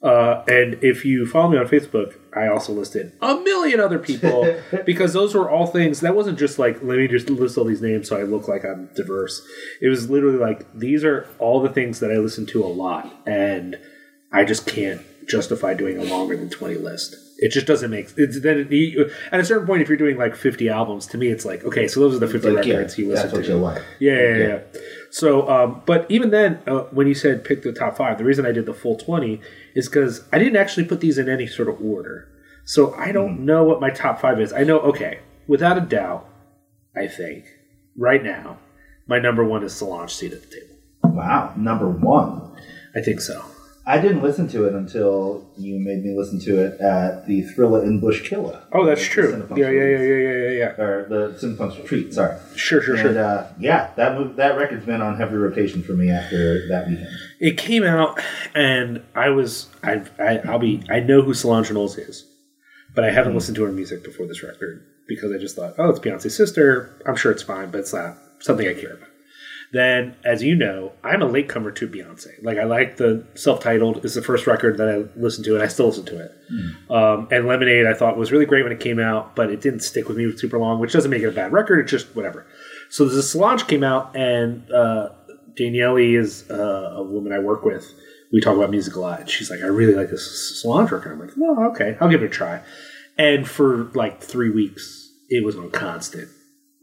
[0.00, 4.56] Uh, and if you follow me on Facebook, I also listed a million other people
[4.86, 7.82] because those were all things that wasn't just like let me just list all these
[7.82, 9.42] names so I look like I'm diverse.
[9.82, 13.12] It was literally like these are all the things that I listen to a lot,
[13.26, 13.76] and
[14.32, 17.16] I just can't justify doing a longer than twenty list.
[17.40, 20.16] It just doesn't make it's then it, you, at a certain point if you're doing
[20.16, 22.74] like 50 albums to me it's like okay so those are the 50 Like, yeah,
[22.74, 23.80] records you that's listen to you like.
[24.00, 24.46] yeah, yeah, yeah.
[24.74, 24.80] yeah.
[25.10, 28.44] So, um, but even then, uh, when you said pick the top five, the reason
[28.44, 29.40] I did the full 20
[29.74, 32.28] is because I didn't actually put these in any sort of order.
[32.64, 34.52] So I don't know what my top five is.
[34.52, 36.28] I know, okay, without a doubt,
[36.94, 37.46] I think
[37.96, 38.58] right now,
[39.06, 40.76] my number one is Solange Seat at the Table.
[41.04, 42.56] Wow, number one.
[42.94, 43.42] I think so.
[43.88, 47.84] I didn't listen to it until you made me listen to it at the Thrilla
[47.84, 48.64] in Bushkilla.
[48.70, 49.46] Oh, that's true.
[49.56, 50.82] Yeah, yeah, yeah, yeah, yeah, yeah, yeah.
[50.84, 52.38] Or the Cinepunx Retreat, sorry.
[52.54, 53.24] Sure, sure, And sure.
[53.24, 57.08] uh, yeah, that that record's been on heavy rotation for me after that weekend.
[57.40, 58.20] It came out,
[58.54, 62.26] and I was, I, I, I'll be, I know who Solange Knowles is,
[62.94, 65.88] but I haven't listened to her music before this record because I just thought, oh,
[65.88, 67.00] it's Beyonce's sister.
[67.06, 69.07] I'm sure it's fine, but it's not something I care about.
[69.70, 72.42] Then, as you know, I'm a latecomer to Beyonce.
[72.42, 74.02] Like, I like the self-titled.
[74.02, 76.32] It's the first record that I listened to, and I still listen to it.
[76.90, 79.80] Um, and Lemonade, I thought was really great when it came out, but it didn't
[79.80, 81.80] stick with me super long, which doesn't make it a bad record.
[81.80, 82.46] It's just whatever.
[82.88, 85.10] So the Solange came out, and uh,
[85.54, 87.92] Danielle is uh, a woman I work with.
[88.32, 91.12] We talk about music a lot, and she's like, "I really like this Solange record."
[91.12, 92.62] I'm like, "Oh, okay, I'll give it a try."
[93.18, 96.28] And for like three weeks, it was on constant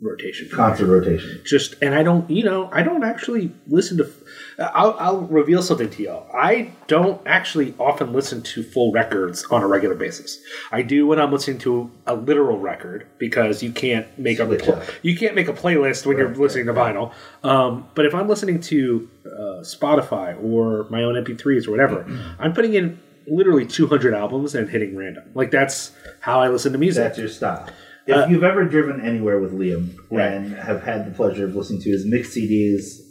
[0.01, 0.49] rotation.
[0.51, 1.41] Concert rotation.
[1.45, 4.11] just and I don't you know I don't actually listen to
[4.57, 6.29] I'll, I'll reveal something to y'all.
[6.33, 10.39] I don't actually often listen to full records on a regular basis.
[10.71, 14.81] I do when I'm listening to a literal record because you can't make a pl-
[15.01, 17.13] you can't make a playlist when you're listening right, to vinyl.
[17.43, 22.05] Um, but if I'm listening to uh, Spotify or my own MP3s or whatever
[22.39, 25.23] I'm putting in literally 200 albums and hitting random.
[25.33, 27.03] Like that's how I listen to music.
[27.03, 27.67] That's your style.
[28.08, 30.32] If Uh, you've ever driven anywhere with Liam Right.
[30.34, 33.01] and have had the pleasure of listening to his mixed CDs,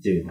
[0.00, 0.30] dude,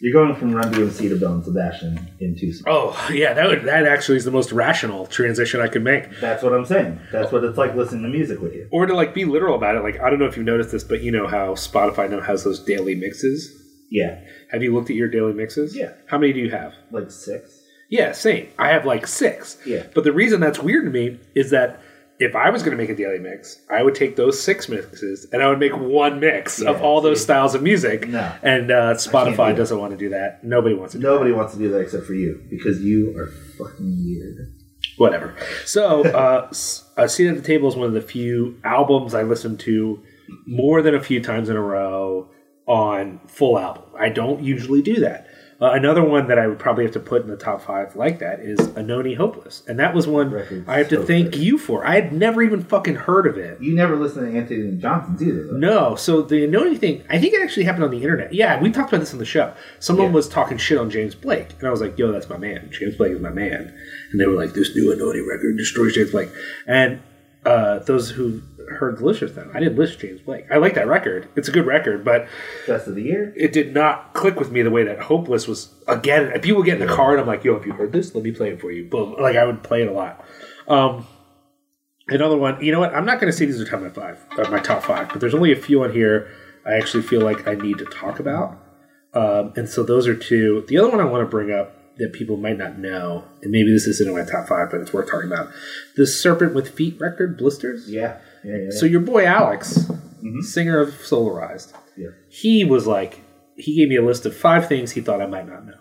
[0.00, 2.62] you're going from Run DMC to Belle and Sebastian in two seconds.
[2.68, 6.20] Oh yeah, that would that actually is the most rational transition I could make.
[6.20, 7.00] That's what I'm saying.
[7.10, 8.68] That's what it's like listening to music with you.
[8.70, 9.80] Or to like be literal about it.
[9.82, 12.44] Like I don't know if you've noticed this, but you know how Spotify now has
[12.44, 13.54] those daily mixes.
[13.90, 14.20] Yeah,
[14.52, 15.74] Have you looked at your daily mixes?
[15.74, 15.94] Yeah.
[16.06, 16.74] How many do you have?
[16.92, 17.58] like six.
[17.90, 18.48] Yeah, same.
[18.58, 19.56] I have like six.
[19.66, 19.84] Yeah.
[19.94, 21.80] But the reason that's weird to me is that
[22.20, 25.26] if I was going to make a daily mix, I would take those six mixes
[25.32, 27.24] and I would make one mix of all those see.
[27.24, 28.08] styles of music.
[28.08, 28.34] No.
[28.42, 29.56] And uh, Spotify that.
[29.56, 30.42] doesn't want to do that.
[30.42, 33.28] Nobody wants to do Nobody wants to do that except for you because you are
[33.56, 34.52] fucking weird.
[34.96, 35.36] whatever.
[35.64, 39.22] So, uh, S- uh, Seat at the Table is one of the few albums I
[39.22, 40.02] listen to
[40.46, 42.28] more than a few times in a row
[42.66, 43.84] on full album.
[43.98, 45.27] I don't usually do that.
[45.60, 48.20] Uh, another one that I would probably have to put in the top five like
[48.20, 51.40] that is Anohni Hopeless, and that was one Record's I have to so thank good.
[51.42, 51.84] you for.
[51.84, 53.60] I had never even fucking heard of it.
[53.60, 55.56] You never listened to Anthony Johnson's either, though.
[55.56, 58.32] No, so the Anohni thing, I think it actually happened on the internet.
[58.32, 59.52] Yeah, we talked about this on the show.
[59.80, 60.12] Someone Yeah.
[60.12, 62.68] was talking shit on James Blake, and I was like, "Yo, that's my man.
[62.70, 63.74] James Blake is my man."
[64.12, 66.28] And they were like, "This new Anohni record destroys James Blake."
[66.68, 67.00] And
[67.48, 68.42] uh, those who
[68.78, 70.44] heard Delicious, then I didn't list James Blake.
[70.50, 72.28] I like that record; it's a good record, but
[72.66, 73.32] Best of the year.
[73.36, 75.72] it did not click with me the way that Hopeless was.
[75.86, 78.14] Again, if people get in the car and I'm like, "Yo, have you heard this?
[78.14, 79.16] Let me play it for you." Boom!
[79.18, 80.24] Like I would play it a lot.
[80.68, 81.06] Um,
[82.10, 82.94] Another one, you know what?
[82.94, 85.20] I'm not going to say these are top my five, uh, my top five, but
[85.20, 86.26] there's only a few on here
[86.64, 88.58] I actually feel like I need to talk about.
[89.12, 90.64] Um, and so those are two.
[90.68, 93.72] The other one I want to bring up that people might not know, and maybe
[93.72, 95.50] this isn't in my top five, but it's worth talking about.
[95.96, 97.90] The Serpent with Feet record, Blisters.
[97.90, 98.18] Yeah.
[98.44, 98.56] Yeah.
[98.56, 98.70] yeah.
[98.70, 100.40] So your boy Alex, mm-hmm.
[100.40, 102.10] singer of Solarized, Yeah.
[102.28, 103.20] he was like,
[103.56, 105.78] he gave me a list of five things he thought I might not know.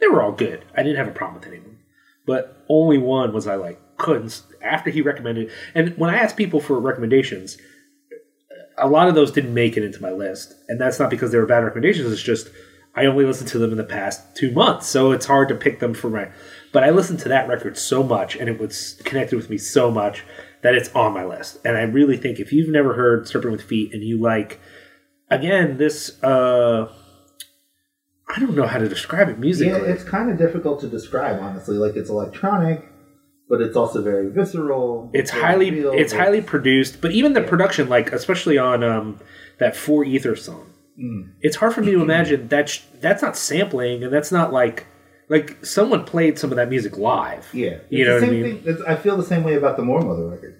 [0.00, 0.64] They were all good.
[0.74, 1.78] I didn't have a problem with any of them,
[2.26, 4.42] but only one was I like couldn't.
[4.62, 7.58] After he recommended, and when I asked people for recommendations,
[8.78, 11.38] a lot of those didn't make it into my list, and that's not because they
[11.38, 12.10] were bad recommendations.
[12.10, 12.48] It's just
[12.94, 15.80] I only listened to them in the past two months, so it's hard to pick
[15.80, 16.28] them for my.
[16.72, 19.90] But I listened to that record so much, and it was connected with me so
[19.90, 20.24] much
[20.62, 21.58] that it's on my list.
[21.64, 24.60] And I really think if you've never heard Serpent with Feet and you like,
[25.30, 26.22] again, this.
[26.22, 26.92] uh
[28.34, 31.76] I don't know how to describe it yeah, it's kind of difficult to describe, honestly.
[31.76, 32.82] Like it's electronic,
[33.52, 35.10] but it's also very visceral.
[35.12, 39.20] it's very highly real, it's highly produced but even the production like especially on um
[39.58, 40.71] that four ether song
[41.02, 41.32] Mm.
[41.40, 44.86] it's hard for me to imagine that's that's not sampling and that's not like
[45.28, 48.62] like someone played some of that music live Yeah, You It's know what I mean?
[48.62, 50.58] Thing, I feel the same way about the Moor Mother record.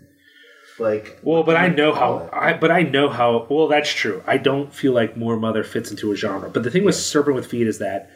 [0.79, 2.31] Like, well but i know how it.
[2.33, 5.91] i but i know how well that's true i don't feel like moor mother fits
[5.91, 8.11] into a genre but the thing with serpent with feet is that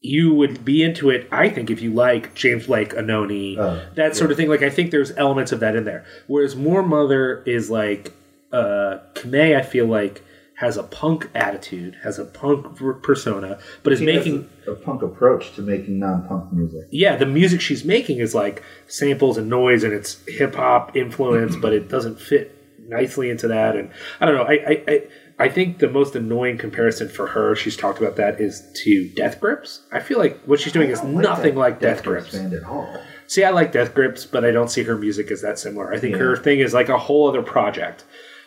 [0.00, 4.16] you would be into it i think if you like james blake anohni Oh, that
[4.16, 7.42] sort of thing like i think there's elements of that in there whereas moor mother
[7.46, 8.12] is like
[8.50, 10.22] uh Camae, i feel like
[10.56, 15.02] has a punk attitude has a punk persona but is She making a, a punk
[15.02, 16.86] approach to making non-punk music.
[16.90, 21.56] yeah, the music she's making is like samples and noise, and it's hip hop influence,
[21.56, 22.56] but it doesn't fit
[22.88, 23.74] nicely into that.
[23.76, 23.90] And
[24.20, 24.44] I don't know.
[24.44, 25.02] I, I I
[25.36, 29.40] I think the most annoying comparison for her, she's talked about that, is to Death
[29.40, 29.80] Grips.
[29.90, 32.30] I feel like what she's doing is don't nothing like Death, Grips.
[32.32, 32.86] band at all.
[33.26, 35.92] See, I like Death Grips, but I don't see her music as that similar.
[35.92, 36.18] I think Yeah.
[36.22, 38.04] her thing is like a whole other project,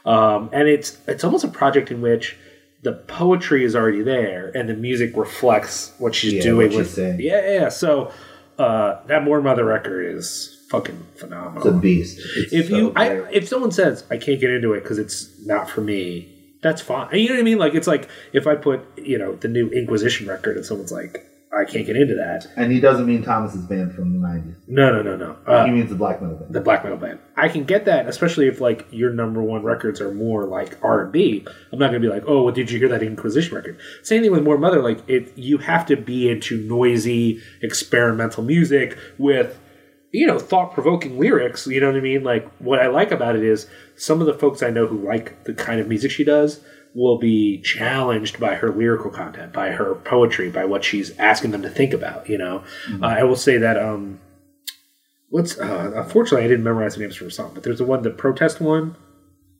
[0.07, 2.37] um, and it's it's almost a project in which
[2.83, 6.77] the poetry is already there and the music reflects what she's Yeah, doing what she's
[6.79, 7.19] with saying.
[7.19, 7.53] Yeah, yeah.
[7.61, 7.69] yeah.
[7.69, 8.11] So
[8.57, 11.67] uh, that Moor Mother record is fucking phenomenal.
[11.67, 12.19] It's a beast.
[12.37, 15.29] It's if so you, I, if someone says I can't get into it because it's
[15.45, 17.09] not for me, that's fine.
[17.13, 17.57] You know what I mean?
[17.57, 21.26] Like it's like if I put you know the new Inquisition record and someone's like
[21.51, 22.45] I can't get into that.
[22.57, 24.55] and he doesn't mean Thomas's band from the '90s.
[24.67, 25.37] No, no, no, no.
[25.47, 26.53] Uh, he means the black metal band.
[26.53, 27.19] the black metal band.
[27.35, 31.03] I can get that, especially if like your number one records are more like R
[31.03, 31.45] and B.
[31.71, 33.79] I'm not gonna be like, oh, well, did you hear that Inquisition record?
[34.03, 34.81] Same thing with Moor Mother.
[34.81, 39.57] Like it, you have to be into noisy experimental music with
[40.11, 41.65] you know thought provoking lyrics.
[41.65, 42.23] You know what I mean?
[42.23, 45.43] Like what I like about it is some of the folks I know who like
[45.45, 46.59] the kind of music she does
[46.97, 51.61] will be challenged by her lyrical content, by her poetry, by what she's asking them
[51.61, 52.27] to think about.
[52.27, 52.63] You know,
[53.01, 53.77] uh, I will say that.
[53.77, 54.19] um
[55.29, 58.01] What's uh, unfortunately I didn't memorize the names for a song, but there's the one
[58.01, 58.95] the protest one.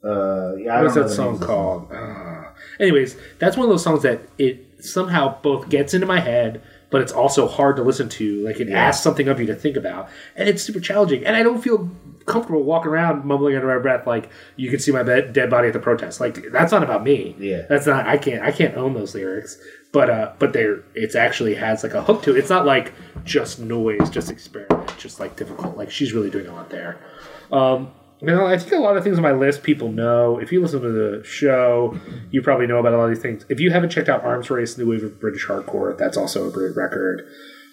[0.03, 1.91] Uh, yeah, I What is that song names of the called?
[1.91, 2.43] Uh,
[2.79, 7.01] anyways, that's one of those songs that it somehow both gets into my head, but
[7.01, 8.43] it's also hard to listen to.
[8.45, 8.79] Like it Yeah.
[8.87, 11.25] asks something of you to think about, and it's super challenging.
[11.25, 11.91] And I don't feel
[12.27, 15.67] comfortable walking around mumbling under my breath like you can see my bed, dead body
[15.67, 16.19] at the protest.
[16.19, 17.35] Like that's not about me.
[17.39, 17.63] Yeah.
[17.67, 18.05] that's not.
[18.05, 18.43] I can't.
[18.43, 19.57] I can't own those lyrics.
[19.93, 22.39] But uh, but there, it's actually has like a hook to it.
[22.39, 25.77] It's not like just noise, just experiment, just like difficult.
[25.77, 26.99] Like she's really doing a lot there.
[27.51, 30.39] Um, you know, I think a lot of things on my list people know.
[30.39, 31.97] If you listen to the show,
[32.31, 33.45] you probably know about a lot of these things.
[33.47, 36.51] If you haven't checked out Arms Race, New Wave of British Hardcore, that's also a
[36.51, 37.27] great record.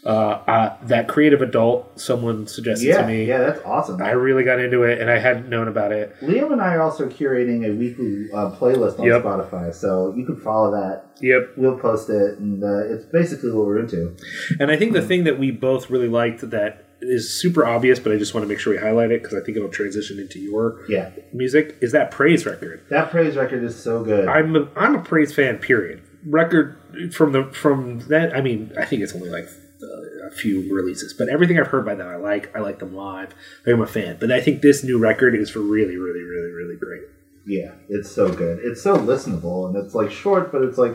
[0.06, 0.08] Uh,
[0.46, 3.24] uh, that Creative Adult, someone suggested Yeah, to me.
[3.24, 4.02] yeah, that's awesome.
[4.02, 6.14] I really got into it, and I hadn't known about it.
[6.20, 9.22] Liam and I are also curating a weekly uh, playlist on Yep.
[9.22, 11.04] Spotify, so you can follow that.
[11.22, 11.52] Yep.
[11.56, 14.14] We'll post it, and uh, it's basically what we're into.
[14.60, 18.12] And I think the thing that we both really liked that is super obvious, but
[18.12, 20.38] I just want to make sure we highlight it because I think it'll transition into
[20.38, 22.82] your Yeah, music is that Praise record.
[22.90, 24.26] that praise record is so good.
[24.28, 25.58] I'm a, I'm a Praise fan.
[25.58, 26.02] Period.
[26.26, 26.76] Record
[27.12, 28.34] from the from that.
[28.34, 29.46] I mean, I think it's only like
[30.26, 32.54] a few releases, but everything I've heard by them, I like.
[32.56, 33.34] I like them live.
[33.66, 34.16] I'm a fan.
[34.20, 37.02] But I think this new record is for really, really, really, really great.
[37.46, 38.60] Yeah, it's so good.
[38.62, 40.94] It's so listenable, and it's like short, but it's like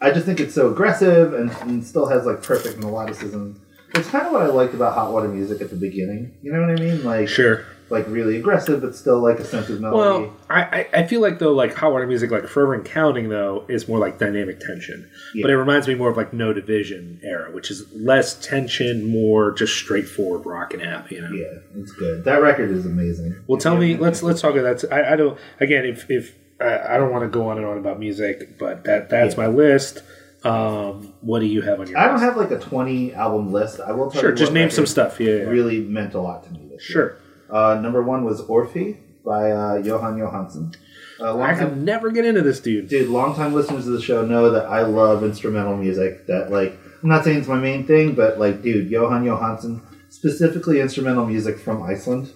[0.00, 3.58] I just think it's so aggressive and, and still has like perfect melodicism.
[3.94, 6.34] It's kind of what I liked about Hot Water Music at the beginning.
[6.42, 7.04] You know what I mean?
[7.04, 7.64] Like, Sure.
[7.90, 10.24] like really aggressive, but still like a sense of melody.
[10.26, 13.64] Well, I, I feel like though, like hot water music, like Forever and Counting, though,
[13.68, 15.08] is more like dynamic tension.
[15.40, 19.52] But it reminds me more of like No Division era, which is less tension, more
[19.52, 21.10] just straightforward rock and app.
[21.12, 21.30] You know.
[21.32, 22.24] yeah, it's good.
[22.24, 23.36] That record is amazing.
[23.46, 23.80] Well, tell Yeah.
[23.80, 23.96] me.
[23.96, 24.92] Let's let's talk about that.
[24.92, 25.38] I, I don't.
[25.60, 28.84] Again, if if I, I don't want to go on and on about music, but
[28.84, 29.42] that that's Yeah.
[29.42, 30.02] my list.
[30.44, 31.98] Um, what do you have on your?
[31.98, 32.24] I don't list?
[32.24, 33.80] have like a twenty album list.
[33.80, 35.18] I will tell Sure, you just name some stuff.
[35.20, 35.42] Yeah, yeah.
[35.44, 37.18] Really meant a lot to me this year.
[37.48, 37.56] Sure.
[37.56, 40.76] Uh, number one was Orphée by uh, Jóhann Jóhannsson.
[41.20, 42.88] Uh, I could never get into this dude.
[42.88, 46.26] dude, longtime listeners of the show know that I love instrumental music.
[46.26, 49.80] That like, I'm not saying it's my main thing, but like, dude, Jóhann Jóhannsson,
[50.10, 52.32] specifically instrumental music from Iceland.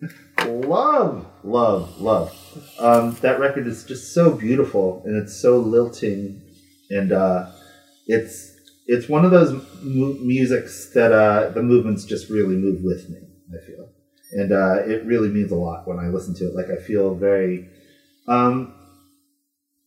[0.46, 2.36] love, love, love.
[2.78, 6.42] Um, that record is just so beautiful and it's so lilting,
[6.90, 7.46] and uh,
[8.06, 8.54] it's
[8.86, 13.18] it's one of those mu- musics that uh, the movements just really move with me.
[13.50, 13.88] I feel,
[14.32, 16.54] and uh, it really means a lot when I listen to it.
[16.54, 17.68] Like I feel very.
[18.26, 18.74] Um,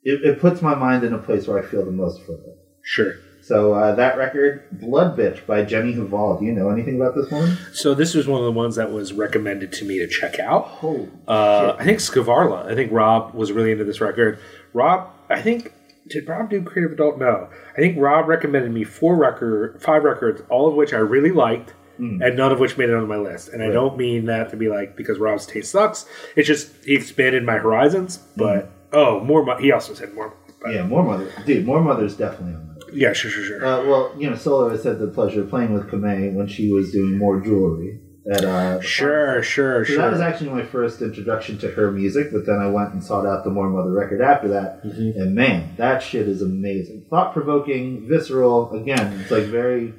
[0.04, 2.58] it, it puts my mind in a place where I feel the most fertile.
[2.84, 3.14] Sure.
[3.44, 6.40] So uh, that record, Blood Bitch by Jenny Hval.
[6.40, 7.58] Do you know anything about this one?
[7.74, 10.72] So this was one of the ones that was recommended to me to check out.
[10.84, 12.66] Oh, Uh, I think Skvarla.
[12.66, 14.40] I think Rob was really into this record.
[14.74, 15.72] Rob, I think
[16.08, 17.20] did Rob do Creative Adult?
[17.20, 21.32] No, I think Rob recommended me four record, five records, all of which I really
[21.32, 23.50] liked, and none of which made it on my list.
[23.50, 26.06] And I don't mean that to be like because Rob's taste sucks.
[26.36, 28.18] It's just he expanded my horizons.
[28.36, 29.46] But oh, more.
[29.46, 30.34] Mo- he also said more.
[30.68, 31.32] Yeah, Moor Mother.
[31.46, 32.96] Dude, Moor Mother's definitely on that.
[32.96, 33.66] yeah, sure, sure, sure.
[33.66, 36.72] Uh, well, you know, Solo has had the pleasure of playing with Camae when she
[36.72, 38.00] was doing Moor Jewelry.
[38.30, 42.46] At, uh, sure, sure, So that was actually my first introduction to her music, but
[42.46, 45.16] then I went and sought out the Moor Mother record after that, Mhm.
[45.20, 48.72] and man, that shit is amazing, thought provoking, visceral.
[48.74, 49.96] Again, it's like very,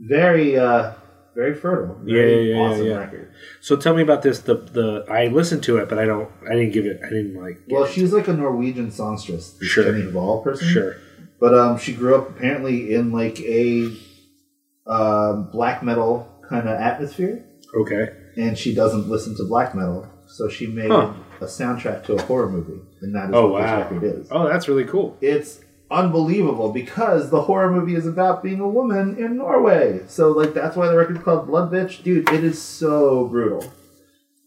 [0.00, 0.90] very, uh,
[1.36, 1.96] very fertile.
[2.04, 2.98] Very Yeah, yeah, yeah, awesome yeah.
[2.98, 3.28] record.
[3.60, 4.40] So tell me about this.
[4.40, 6.28] The the I listened to it, but I don't.
[6.50, 7.00] I didn't give it.
[7.06, 7.60] I didn't like.
[7.70, 9.84] Well, she's like a Norwegian songstress, this Sure.
[9.84, 10.66] Jenny Hval person.
[10.66, 10.96] Sure.
[11.40, 13.88] But um, she grew up apparently in like a
[14.86, 17.44] uh, black metal kind of atmosphere,
[17.74, 18.08] Okay.
[18.36, 21.12] and she doesn't listen to black metal, so she made Huh.
[21.40, 23.76] a soundtrack to a horror movie, and that is Oh what wow.
[23.78, 24.28] this record is.
[24.30, 25.16] Oh, that's really cool.
[25.20, 25.60] It's
[25.90, 30.00] unbelievable because the horror movie is about being a woman in Norway.
[30.06, 32.02] So like that's why the record's called Blood Bitch.
[32.02, 33.64] Dude, it is so brutal.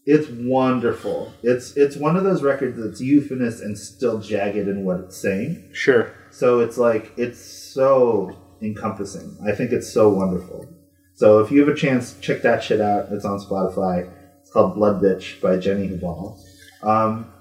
[0.04, 1.32] It's wonderful.
[1.42, 5.70] It's it's one of those records that's euphonous and still jagged in what it's saying.
[5.72, 6.12] Sure.
[6.30, 9.36] So it's like it's so encompassing.
[9.46, 10.68] I think it's so wonderful.
[11.16, 13.08] So if you have a chance, check that shit out.
[13.10, 14.08] It's on Spotify.
[14.42, 16.38] It's called Blood Bitch by Jenny Hval.
[16.82, 17.32] Um,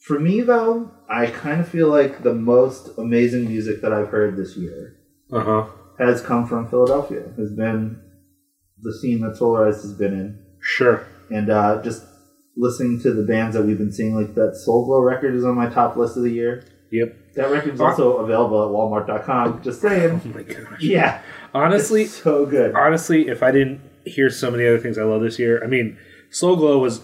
[0.00, 4.36] for me though, I kind of feel like the most amazing music that I've heard
[4.36, 4.96] this year
[5.32, 5.66] Uh huh.
[5.98, 7.24] has come from Philadelphia.
[7.36, 8.00] Has been
[8.80, 11.04] the scene that Solarized has been in, Sure.
[11.30, 12.04] and uh, just
[12.56, 14.14] listening to the bands that we've been seeing.
[14.14, 16.64] Like that Soul Glo record is on my top list of the year.
[16.92, 17.34] Yep.
[17.34, 19.62] That record's also available at Walmart.com.
[19.62, 20.20] Just saying.
[20.24, 20.80] Oh my gosh.
[20.80, 21.20] Yeah.
[21.54, 22.74] Honestly, It's so good.
[22.74, 25.98] honestly, if I didn't hear so many other things I love this year, I mean,
[26.30, 27.00] Soul Glo was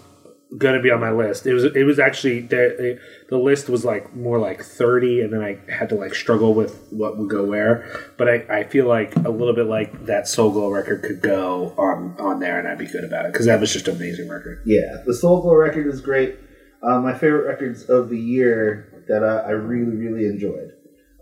[0.57, 1.45] gonna be on my list.
[1.47, 1.63] It was.
[1.65, 5.89] It was actually the the list was like more like thirty, and then I had
[5.89, 7.89] to like struggle with what would go where.
[8.17, 11.73] But I, I feel like a little bit like that Soul Glo record could go
[11.77, 14.29] on on there, and I'd be good about it because that was just an amazing
[14.29, 14.61] record.
[14.65, 16.37] Yeah, the Soul Glo record is great.
[16.83, 20.71] Uh, my favorite records of the year that uh, I really, really enjoyed.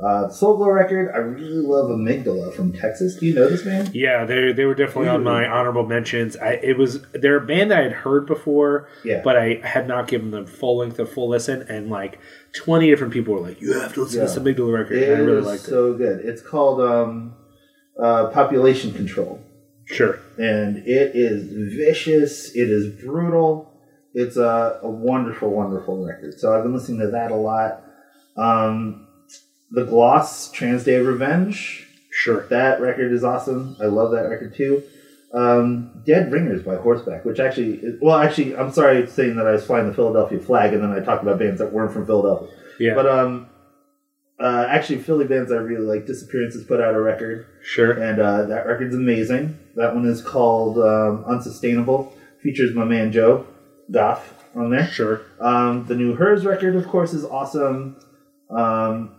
[0.04, 3.16] Uh, the Soul Glo record, I really love Amygdala from Texas.
[3.16, 3.92] Do you know this band?
[3.96, 6.36] Yeah, they they were definitely on my honorable mentions.
[6.36, 9.22] I it was they're a band I had heard before, Yeah.
[9.24, 12.20] but I had not given them full length or full listen, and like
[12.54, 14.42] twenty different people were like, "You have to listen to this Yeah.
[14.44, 15.70] Amygdala record," It and I really is liked it.
[15.70, 16.20] so good.
[16.26, 17.36] It's called um,
[17.98, 19.40] uh, Population Control.
[19.86, 22.54] Sure, and it is vicious.
[22.56, 23.80] It is brutal.
[24.14, 26.40] It's a, a wonderful, wonderful record.
[26.40, 27.84] So I've been listening to that a lot.
[28.38, 29.03] Um,
[29.74, 31.88] the Gloss Trans Day of Revenge.
[32.12, 32.48] sure.
[32.48, 33.76] That record is awesome.
[33.82, 34.84] I love that record too.
[35.34, 39.52] Um, Dead Ringers by Horseback, which actually, is, well, actually, I'm sorry saying that I
[39.54, 42.56] was flying the Philadelphia flag, and then I talked about bands that weren't from Philadelphia.
[42.80, 43.48] Yeah, But um,
[44.40, 46.06] uh, actually, Philly bands I really like.
[46.06, 47.94] Disappearances put out a record sure.
[47.94, 49.58] and uh, that record's amazing.
[49.76, 52.16] That one is called um, Unsustainable.
[52.44, 53.48] Features my man Joe
[53.90, 54.88] Goff on there.
[54.88, 55.22] Sure.
[55.40, 57.96] Um, the new HIRS record, of course, is awesome.
[58.52, 59.16] Um,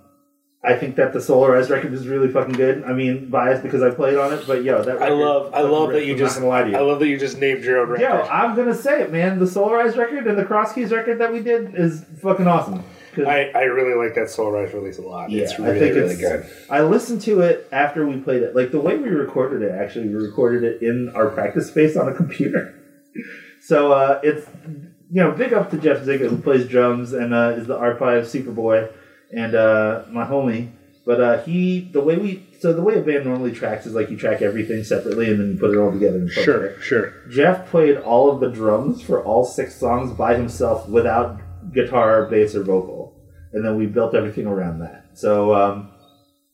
[0.66, 2.84] I think that the Solarized record is really fucking good.
[2.84, 5.56] I mean, biased because I played on it, but yo, that I record love I
[5.58, 6.06] fucking love that rips.
[6.06, 6.76] you I'm just not gonna lie to you.
[6.76, 8.02] I love that you just named your own record.
[8.02, 9.38] Yo, I'm gonna say it, man.
[9.38, 12.82] The Solarized record and the Cross Keys record that we did is fucking awesome.
[13.16, 15.30] I, I really like that Solarized release a lot.
[15.30, 16.66] Yeah, it's I really think really it's- good.
[16.70, 18.56] I listened to it after we played it.
[18.56, 22.08] Like the way we recorded it, actually, we recorded it in our practice space on
[22.08, 22.74] a computer.
[23.60, 27.54] So uh, it's you know big up to Jeff Ziga who plays drums and uh,
[27.56, 28.92] is the R5 Superboy
[29.34, 30.70] and uh, my homie.
[31.06, 34.10] But uh, he the way we so the way a band normally tracks is like
[34.10, 36.16] you track everything separately and then you put it all together.
[36.16, 36.44] And play it.
[36.44, 37.12] Sure, sure.
[37.28, 41.40] Jeff played all of the drums for all six songs by himself without
[41.74, 43.20] guitar, bass, or vocal,
[43.52, 45.10] and then we built everything around that.
[45.12, 45.90] So um,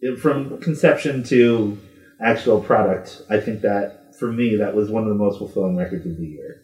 [0.01, 1.79] it, from conception to
[2.21, 6.07] actual product, I think that for me that was one of the most fulfilling records
[6.07, 6.63] of the year.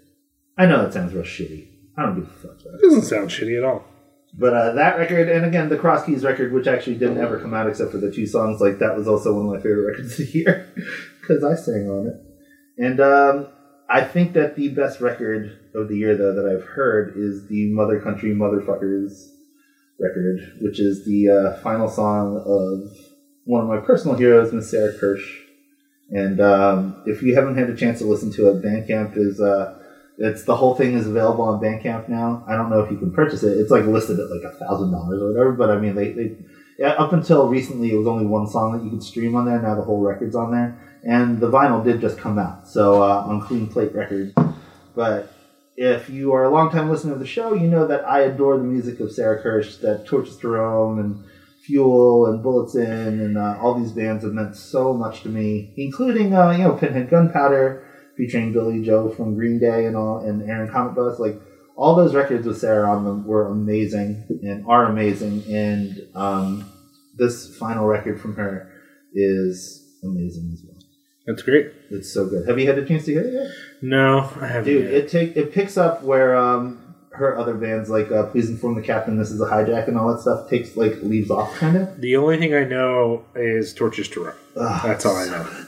[0.58, 1.68] I know that sounds real shitty.
[1.96, 2.80] I don't give a fuck about it.
[2.82, 3.84] It doesn't sound shitty at all.
[4.38, 7.54] But uh, that record, and again, the Cross Keys record, which actually didn't ever come
[7.54, 10.12] out except for the two songs, like that was also one of my favorite records
[10.20, 10.72] of the year
[11.20, 12.14] because I sang on it.
[12.76, 13.48] And um,
[13.88, 17.72] I think that the best record of the year, though, that I've heard is the
[17.72, 19.26] Mother Country Motherfuckers
[19.98, 22.94] record, which is the uh, final song of
[23.44, 25.44] one of my personal heroes, Miss Sarah Kirsch.
[26.10, 29.40] And um, if you haven't had a chance to listen to it, Bandcamp is.
[29.40, 29.82] Uh,
[30.18, 32.44] it's the whole thing is available on Bandcamp now.
[32.46, 33.58] I don't know if you can purchase it.
[33.58, 35.52] It's like listed at like a thousand dollars or whatever.
[35.52, 36.36] But I mean, they, they
[36.78, 39.60] yeah, up until recently, it was only one song that you could stream on there.
[39.60, 43.24] Now the whole record's on there, and the vinyl did just come out, so uh,
[43.26, 44.32] on Clean Plate Records.
[44.94, 45.32] But
[45.76, 48.64] if you are a longtime listener of the show, you know that I adore the
[48.64, 51.24] music of Sarah Kirsch, that Torches to Rome and
[51.64, 55.74] Fuel and Bullets In, and uh, all these bands have meant so much to me,
[55.76, 57.85] including uh, you know Pinhead Gunpowder
[58.16, 61.18] featuring Billie Joe from Green Day and all, and Aaron Cometbus.
[61.18, 61.40] Like
[61.76, 65.44] all those records with Sarah on them were amazing and are amazing.
[65.52, 66.70] And um,
[67.16, 68.72] this final record from her
[69.12, 70.82] is amazing as well.
[71.26, 71.72] That's great.
[71.90, 72.48] It's so good.
[72.48, 73.50] Have you had a chance to hear it yet?
[73.82, 74.64] No, I haven't.
[74.64, 74.94] Dude, yet.
[74.94, 78.82] it take it picks up where um, her other bands like uh, Please Inform the
[78.82, 82.00] Captain, This Is a Hijack, and all that stuff takes like leaves off kind of.
[82.00, 84.34] the only thing I know is Torches to Rome.
[84.54, 85.65] That's all I know.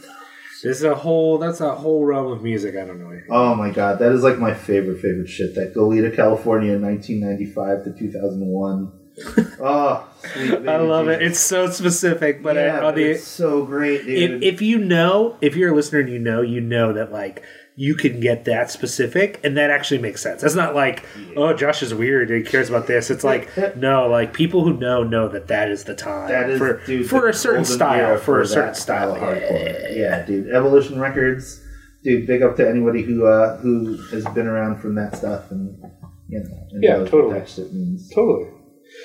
[0.62, 1.38] This is a whole.
[1.38, 2.74] That's a whole realm of music.
[2.74, 3.28] I don't know anything.
[3.30, 5.54] Oh my god, that is like my favorite favorite shit.
[5.54, 8.92] That Goleta, California, 1995 to 2001.
[9.60, 11.22] oh, sweet baby I love it.
[11.22, 14.42] It's so specific, but yeah, I, but the it's so great, dude.
[14.42, 17.42] if, if you know, if you're a listener and you know, you know that like
[17.80, 20.42] you can get that specific, and that actually makes sense.
[20.42, 21.04] That's not like,
[21.36, 22.28] oh, Josh is weird.
[22.28, 23.08] He cares about this.
[23.08, 26.58] It's like, no, like people who know know that that is the time that is
[26.58, 29.14] for dude, for the a certain style, era for a that certain style.
[29.14, 29.96] of hardcore.
[29.96, 30.48] Yeah, dude.
[30.52, 31.62] Ebullition Records,
[32.02, 32.26] dude.
[32.26, 35.80] Big up to anybody who uh, who has been around from that stuff and
[36.28, 37.40] you know, and Yeah, knows what totally.
[37.40, 38.10] that means.
[38.12, 38.50] Totally.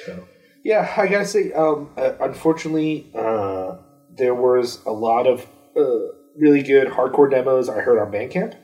[0.08, 0.28] So.
[0.64, 3.76] Yeah, I gotta say, um, uh, unfortunately, uh,
[4.18, 5.46] there was a lot of
[5.78, 5.84] uh,
[6.40, 8.56] really good hardcore demos I heard on Bandcamp,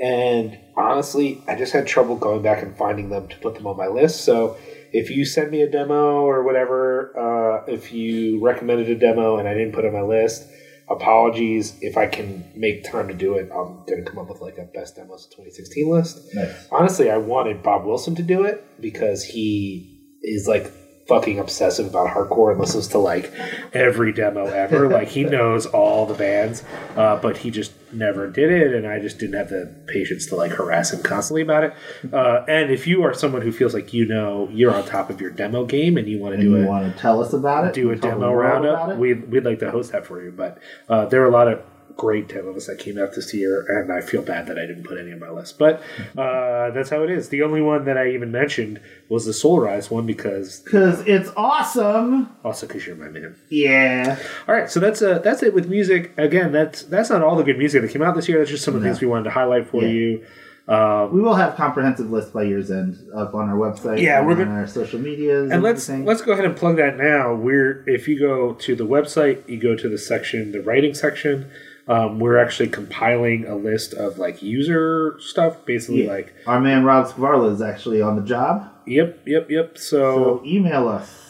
[0.00, 3.76] and honestly, I just had trouble going back and finding them to put them on
[3.76, 4.24] my list.
[4.24, 4.56] So,
[4.92, 9.46] if you send me a demo or whatever, uh, if you recommended a demo and
[9.46, 10.48] I didn't put it on my list,
[10.88, 11.76] apologies.
[11.82, 14.64] If I can make time to do it, I'm gonna come up with like a
[14.64, 16.66] best demos of 2016 list Nice.
[16.70, 20.72] honestly, I wanted Bob Wilson to do it because he is like
[21.08, 23.32] fucking obsessive about hardcore and listens to like
[23.72, 24.88] every demo ever.
[24.90, 26.62] like he knows all the bands,
[26.96, 30.36] uh, but he just never did it, and I just didn't have the patience to
[30.36, 31.74] like harass him constantly about it.
[32.12, 35.20] Uh, and if you are someone who feels like you know you're on top of
[35.20, 37.66] your demo game and you want to do you it, want to tell us about
[37.66, 37.74] it?
[37.74, 40.30] do a demo roundup, we'd, we'd like to host that for you.
[40.30, 40.58] But
[40.88, 41.62] uh, there are a lot of
[41.98, 44.98] great demos that came out this year, and I feel bad that I didn't put
[44.98, 45.58] any on my list.
[45.58, 45.82] But
[46.16, 47.28] uh, that's how it is.
[47.28, 52.30] The only one that I even mentioned was the Solarized one because Because it's awesome.
[52.44, 53.34] also because you're my man.
[53.50, 54.16] Yeah.
[54.46, 56.12] All right, so that's uh, that's it with music.
[56.16, 58.38] Again, that's that's not all the good music that came out this year.
[58.38, 58.92] That's just some of the No.
[58.92, 59.88] things we wanted to highlight for Yeah.
[59.88, 60.24] you.
[60.68, 64.02] Um, We will have comprehensive lists by year's end up on our website.
[64.02, 65.50] Yeah, and we're on gonna- our social medias.
[65.50, 66.06] and let's everything.
[66.06, 67.34] let's go ahead and plug that now.
[67.34, 71.46] We're if you go to the website, you go to the section, the writing section.
[71.88, 76.12] Um, we're actually compiling a list of like user stuff, basically Yeah.
[76.12, 79.78] like Our man Rob Skvarla is actually on the job, yep, yep, yep.
[79.78, 81.24] So, so email us.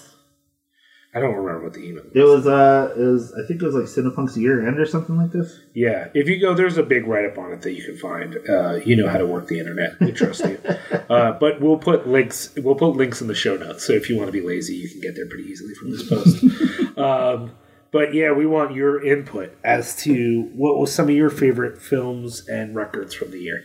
[1.15, 2.05] I don't remember what the email.
[2.15, 5.17] It was uh, it was I think it was like Cinepunx year end or something
[5.17, 5.59] like this.
[5.75, 8.37] Yeah, if you go, there's a big write up on it that you can find.
[8.49, 9.99] Uh, you know how to work the internet.
[10.01, 10.59] We trust you.
[11.09, 12.53] Uh, but we'll put links.
[12.59, 13.83] We'll put links in the show notes.
[13.87, 16.07] So if you want to be lazy, you can get there pretty easily from this
[16.07, 16.45] post.
[16.99, 17.53] um,
[17.93, 22.47] but yeah, we want your input as to what was some of your favorite films
[22.48, 23.65] and records from the year.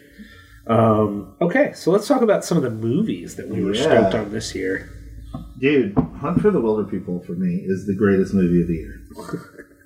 [0.67, 3.81] Um, okay, so let's talk about some of the movies that we were Yeah.
[3.83, 4.89] stoked on this year.
[5.59, 8.99] Dude, Hunt for the Wilderpeople for me is the greatest movie of the year.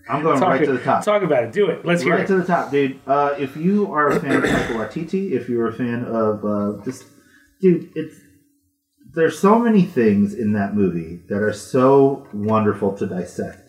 [0.09, 1.03] I'm going Talk, right to the top.
[1.03, 1.51] talk about it.
[1.51, 1.85] Do it.
[1.85, 2.27] Let's hear right it.
[2.27, 2.99] to the top, dude.
[3.05, 6.84] Uh, if you are a fan of Michael Waititi, if you're a fan of uh,
[6.85, 7.03] just,
[7.61, 8.15] dude, it's
[9.14, 13.66] there's so many things in that movie that are so wonderful to dissect.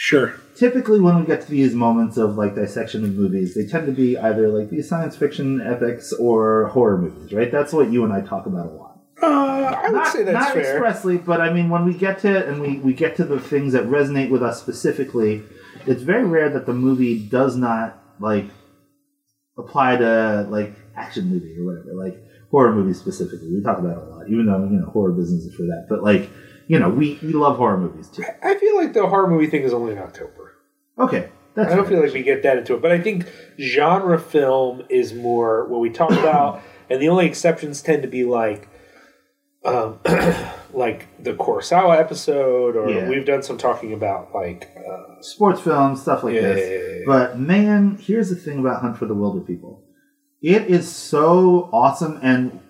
[0.00, 0.40] Sure.
[0.54, 3.92] Typically, when we get to these moments of like dissection of movies, they tend to
[3.92, 7.50] be either like these science fiction epics or horror movies, right?
[7.50, 9.00] That's what you and I talk about a lot.
[9.20, 10.62] Uh, I would not, say that's not fair.
[10.62, 13.40] expressly, but I mean, when we get to it and we, we get to the
[13.40, 15.42] things that resonate with us specifically,
[15.84, 18.46] it's very rare that the movie does not like
[19.58, 22.22] apply to like action movie or whatever, like
[22.52, 23.52] horror movies specifically.
[23.52, 25.86] We talk about it a lot, even though you know horror business is for that.
[25.88, 26.30] But like,
[26.68, 28.22] you know, we, we love horror movies too.
[28.42, 30.54] I feel like the horror movie thing is only in October.
[30.98, 33.26] Okay, that's I don't feel like we get that into it, but I think
[33.58, 36.62] genre film is more what we talk about.
[36.90, 38.68] and the only exceptions tend to be like,
[39.64, 39.98] um,
[40.72, 43.08] like the Kurosawa episode, or Yeah.
[43.08, 46.98] we've done some talking about like, uh, Sports films, stuff like Yeah, this.
[46.98, 47.02] yeah.
[47.06, 49.80] But man, here's the thing about Hunt for the Wilderpeople.
[50.40, 52.60] It is so awesome and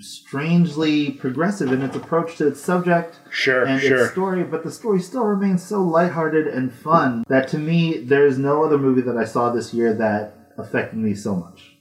[0.00, 4.04] strangely progressive in its approach to its subject sure, and sure.
[4.04, 8.38] its story, but the story still remains so lighthearted and fun that to me, there's
[8.38, 11.76] no other movie that I saw this year that affected me so much.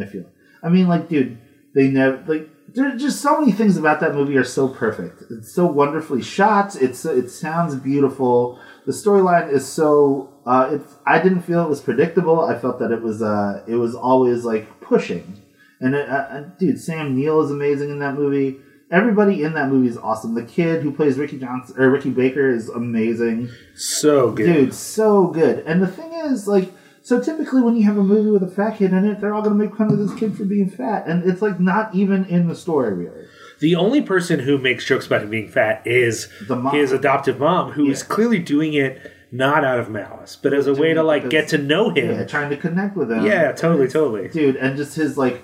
[0.00, 0.24] I feel.
[0.62, 1.38] I mean, like, dude,
[1.74, 2.48] they never like.
[2.74, 5.22] There's just so many things about that movie are so perfect.
[5.30, 6.76] It's so wonderfully shot.
[6.76, 8.60] It's it sounds beautiful.
[8.86, 10.32] The storyline is so.
[10.44, 10.94] Uh, it's.
[11.06, 12.40] I didn't feel it was predictable.
[12.40, 13.22] I felt that it was.
[13.22, 15.40] Uh, it was always like pushing.
[15.80, 18.58] And uh, uh, dude, Sam Neill is amazing in that movie.
[18.90, 20.34] Everybody in that movie is awesome.
[20.34, 23.50] The kid who plays Ricky Johnson or Ricky Baker is amazing.
[23.74, 24.46] so good.
[24.46, 25.58] Dude, so good.
[25.66, 26.72] And the thing is, like,
[27.02, 29.42] so typically when you have a movie with a fat kid in it, they're all
[29.42, 32.48] gonna make fun of this kid for being fat, and it's like not even in
[32.48, 33.24] the story really.
[33.60, 36.74] The only person who makes jokes about him being fat is The mom.
[36.74, 38.14] his adoptive mom, who is Yeah.
[38.14, 39.00] clearly doing it
[39.32, 42.26] not out of malice, but as a way to like get to know Yeah, him.
[42.26, 43.24] trying to connect with him.
[43.26, 44.28] Yeah, totally, totally.
[44.28, 45.42] dude, and just his like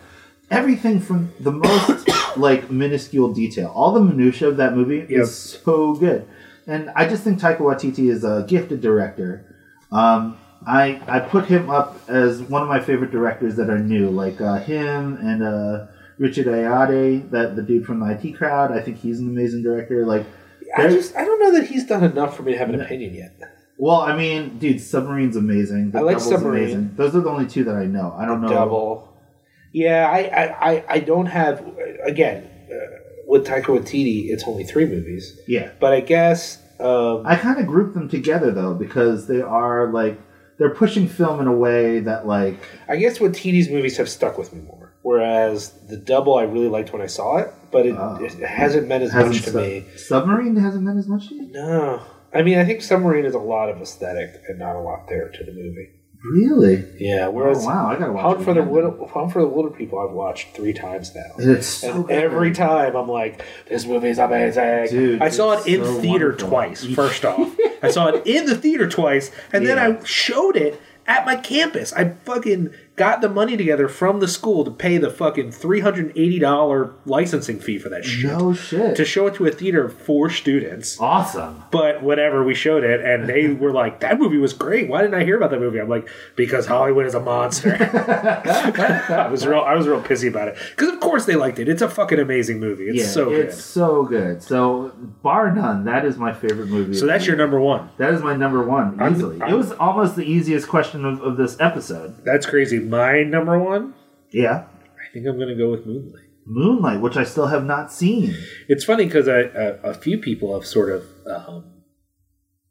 [0.54, 3.72] everything from the most like minuscule detail.
[3.74, 5.10] All the minutia of that movie Yep.
[5.10, 6.26] is so good,
[6.66, 9.44] and I just think Taika Waititi is a gifted director.
[9.92, 10.36] Um,
[10.66, 14.40] I I put him up as one of my favorite directors that are new, like
[14.40, 15.86] uh, him and uh,
[16.18, 18.72] Richard Ayoade, that the dude from the IT crowd.
[18.72, 20.06] I think he's an amazing director.
[20.06, 20.24] Like,
[20.76, 23.14] I just I don't know that he's done enough for me to have an opinion
[23.14, 23.32] yet.
[23.76, 25.90] well, I mean, dude, Submarine's amazing.
[25.90, 26.62] The I like Submarine.
[26.64, 26.94] Amazing.
[26.96, 28.14] Those are the only two that I know.
[28.16, 28.48] I don't know.
[28.48, 29.13] Double.
[29.74, 31.56] Yeah, I I, I, don't have
[32.04, 32.96] again uh,
[33.26, 34.26] with Taika Waititi.
[34.28, 35.72] It's only three movies, Yeah.
[35.80, 40.16] but I guess um, I kind of group them together though because they are like
[40.58, 42.56] they're pushing film in a way that like
[42.88, 44.94] I guess Waititi's movies have stuck with me more.
[45.02, 48.16] Whereas the Double, I really liked when I saw it, but it, Oh.
[48.24, 49.84] it hasn't meant as hasn't much to stu- me.
[49.96, 51.50] Submarine hasn't meant as much to you.
[51.52, 52.00] No,
[52.32, 55.28] I mean I think Submarine is a lot of aesthetic and not a lot there
[55.30, 55.90] to the movie.
[56.32, 56.84] Really?
[56.98, 57.30] Yeah, Oh,
[57.66, 58.22] wow, I gotta watch.
[58.22, 58.72] Hunt it for the again.
[58.72, 61.32] Wilder, Hunt for the Wilderpeople, I've watched three times now.
[61.38, 62.12] And It's so And good.
[62.16, 64.86] every time I'm like, this movie's amazing.
[64.88, 66.48] Dude, I saw it in so theater wonderful.
[66.48, 67.54] twice, first off.
[67.82, 71.92] I saw it in the theater twice, and then I showed it at my campus.
[71.92, 77.58] I fucking got the money together from the school to pay the fucking $380 licensing
[77.58, 78.30] fee for that shit.
[78.30, 78.96] No shit.
[78.96, 81.00] To show it to a theater of four students.
[81.00, 81.64] awesome.
[81.70, 84.88] But whatever, we showed it, and they were like, "That movie was great.
[84.88, 89.28] Why didn't I hear about that movie?" I'm like, "Because Hollywood is a monster." I
[89.30, 91.68] was real, I was real pissy about it because, of course, they liked it.
[91.68, 92.84] It's a fucking amazing movie.
[92.84, 93.46] It's yeah, so good.
[93.46, 94.42] it's so good.
[94.42, 94.92] So
[95.22, 96.94] bar none, that is my favorite movie.
[96.94, 97.90] So that's your number one.
[97.98, 99.40] that is my number one I'm- easily.
[99.42, 102.24] I'm- it was almost the easiest question of, of this episode.
[102.24, 102.78] That's crazy.
[102.88, 103.94] My number one,
[104.30, 106.24] Yeah, I think I'm gonna go with Moonlight.
[106.46, 108.34] Moonlight, which I still have not seen.
[108.68, 111.64] It's funny because a, a few people have sort of, um,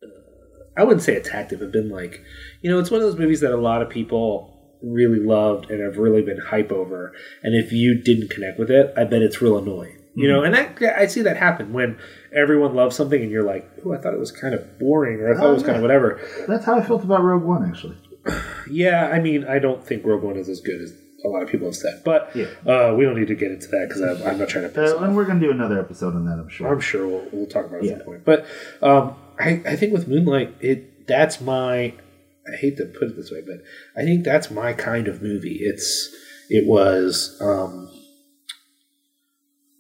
[0.04, 0.08] uh,
[0.78, 2.22] I wouldn't say attacked it, but been like,
[2.62, 5.82] you know, it's one of those movies that a lot of people really loved and
[5.82, 7.14] have really been hype over.
[7.42, 9.98] And if you didn't connect with it, I bet it's real annoying.
[10.16, 11.98] You know, and I, I see that happen when
[12.32, 15.34] everyone loves something and you're like, oh, I thought it was kind of boring or
[15.34, 16.22] I thought Oh, it was kind of whatever.
[16.48, 17.98] That's how I felt about Rogue One, actually.
[18.70, 20.94] Yeah, I mean, I don't think Rogue One is as good as
[21.26, 22.46] a lot of people have said, but Yeah.
[22.66, 25.04] uh, we don't need to get into that because I'm, I'm not trying to Uh,
[25.04, 26.68] and we're gonna do another episode on that, I'm sure.
[26.68, 28.24] I'm sure we'll, we'll talk about it at some point.
[28.26, 28.46] But
[28.82, 31.94] um, I, I think with Moonlight, it that's my.
[32.52, 33.62] I hate to put it this way, but
[33.96, 35.60] I think that's my kind of movie.
[35.62, 36.14] It's
[36.50, 37.90] it was um,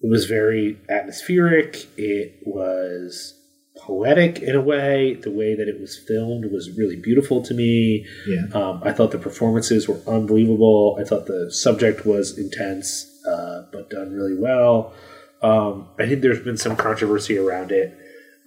[0.01, 1.87] it was very atmospheric.
[1.97, 3.32] It was
[3.77, 5.15] poetic in a way.
[5.15, 8.05] The way that it was filmed was really beautiful to me.
[8.27, 8.43] Yeah.
[8.53, 10.97] Um, I thought the performances were unbelievable.
[10.99, 14.93] I thought the subject was intense, uh, but done really well.
[15.41, 17.97] Um, I think there's been some controversy around it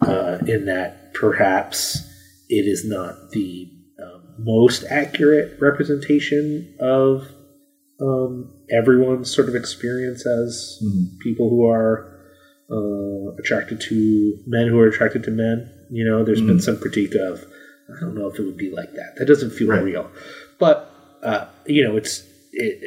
[0.01, 1.99] uh, in that perhaps
[2.49, 3.69] it is not the
[4.03, 7.29] um, most accurate representation of
[8.01, 11.19] um, everyone's sort of experience as Mhm.
[11.21, 12.16] people who are
[12.71, 15.71] uh, attracted to men who are attracted to men.
[15.91, 16.63] You know, there's been Mhm.
[16.63, 17.45] some critique of,
[17.97, 19.15] I don't know if it would be like that.
[19.19, 19.83] That doesn't feel Right.
[19.85, 20.11] real.
[20.59, 20.91] But
[21.23, 22.81] uh, you know, it's it,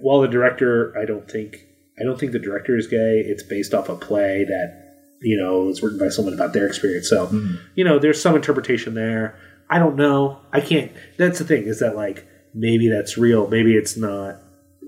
[0.00, 1.66] while the director, I don't think,
[2.00, 3.22] I don't think the director is gay.
[3.26, 4.78] It's based off a play that
[5.20, 7.08] you know was written by someone about their experience.
[7.08, 7.58] So Mhm.
[7.74, 9.34] you know, there's some interpretation there.
[9.70, 10.38] I don't know.
[10.52, 10.90] I can't.
[11.16, 13.48] That's the thing is that like maybe that's real.
[13.48, 14.41] Maybe it's not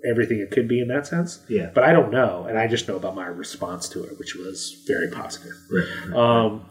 [0.09, 1.41] everything it could be in that sense.
[1.49, 1.71] Yeah.
[1.75, 4.83] But I don't know, and I just know about my response to it, which was
[4.87, 5.53] very positive.
[5.71, 6.15] Right.
[6.15, 6.65] Um,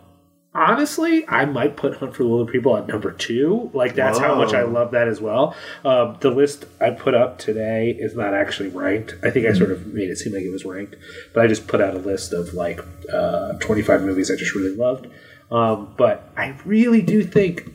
[0.54, 3.72] honestly, I might put Hunt for the Wilderpeople at number two.
[3.74, 5.56] Like that's how much I love that as well.
[5.84, 9.16] Um, the list I put up today is not actually ranked.
[9.24, 10.96] I think I sort of made it seem like it was ranked,
[11.34, 12.80] but I just put out a list of like
[13.12, 15.08] uh, 25 movies I just really loved.
[15.52, 17.72] Um, but I really do think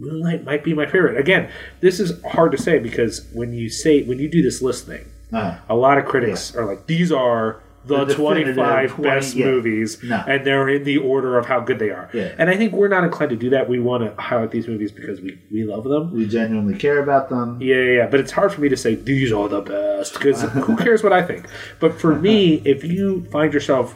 [0.00, 1.18] Moonlight might be my favorite.
[1.18, 1.50] Again,
[1.80, 5.04] this is hard to say because when you say when you do this list thing,
[5.32, 9.46] Uh, a lot of critics are like, these are the, The 25 20 best yeah.
[9.46, 10.22] movies, No.
[10.26, 12.08] and they're in the order of how good they are.
[12.12, 12.32] Yeah.
[12.38, 13.68] And I think we're not inclined to do that.
[13.68, 16.12] We want to highlight these movies because we, we love them.
[16.12, 17.58] we genuinely care about them.
[17.60, 20.42] Yeah, yeah, yeah, but it's hard for me to say these are the best because
[20.66, 21.46] who cares what I think?
[21.80, 23.94] But for me, if you find yourself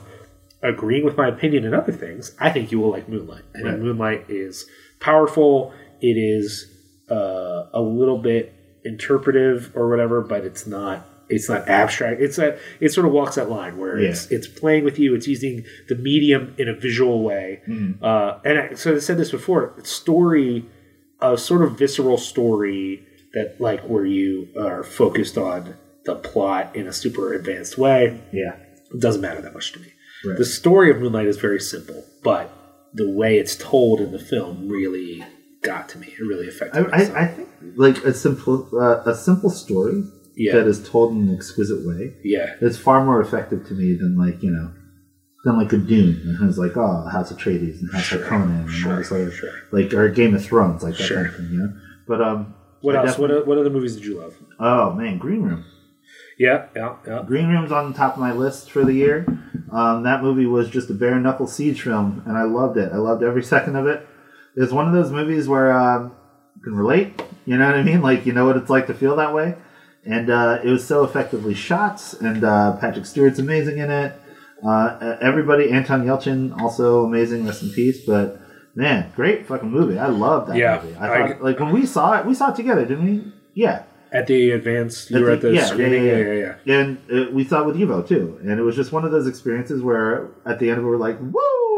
[0.62, 3.44] agreeing with my opinion and other things, I think you will like Moonlight.
[3.54, 3.78] I think Right.
[3.80, 4.64] Moonlight is
[5.00, 5.72] powerful.
[6.02, 6.66] It is
[7.10, 8.52] uh, a little bit
[8.84, 11.06] interpretive or whatever, but it's not.
[11.28, 12.20] It's not abstract.
[12.20, 12.58] It's a.
[12.80, 15.14] It sort of walks that line where it's it's playing with you.
[15.14, 17.62] It's using the medium in a visual way.
[18.02, 19.72] Uh, and I, so I said this before.
[19.84, 20.66] Story,
[21.22, 25.74] a sort of visceral story that like where you are focused on
[26.04, 28.56] the plot in a super advanced way Yeah.
[28.92, 29.86] it doesn't matter that much to me.
[30.26, 30.36] Right.
[30.36, 32.52] The story of Moonlight is very simple, but
[32.92, 35.24] the way it's told in the film really
[35.62, 36.08] got to me.
[36.08, 37.04] It really affected I, me.
[37.06, 40.04] so- I, I think like a simple uh, a simple story
[40.36, 43.94] yeah, that is told in an exquisite way yeah, is far more effective to me
[43.94, 44.72] than like you know
[45.44, 48.28] than like a Dune that has like oh House of Atreides and House Sure, of
[48.28, 49.50] Conan and all this other sure.
[49.72, 51.16] like or Game of Thrones like that Sure.
[51.16, 51.72] kind of thing, you know.
[52.08, 53.18] But um, What I else?
[53.18, 54.34] What, what other movies did you love?
[54.58, 55.64] Oh man, Green Room.
[56.38, 57.22] Yeah, yeah, yeah.
[57.26, 59.26] Green Room's on the top of my list for the year.
[59.70, 62.90] Um, that movie was just a bare knuckle siege film, and I loved it.
[62.92, 64.06] I loved every second of it.
[64.56, 66.12] It's one of those movies where um,
[66.56, 67.22] you can relate.
[67.46, 68.02] You know what I mean?
[68.10, 69.54] Like you know what it's like to feel that way.
[70.04, 74.12] And uh, it was so effectively shot, and uh, Patrick Stewart's amazing in it.
[74.64, 77.46] Uh, everybody, Anton Yelchin, also amazing.
[77.46, 78.04] Rest in peace.
[78.04, 78.40] But
[78.74, 79.98] man, great fucking movie.
[79.98, 80.96] I love that Yeah, movie.
[80.96, 83.32] I I- thought, like when we saw it, we saw it together, didn't we?
[83.54, 83.84] Yeah.
[84.12, 86.04] At the advanced, you At were the- at the yeah, screening.
[86.04, 86.74] yeah, Yeah, yeah, yeah.
[86.80, 89.26] And uh, we saw it with Evo too, and it was just one of those
[89.26, 91.71] experiences where at the end we're like, "Woo!"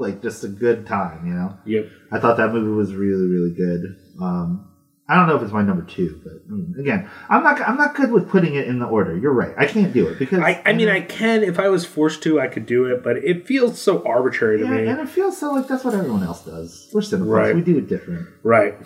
[0.00, 1.58] Like just a good time, you know.
[1.64, 1.90] Yep.
[2.10, 3.96] I thought that movie was really, really good.
[4.20, 4.66] Um,
[5.08, 7.60] I don't know if it's my number two, but again, I'm not.
[7.60, 9.16] I'm not good with putting it in the order.
[9.18, 9.52] You're right.
[9.58, 12.40] I can't do it because I, I mean, I can if I was forced to,
[12.40, 14.86] I could do it, but it feels so arbitrary to me.
[14.86, 16.88] and it feels so like that's what everyone else does.
[16.92, 17.26] We're cinephiles.
[17.26, 17.54] Right.
[17.56, 18.28] We do it different.
[18.44, 18.76] Right.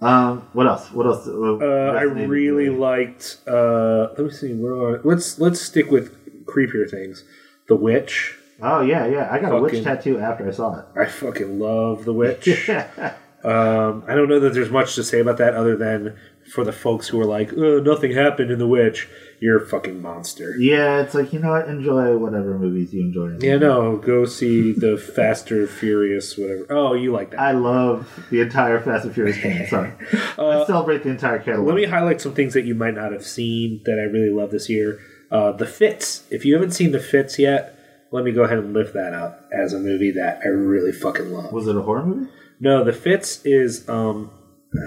[0.00, 0.90] Um, what else?
[0.92, 1.28] What else?
[1.28, 3.38] Uh, I really liked.
[3.46, 4.54] Uh, let me see.
[4.54, 7.22] Where are, let's let's stick with creepier things.
[7.68, 8.34] The Witch.
[8.60, 9.28] Oh yeah, yeah.
[9.30, 10.86] I got a witch tattoo after I saw it.
[10.96, 12.48] I fucking love The Witch.
[12.70, 16.16] um, I don't know that there's much to say about that other than
[16.52, 19.08] for the folks who are like, oh, nothing happened in The Witch.
[19.38, 20.56] You're a fucking monster.
[20.58, 21.68] Yeah, it's like you know what?
[21.68, 23.36] Enjoy whatever movies you enjoy.
[23.46, 26.66] Yeah, no, go see the Faster Furious, whatever.
[26.70, 27.40] Oh, you like that.
[27.40, 29.66] I love the entire Fast and Furious game.
[29.68, 29.92] Sorry,
[30.38, 31.66] I celebrate the entire catalog.
[31.68, 34.30] Uh, Let me highlight some things that you might not have seen that I really
[34.30, 34.98] love this year.
[35.30, 36.24] Uh, the Fits.
[36.30, 37.75] If you haven't seen The Fits yet,
[38.16, 41.32] let me go ahead and lift that up as a movie that I really fucking
[41.32, 41.52] love.
[41.52, 42.30] Was it a horror movie?
[42.58, 43.88] No, The Fits is.
[43.88, 44.30] um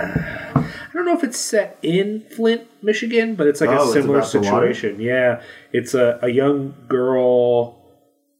[0.01, 4.19] I don't know if it's set in Flint, Michigan, but it's like Oh, a similar
[4.19, 4.73] about the water?
[4.73, 4.99] situation.
[4.99, 5.41] Yeah,
[5.72, 7.77] it's a, a young girl.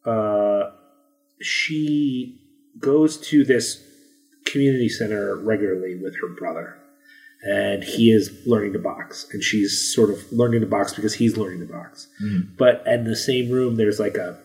[0.06, 0.72] Uh,
[1.42, 2.40] she
[2.80, 3.84] goes to this
[4.46, 6.78] community center regularly with her brother,
[7.44, 11.38] and he is learning to box, and she's sort of learning to box because he's
[11.38, 12.08] learning to box.
[12.24, 12.58] Mm.
[12.58, 14.38] But in the same room, there's like a.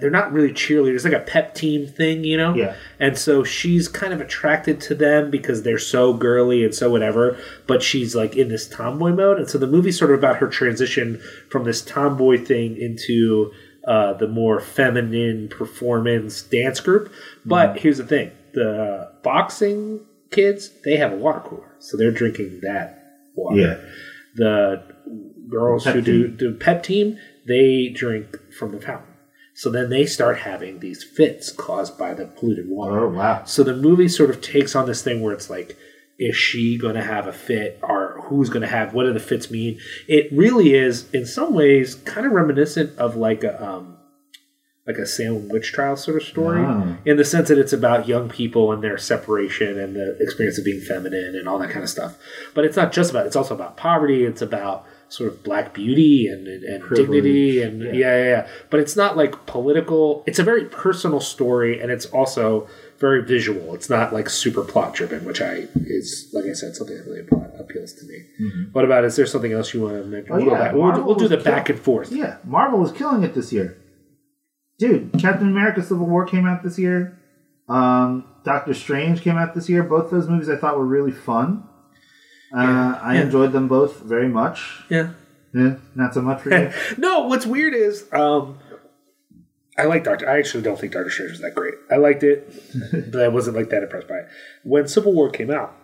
[0.00, 2.54] They're not really cheerleaders, like a pep team thing, you know?
[2.54, 2.74] Yeah.
[2.98, 7.38] And so she's kind of attracted to them because they're so girly and so whatever,
[7.66, 9.38] but she's like in this tomboy mode.
[9.38, 11.20] And so the movie's sort of about her transition
[11.50, 13.52] from this tomboy thing into
[13.86, 17.12] uh, the more feminine performance dance group.
[17.44, 20.00] But here's the thing the boxing
[20.30, 21.74] kids, they have a water cooler.
[21.78, 23.02] So they're drinking that
[23.34, 23.60] water.
[23.60, 23.80] Yeah.
[24.34, 24.82] The
[25.48, 29.07] girls pep who do the pep team, they drink from the fountain.
[29.58, 33.00] So then they start having these fits caused by the polluted water.
[33.00, 33.42] Oh wow.
[33.44, 35.76] So the movie sort of takes on this thing where it's like,
[36.16, 38.94] is she going to have a fit, or who's going to have?
[38.94, 39.80] What do the fits mean?
[40.06, 43.96] It really is, in some ways, kind of reminiscent of like a um,
[44.86, 46.96] like a Salem witch trial sort of story, Oh.
[47.04, 50.64] in the sense that it's about young people and their separation and the experience of
[50.64, 52.16] being feminine and all that kind of stuff.
[52.54, 54.24] But it's not just about; it's also about poverty.
[54.24, 57.92] It's about sort of black beauty and, and, and dignity and yeah.
[57.92, 58.48] yeah, yeah, yeah.
[58.70, 60.22] But it's not like political.
[60.26, 62.68] It's a very personal story, and it's also
[62.98, 63.74] very visual.
[63.74, 67.26] It's not like super plot driven, which I is like I said something that really
[67.58, 68.24] appeals to me.
[68.72, 69.04] What about?
[69.04, 70.32] Is there something else you want to mention?
[70.32, 70.72] Oh, we'll, yeah.
[70.72, 72.12] We'll, we'll do the kill- back and forth.
[72.12, 73.78] Yeah, Marvel was killing it this year.
[74.78, 77.18] Dude, Captain America: Civil War came out this year.
[77.68, 79.82] Um, Doctor Strange came out this year.
[79.82, 81.64] Both those movies I thought were really fun.
[82.54, 82.98] Uh, Yeah.
[83.02, 83.20] I Yeah.
[83.22, 84.82] enjoyed them both very much.
[84.88, 85.10] Yeah.
[85.54, 86.70] Yeah, not so much for you.
[86.98, 88.58] no, what's weird is um,
[89.78, 90.28] I like Doctor.
[90.28, 91.74] I actually don't think Doctor Strange was that great.
[91.90, 92.52] I liked it,
[93.12, 94.28] but I wasn't like that impressed by it.
[94.64, 95.74] When Civil War came out,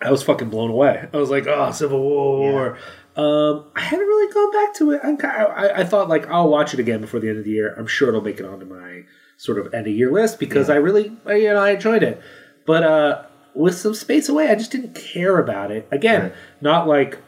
[0.00, 1.08] I was fucking blown away.
[1.12, 2.78] I was like, "Oh, Civil War."
[3.16, 5.00] Um, I hadn't really gone back to it.
[5.04, 7.74] I, I thought like I'll watch it again before the end of the year.
[7.76, 9.02] I'm sure it'll make it onto my
[9.38, 12.20] sort of end of year list because I really, I, you know, I enjoyed it.
[12.64, 13.22] But uh,
[13.58, 15.86] with some space away, I just didn't care about it.
[15.90, 16.32] Again, Right.
[16.60, 17.18] not like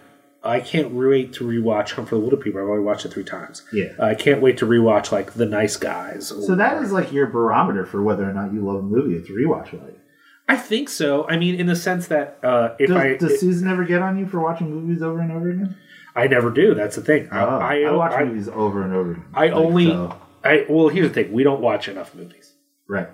[0.42, 2.62] I can't wait to rewatch Hunt for the Little People.
[2.62, 3.62] I've already watched it three times.
[3.74, 3.92] Yeah.
[4.00, 6.28] I can't wait to rewatch like The Nice Guys.
[6.28, 9.16] So that is like your barometer for whether or not you love a movie.
[9.16, 9.98] It's rewatch value.
[10.48, 11.28] I think so.
[11.28, 14.18] I mean, in the sense that uh, if Does, I does Susan ever get on
[14.18, 15.76] you for watching movies over and over again?
[16.16, 16.74] I never do.
[16.74, 17.28] That's the thing.
[17.30, 19.12] Oh, I, I, watch I, movies over and over.
[19.12, 19.24] Again.
[19.34, 19.86] I Like, only.
[19.88, 21.32] so- I well, here's the thing.
[21.32, 22.54] We don't watch enough movies.
[22.88, 23.08] right.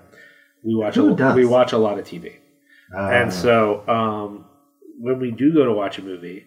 [0.65, 1.35] We watch Who a, does?
[1.35, 2.35] we watch a lot of TV.
[2.95, 4.45] Uh, and so um,
[4.99, 6.45] when we do go to watch a movie,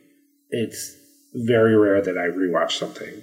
[0.49, 0.95] it's
[1.34, 3.22] very rare that I rewatch something.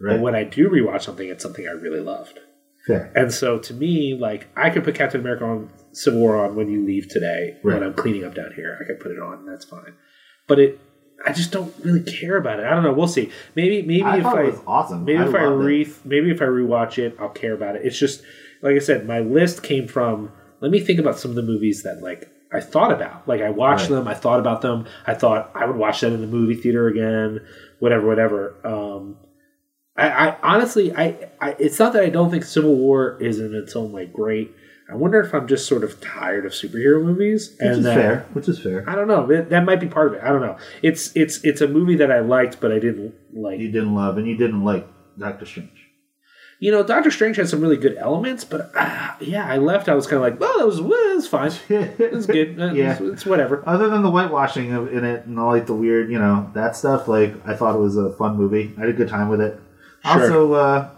[0.00, 0.14] right.
[0.16, 2.40] But when I do rewatch something, it's something I really loved.
[2.86, 3.12] Fair.
[3.14, 6.70] And so to me, like I could put Captain America on Civil War on when
[6.70, 7.74] you leave today Right.
[7.74, 8.78] when I'm cleaning up down here.
[8.80, 9.94] I could put it on, and that's fine.
[10.46, 10.80] But it,
[11.26, 12.66] I just don't really care about it.
[12.66, 12.92] I don't know.
[12.92, 13.30] We'll see.
[13.54, 15.04] Maybe maybe I if I awesome.
[15.04, 15.66] maybe if I loved it.
[15.66, 17.82] re maybe if I rewatch it, I'll care about it.
[17.84, 18.22] It's just
[18.62, 20.32] like I said, my list came from.
[20.60, 23.28] Let me think about some of the movies that like I thought about.
[23.28, 23.96] Like I watched Right.
[23.96, 24.86] them, I thought about them.
[25.06, 27.40] I thought I would watch that in the movie theater again.
[27.78, 28.54] Whatever, whatever.
[28.64, 29.16] Um,
[29.96, 33.54] I, I honestly, I, I, it's not that I don't think Civil War is in
[33.54, 34.54] its own way great.
[34.90, 38.26] I wonder if I'm just sort of tired of superhero movies, which is that- fair.
[38.32, 38.88] Which is fair.
[38.88, 39.26] I don't know.
[39.26, 40.22] That, that might be part of it.
[40.22, 40.56] I don't know.
[40.82, 43.60] It's it's it's a movie that I liked, but I didn't like.
[43.60, 44.86] You didn't love, and you didn't like
[45.18, 45.77] Doctor Strange.
[46.60, 49.88] You know, Doctor Strange had some really good elements, but uh, yeah, I left.
[49.88, 51.52] I was kind of like, well, that was well, it's fine.
[51.68, 52.60] It's good.
[52.60, 52.92] Uh, Yeah.
[52.92, 53.62] it's, it's whatever.
[53.64, 56.74] Other than the whitewashing of, in it and all like the weird, you know, that
[56.74, 58.74] stuff, like I thought it was a fun movie.
[58.76, 59.60] I had a good time with it.
[60.04, 60.22] Sure.
[60.22, 60.90] Also, uh,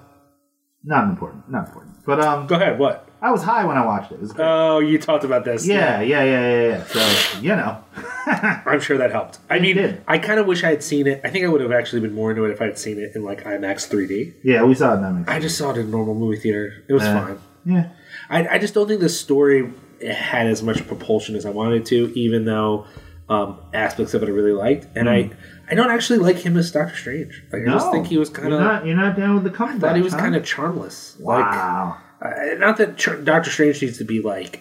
[0.83, 1.97] not important, not important.
[2.07, 2.79] But um, Go ahead.
[2.79, 3.07] What?
[3.23, 4.15] I was high when I watched it.
[4.17, 4.47] It was great.
[4.47, 5.67] Oh, you talked about this.
[5.67, 6.85] yeah, yeah, yeah, yeah, yeah.
[6.85, 7.85] So you know,
[8.67, 9.39] I'm sure that helped.
[9.51, 10.03] I mean, did.
[10.09, 11.21] I kind of wish I had seen it.
[11.25, 13.13] I think I would have actually been more into it if I had seen it
[13.15, 14.35] in like IMAX 3D.
[14.43, 15.29] yeah, we saw it in that.
[15.33, 16.83] I just saw it in a normal movie theater.
[16.89, 17.27] It was Yeah.
[17.27, 17.39] fine.
[17.67, 17.89] yeah,
[18.31, 19.71] I, I just don't think the story
[20.03, 22.87] had as much propulsion as I wanted it to, even though
[23.29, 24.87] um, aspects of it I really liked.
[24.97, 25.31] And I,
[25.71, 27.45] I don't actually like him as Doctor Strange.
[27.53, 28.65] Like I just No, think he was kind you're of.
[28.65, 30.19] not you're not down with the I thought he was huh?
[30.21, 31.17] kind of charmless.
[31.21, 31.99] wow.
[32.21, 34.61] Uh, not that Ch- Doctor Strange needs to be like,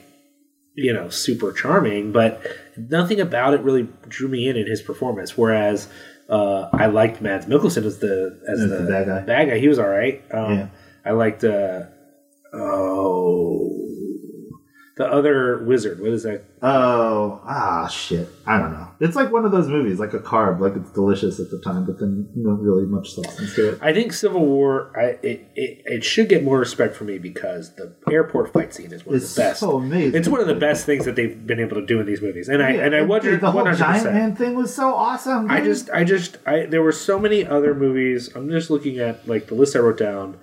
[0.76, 2.42] you know, super charming, but
[2.78, 5.38] nothing about it really drew me in in his performance.
[5.38, 5.90] Whereas
[6.30, 9.20] uh, I liked Mads Mikkelsen as the as As the, the bad guy.
[9.22, 10.24] Bad guy, he was all right.
[10.32, 10.68] Um, Yeah.
[11.06, 11.84] I liked uh,
[12.54, 13.69] oh
[15.00, 16.02] the other wizard.
[16.02, 16.44] What is that?
[16.62, 18.28] Oh, ah, shit.
[18.46, 18.90] I don't know.
[19.00, 21.86] It's like one of those movies, like a carb, like it's delicious at the time,
[21.86, 23.80] but then not really much substance to it.
[23.82, 24.92] I think Civil War.
[25.00, 28.92] I it, it, it should get more respect for me because the airport fight scene
[28.92, 29.60] is one It's of the best.
[29.62, 30.20] so amazing.
[30.20, 32.50] It's one of the best things that they've been able to do in these movies,
[32.50, 33.78] and I and I dude, wonder the whole 100%.
[33.78, 35.50] giant man thing was so awesome.
[35.50, 38.36] I just, I just, I there were so many other movies.
[38.36, 40.38] I'm just looking at like the list I wrote down,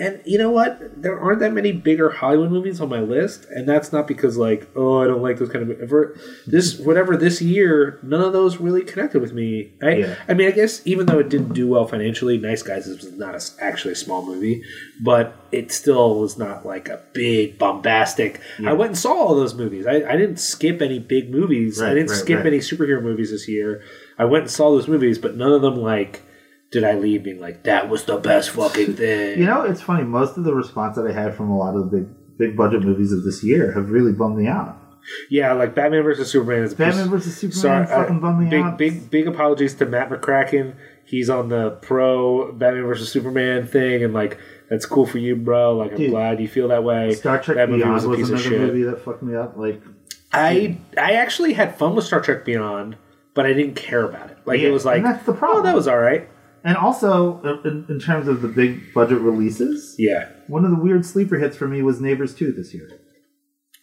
[0.00, 1.02] and you know what?
[1.02, 4.68] There aren't that many bigger Hollywood movies on my list, and that's not because like,
[4.76, 5.88] oh, I don't like those kind of movies.
[5.88, 6.16] For
[6.46, 9.72] this, whatever this year, none of those really connected with me.
[9.82, 10.14] I, Yeah.
[10.28, 13.34] I mean, I guess even though it didn't do well financially, Nice Guys is not
[13.34, 14.62] a, actually a small movie,
[15.00, 18.40] but it still was not like a big bombastic.
[18.64, 19.86] I went and saw all those movies.
[19.86, 21.82] I, I didn't skip any big movies.
[21.82, 22.46] I didn't right, skip right.
[22.46, 23.82] any superhero movies this year.
[24.16, 26.22] I went and saw those movies, but none of them like
[26.70, 29.38] did I leave being like that was the best fucking thing.
[29.38, 30.04] You know, it's funny.
[30.04, 32.08] Most of the response that I had from a lot of the big,
[32.38, 34.76] big budget movies of this year have really bummed me out.
[35.30, 38.62] yeah, like Batman versus Superman is Batman versus Superman Sorry, fucking I- bummed me big,
[38.62, 38.76] out.
[38.78, 40.74] big, big apologies to Matt McCracken.
[41.04, 44.38] He's on the pro Batman versus Superman thing, and like
[44.68, 45.74] that's cool for you, bro.
[45.74, 47.14] Like I'm glad you feel that way.
[47.14, 48.60] Star Trek that Beyond was was, a of another shit.
[48.60, 49.56] movie that fucked me up.
[49.56, 49.80] Like,
[50.34, 52.96] I I actually had fun with Star Trek Beyond,
[53.32, 54.36] but I didn't care about it.
[54.44, 55.64] Like Yeah, it was like, that's the oh, problem.
[55.64, 56.28] that was all right.
[56.64, 60.76] And also uh, in, in terms of the big budget releases, Yeah, one of the
[60.82, 62.88] weird sleeper hits for me was Neighbors Two this year.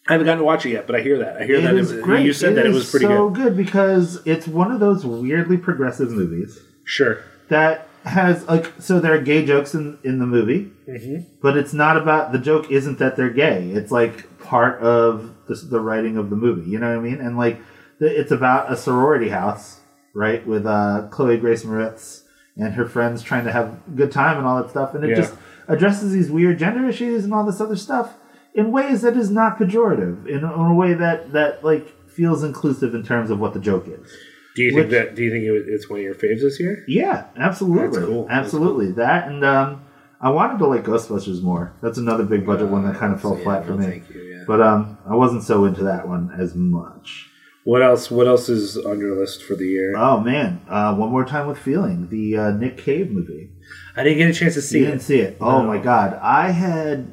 [0.07, 1.37] I haven't gotten to watch it yet, but I hear that.
[1.41, 2.25] I hear It that it, great.
[2.25, 3.11] you said that it was pretty good.
[3.13, 3.57] It's so good.
[3.57, 7.19] because it's one of those weirdly progressive movies Sure.
[7.49, 11.23] that has like so there are gay jokes in in the movie, Mm-hmm.
[11.41, 12.69] but it's not about the joke.
[12.69, 13.69] Isn't that they're gay?
[13.71, 16.69] It's like part of the, the writing of the movie.
[16.69, 17.19] You know what I mean?
[17.19, 17.59] And like
[17.99, 19.79] the, it's about a sorority house,
[20.13, 20.45] right?
[20.45, 22.21] With uh, Chloe Grace Moretz
[22.57, 25.09] and her friends trying to have a good time and all that stuff, and it
[25.11, 25.15] Yeah.
[25.15, 25.35] just
[25.67, 28.15] addresses these weird gender issues and all this other stuff
[28.53, 32.95] in ways that is not pejorative, in, in a way that that like feels inclusive
[32.95, 34.09] in terms of what the joke is.
[34.55, 35.15] Do you Which- think that?
[35.15, 36.83] Do you think it, it's one of your faves this year?
[36.87, 38.27] Yeah, absolutely, That's cool.
[38.29, 38.91] Absolutely.
[38.93, 39.81] That and um,
[40.21, 41.73] I wanted to like Ghostbusters more.
[41.81, 44.01] That's another big budget one that kind of fell Yeah, flat for me.
[44.13, 44.21] You.
[44.21, 44.43] Yeah.
[44.47, 47.29] But um, I wasn't so into that one as much.
[47.65, 48.11] What else?
[48.11, 49.95] What else is on your list for the year?
[49.97, 53.49] Oh man, uh, one more time with feeling the uh, Nick Cave movie.
[53.95, 54.87] I didn't get a chance to see you it.
[54.91, 55.37] didn't see it.
[55.41, 55.67] Oh No.
[55.67, 57.11] my god, I had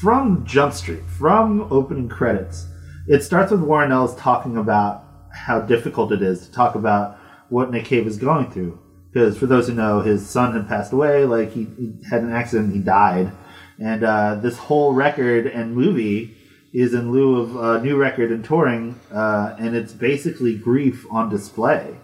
[0.00, 2.66] from Jump Street, from opening credits.
[3.06, 7.18] It starts with Warren Ellis talking about how difficult it is to talk about
[7.50, 8.78] what Nick Cave is going through.
[9.12, 11.24] Because for those who know, his son had passed away.
[11.26, 13.30] Like he, he had an accident, he died,
[13.78, 16.34] and uh, this whole record and movie
[16.72, 21.28] is in lieu of a new record and touring, uh, and it's basically grief on
[21.28, 21.96] display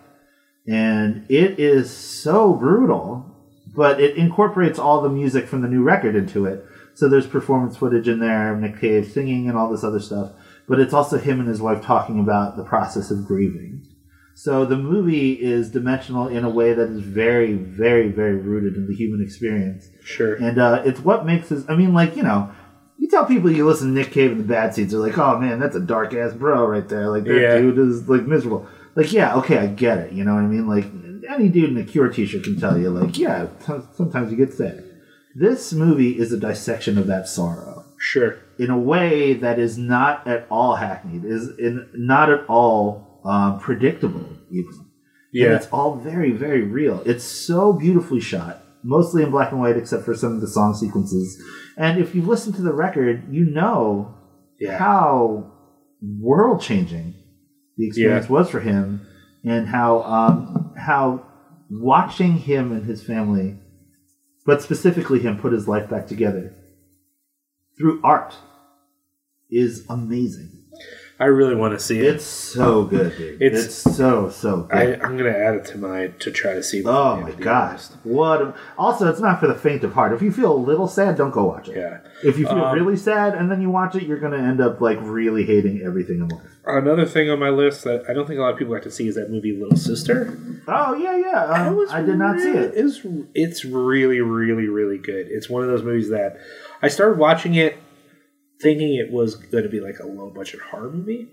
[0.66, 3.24] and it is so brutal
[3.74, 6.64] but it incorporates all the music from the new record into it
[6.94, 10.32] so there's performance footage in there of nick cave singing and all this other stuff
[10.68, 13.80] but it's also him and his wife talking about the process of grieving
[14.34, 18.88] so the movie is dimensional in a way that is very very very rooted in
[18.88, 20.34] the human experience Sure.
[20.34, 21.68] and uh, it's what makes his.
[21.68, 22.50] I mean, like you know,
[22.98, 25.38] you tell people you listen to Nick Cave and the Bad Seeds, they're like, "Oh
[25.38, 27.58] man, that's a dark ass bro right there." Like that Yeah.
[27.58, 28.66] dude is like miserable.
[28.94, 30.12] Like, yeah, okay, I get it.
[30.12, 30.66] You know what I mean?
[30.66, 30.86] Like
[31.28, 34.52] any dude in a Cure T-shirt can tell you, like, yeah, t- sometimes you get
[34.54, 34.76] sick.
[35.34, 38.36] This movie is a dissection of that sorrow Sure.
[38.58, 43.58] in a way that is not at all hackneyed, is in not at all um,
[43.58, 44.24] predictable.
[44.50, 44.70] Even.
[44.72, 44.86] And
[45.32, 45.56] Yeah.
[45.56, 47.02] it's all very, very real.
[47.04, 50.74] It's so beautifully shot, mostly in black and white, except for some of the song
[50.74, 51.42] sequences.
[51.76, 54.14] And if you listen to the record, you know
[54.60, 54.78] Yeah.
[54.78, 55.52] how
[56.00, 57.14] world changing
[57.76, 59.06] the experience was for him,
[59.44, 61.26] and how um, how
[61.70, 63.58] watching him and his family,
[64.46, 66.54] but specifically him, put his life back together
[67.78, 68.34] through art
[69.50, 70.50] is amazing.
[71.18, 72.16] I really want to see it.
[72.16, 73.40] It's so good, dude.
[73.40, 75.00] It's- It's, so so good.
[75.00, 76.82] I, I'm gonna add it to my to try to see.
[76.84, 77.84] Oh my gosh!
[78.04, 78.42] What?
[78.42, 80.12] A, also, it's not for the faint of heart.
[80.12, 81.76] If you feel a little sad, don't go watch it.
[81.76, 81.98] Yeah.
[82.22, 84.80] If you feel Um, really sad and then you watch it, you're gonna end up
[84.82, 86.42] like really hating everything in life.
[86.66, 88.90] Another thing on my list that I don't think a lot of people got to
[88.90, 90.36] see is that movie Little Sister.
[90.68, 91.44] Oh yeah, yeah.
[91.68, 92.72] Um, was I did not see it.
[92.74, 93.00] It's
[93.34, 95.28] it's really really really good.
[95.30, 96.38] It's one of those movies that
[96.82, 97.78] I started watching it
[98.60, 101.28] thinking it was going to be like a low budget horror movie.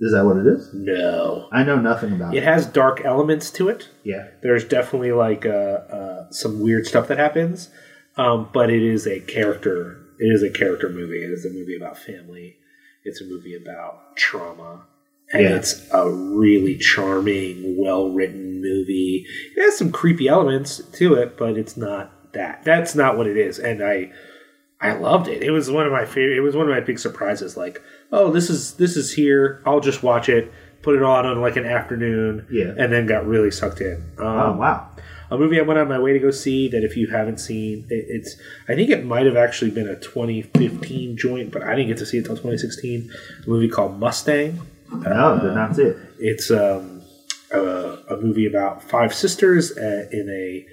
[0.00, 0.70] Is that what it is?
[0.74, 2.42] No, I know nothing about it it.
[2.44, 3.88] has dark elements to it.
[4.02, 4.26] Yeah.
[4.42, 7.70] There's definitely like uh, uh, some weird stuff that happens,
[8.16, 10.00] um, but it is a character.
[10.18, 11.22] It is a character movie.
[11.24, 12.56] It is a movie about family.
[13.04, 14.84] It's a movie about trauma,
[15.32, 15.56] and Yeah.
[15.56, 19.26] it's a really charming, well written movie.
[19.56, 22.64] It has some creepy elements to it, but it's not that.
[22.64, 23.58] That's not what it is.
[23.58, 24.10] And I,
[24.84, 25.42] I loved it.
[25.42, 26.36] It was one of my favorite.
[26.36, 27.56] It was one of my big surprises.
[27.56, 27.82] Like,
[28.12, 29.62] oh, this is this is here.
[29.66, 30.52] I'll just watch it.
[30.82, 32.74] Put it on on like an afternoon, Yeah.
[32.76, 34.04] and then got really sucked in.
[34.18, 34.88] Um, Oh wow.
[35.30, 37.86] a movie I went on my way to go see that if you haven't seen,
[37.88, 38.36] it, it's
[38.68, 42.06] I think it might have actually been a 2015 joint, but I didn't get to
[42.06, 43.10] see it until 2016.
[43.46, 44.60] A movie called Mustang.
[44.92, 45.96] No, did not see it.
[46.18, 47.02] It's um,
[47.50, 47.58] a,
[48.10, 50.66] a movie about five sisters uh, in a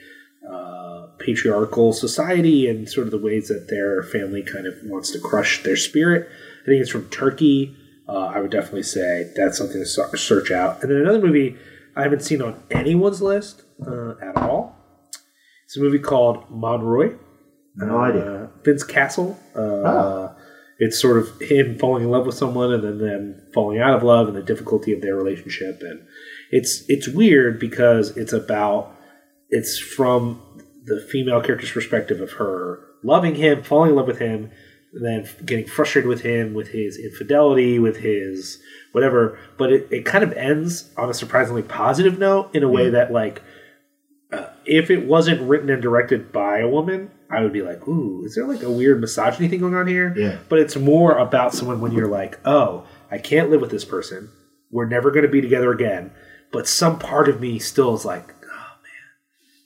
[0.50, 5.20] uh, patriarchal society and sort of the ways that their family kind of wants to
[5.20, 6.28] crush their spirit.
[6.64, 7.76] I think it's from Turkey.
[8.08, 9.86] Uh, I would definitely say that's something to
[10.18, 10.82] search out.
[10.82, 11.58] And then another movie
[11.96, 14.76] I haven't seen on anyone's list uh, at all.
[15.66, 17.16] It's a movie called Mon Roi.
[17.76, 18.44] No idea.
[18.44, 19.40] Uh, Vincent Cassel.
[19.56, 20.36] Uh, Oh.
[20.84, 24.02] It's sort of him falling in love with someone and then them falling out of
[24.02, 25.80] love and the difficulty of their relationship.
[25.82, 26.02] And
[26.50, 28.92] it's it's weird because it's about
[29.52, 30.42] it's from
[30.86, 34.52] the female character's perspective of her loving him, falling in love with him,
[34.94, 38.62] and then getting frustrated with him, with his infidelity, with his
[38.92, 39.38] whatever.
[39.58, 43.12] But it, it kind of ends on a surprisingly positive note in a way that
[43.12, 43.42] like
[44.32, 48.24] uh, if it wasn't written and directed by a woman, I would be like, ooh,
[48.26, 50.14] is there like a weird misogyny thing going on here?
[50.18, 50.38] Yeah.
[50.50, 54.30] But it's more about someone when you're like, oh, I can't live with this person.
[54.70, 56.12] We're never going to be together again.
[56.52, 58.34] But some part of me still is like,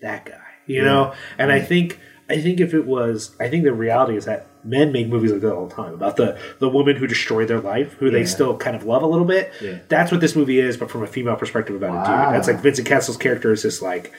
[0.06, 1.14] that guy, you know.
[1.38, 2.00] And I think,
[2.30, 5.42] I think if it was, I think the reality is that men make movies like
[5.42, 8.58] that all the time about the the woman who destroyed their life, who they still
[8.58, 9.52] kind of love a little bit.
[9.62, 9.80] Yeah.
[9.90, 12.36] That's what this movie is, but from a female perspective about a dude.
[12.36, 14.14] That's like Vincent Cassel's character is just like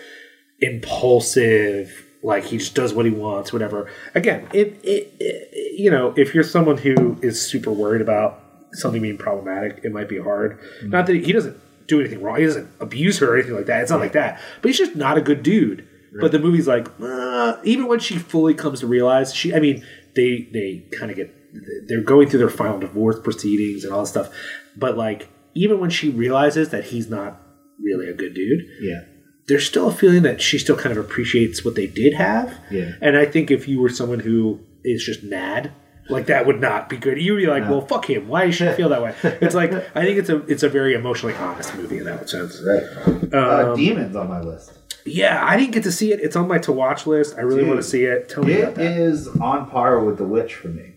[0.61, 6.15] impulsive like he just does what he wants whatever again it, it, it you know
[6.17, 8.43] if you're someone who is super worried about
[8.73, 10.89] something being problematic it might be hard mm.
[10.89, 13.67] not that he, he doesn't do anything wrong he doesn't abuse her or anything like
[13.67, 15.87] that it's not like that but he's just not a good dude
[16.21, 19.85] but the movie's like uh, even when she fully comes to realize she i mean
[20.15, 21.33] they they kind of get
[21.87, 24.29] they're going through their final divorce proceedings and all this stuff.
[24.77, 27.41] But like, even when she realizes that he's not
[27.81, 29.05] really a good dude, Yeah.
[29.49, 32.53] there's still a feeling that she still kind of appreciates what they did have.
[32.71, 32.93] Yeah.
[33.01, 35.73] And I think if you were someone who is just mad,
[36.09, 37.21] like that would not be good.
[37.21, 38.29] You'd be like, well, fuck him.
[38.29, 39.15] Why should I feel that way?
[39.41, 42.63] It's like I think it's a it's a very emotionally honest movie in that sense.
[42.63, 42.83] Right.
[43.35, 44.73] uh, Um, Demons on my list.
[45.05, 46.21] yeah, I didn't get to see it.
[46.21, 47.37] It's on my to watch list.
[47.37, 48.29] I really Dude, want to see it.
[48.29, 48.97] Tell me about It that.
[48.99, 50.93] is on par with The Witch for me.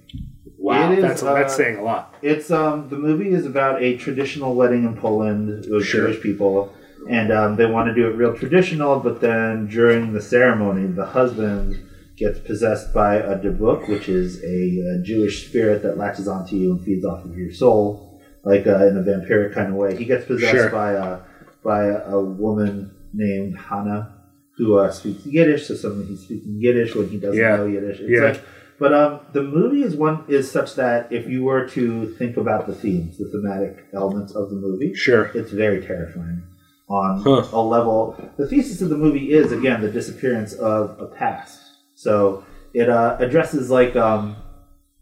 [0.58, 2.14] wow, it is, that's that's uh, saying a lot.
[2.22, 6.08] It's um the movie is about a traditional wedding in Poland with Sure.
[6.08, 6.74] Jewish people,
[7.10, 9.00] and um, they want to do it real traditional.
[9.00, 11.80] But then during the ceremony, the husband
[12.20, 16.72] gets possessed by a dybbuk, which is a, uh Jewish spirit that latches onto you
[16.74, 19.96] and feeds off of your soul, like uh, in a vampiric kind of way.
[19.96, 20.70] He gets possessed Sure.
[20.70, 21.20] by a
[21.64, 21.86] by
[22.16, 24.16] a woman named Hannah
[24.58, 25.68] who uh, speaks Yiddish.
[25.68, 27.56] So suddenly he's speaking Yiddish when he doesn't Yeah.
[27.58, 28.00] know Yiddish.
[28.02, 28.26] It's Yeah.
[28.32, 28.42] like
[28.80, 32.66] but um, the movie is one is such that if you were to think about
[32.66, 35.30] the themes, the thematic elements of the movie, Sure.
[35.36, 36.44] it's very terrifying
[36.88, 37.44] on Huh.
[37.52, 38.16] a level.
[38.38, 41.59] The thesis of the movie is again the disappearance of a past.
[42.00, 44.38] So it uh, addresses like um,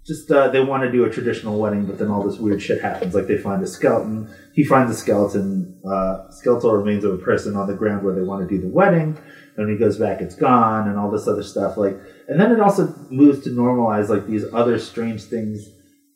[0.04, 2.82] just uh, they want to do a traditional wedding, but then all this weird shit
[2.82, 3.14] happens.
[3.14, 4.34] Like they find a skeleton.
[4.56, 8.24] He finds a skeleton, uh, skeletal remains of a person on the ground where they
[8.24, 9.16] want to do the wedding.
[9.56, 11.78] And when he goes back, it's gone, and all this other stuff.
[11.78, 15.70] Like, and then it also moves to normalize like these other strange things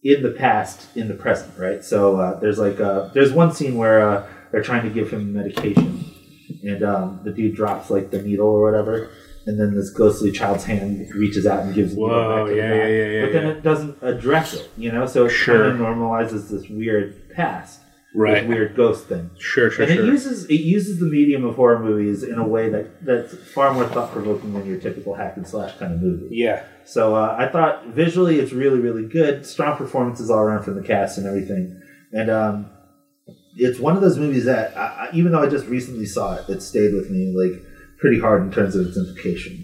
[0.03, 1.83] in the past, in the present, right?
[1.85, 5.31] So uh, there's like uh, there's one scene where uh, they're trying to give him
[5.31, 6.05] medication,
[6.63, 9.11] and um, the dude drops like the needle or whatever,
[9.45, 12.57] and then this ghostly child's hand reaches out and gives the Whoa, back to the
[12.57, 12.75] yeah, guy.
[12.89, 15.05] yeah, yeah, But then it doesn't address it, you know.
[15.05, 15.69] So it Sure.
[15.69, 17.79] kind of normalizes this weird past,
[18.13, 18.41] Right.
[18.41, 19.29] this weird ghost thing.
[19.39, 22.69] Sure, sure, And it uses it uses the medium of horror movies in a way
[22.69, 26.27] that that's far more thought provoking than your typical hack and slash kind of movie.
[26.35, 26.63] yeah.
[26.85, 29.45] So uh, I thought visually it's really really good.
[29.45, 31.81] Strong performances all around from the cast and everything.
[32.11, 32.65] And um,
[33.55, 36.61] it's one of those movies that I, even though I just recently saw it, it
[36.61, 37.63] stayed with me like
[38.01, 39.63] pretty hard in terms of its implication.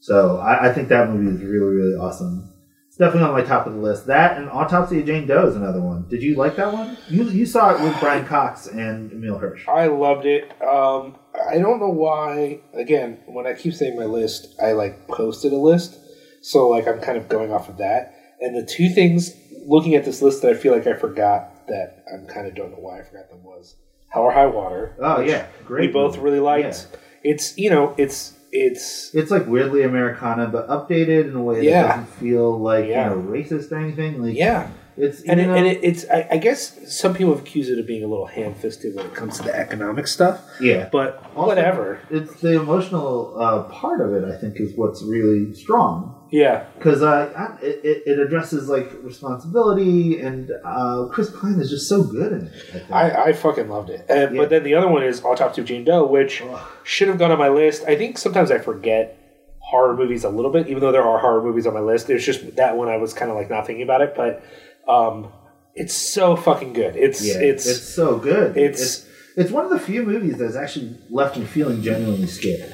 [0.00, 2.52] So I, I think that movie is really really awesome.
[2.88, 4.06] It's definitely on my top of the list.
[4.06, 6.08] That and Autopsy of Jane Doe is another one.
[6.08, 6.96] Did you like that one?
[7.08, 9.68] You you saw it with Brian Cox and Emile Hirsch.
[9.68, 10.50] I loved it.
[10.62, 11.16] Um,
[11.48, 12.60] I don't know why.
[12.72, 15.98] Again, when I keep saying my list, I like posted a list,
[16.42, 18.14] so like I'm kind of going off of that.
[18.40, 19.32] And the two things
[19.66, 22.70] looking at this list that I feel like I forgot that I kind of don't
[22.70, 23.76] know why I forgot them was
[24.08, 24.96] Hell or High Water.
[25.02, 25.88] Oh yeah, great.
[25.88, 26.24] we both movie.
[26.24, 26.86] really liked.
[27.22, 31.64] It's you know it's it's It's like weirdly Americana, but updated in a way that
[31.64, 31.88] Yeah.
[31.88, 33.10] doesn't feel like Yeah.
[33.14, 34.22] you know racist or anything.
[34.22, 34.68] Like yeah.
[34.96, 36.60] it's And, it, and it, it's I, I guess
[37.00, 39.54] some people have accused it of being a little ham-fisted when it comes to the
[39.54, 40.88] economic stuff, yeah.
[40.90, 42.00] but Also, whatever.
[42.10, 44.24] It's the emotional uh, part of it.
[44.24, 50.20] I think is what's really strong Yeah, because uh, it, it- it addresses like responsibility,
[50.20, 52.82] and uh, Chris Pine is just so good in it.
[52.90, 53.10] I.
[53.10, 54.04] I, I fucking loved it.
[54.08, 54.42] And, Yeah.
[54.42, 56.42] But then the other one is Autopsy of Jane Doe, which
[56.84, 57.84] should have gone on my list.
[57.86, 59.16] I think sometimes I forget
[59.60, 62.08] horror movies a little bit, even though there are horror movies on my list.
[62.10, 64.42] It's just that one I was kind of like not thinking about it, but
[64.88, 65.32] um,
[65.74, 66.96] it's so fucking good.
[66.96, 68.56] It's yeah, it's, it's so good.
[68.56, 69.06] it's- it's
[69.38, 72.72] it's one of the few movies that's actually left me feeling genuinely scared.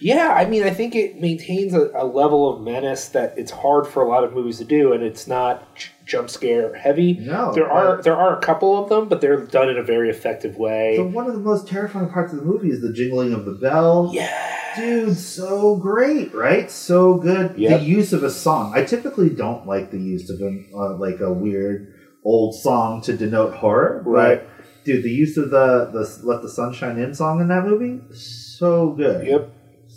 [0.00, 0.34] Yeah.
[0.36, 4.02] I mean, I think it maintains a, a level of menace that it's hard for
[4.02, 7.14] a lot of movies to do, and it's not j- jump scare heavy.
[7.14, 10.10] No, there are there are a couple of them, but they're done in a very
[10.10, 10.94] effective way.
[10.96, 13.52] So one of the most terrifying parts of the movie is the jingling of the
[13.52, 14.10] bell.
[14.12, 14.56] yeah.
[14.76, 16.70] Dude, so great, right?
[16.70, 17.58] So good.
[17.58, 17.80] Yep.
[17.80, 18.72] The use of a song.
[18.72, 21.92] I typically don't like the use of a, uh, like a weird
[22.24, 24.00] old song to denote horror.
[24.04, 24.42] but, Right.
[24.84, 28.90] dude, the use of the the "Let the Sunshine In" song in that movie, so
[28.90, 29.26] good.
[29.26, 29.50] Yep.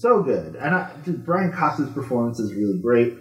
[0.03, 0.55] So good.
[0.55, 3.13] And I, dude, Brian Cox's performance is really great,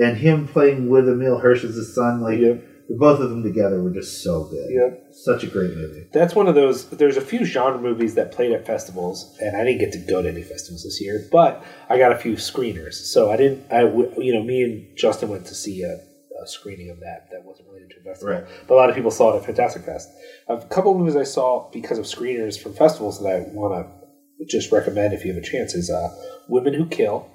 [0.00, 2.62] and him playing with Emile Hirsch as his son, like Yep.
[2.88, 4.68] the both of them together were just so good.
[4.70, 5.06] Yep.
[5.10, 6.06] Such a great movie.
[6.12, 6.88] That's one of those.
[6.90, 10.22] There's a few genre movies that played at festivals, and I didn't get to go
[10.22, 12.94] to any festivals this year, but I got a few screeners.
[12.94, 13.64] So I didn't.
[13.72, 13.80] I
[14.26, 15.98] you know, me and Justin went to see a,
[16.46, 17.28] screening of that.
[17.32, 18.44] That wasn't related to a festival, Right.
[18.68, 20.08] but a lot of people saw it at Fantastic Fest.
[20.48, 23.99] A couple of movies I saw because of screeners from festivals that I want to
[24.48, 26.08] just recommend if you have a chance is uh,
[26.48, 27.28] Women Who Kill.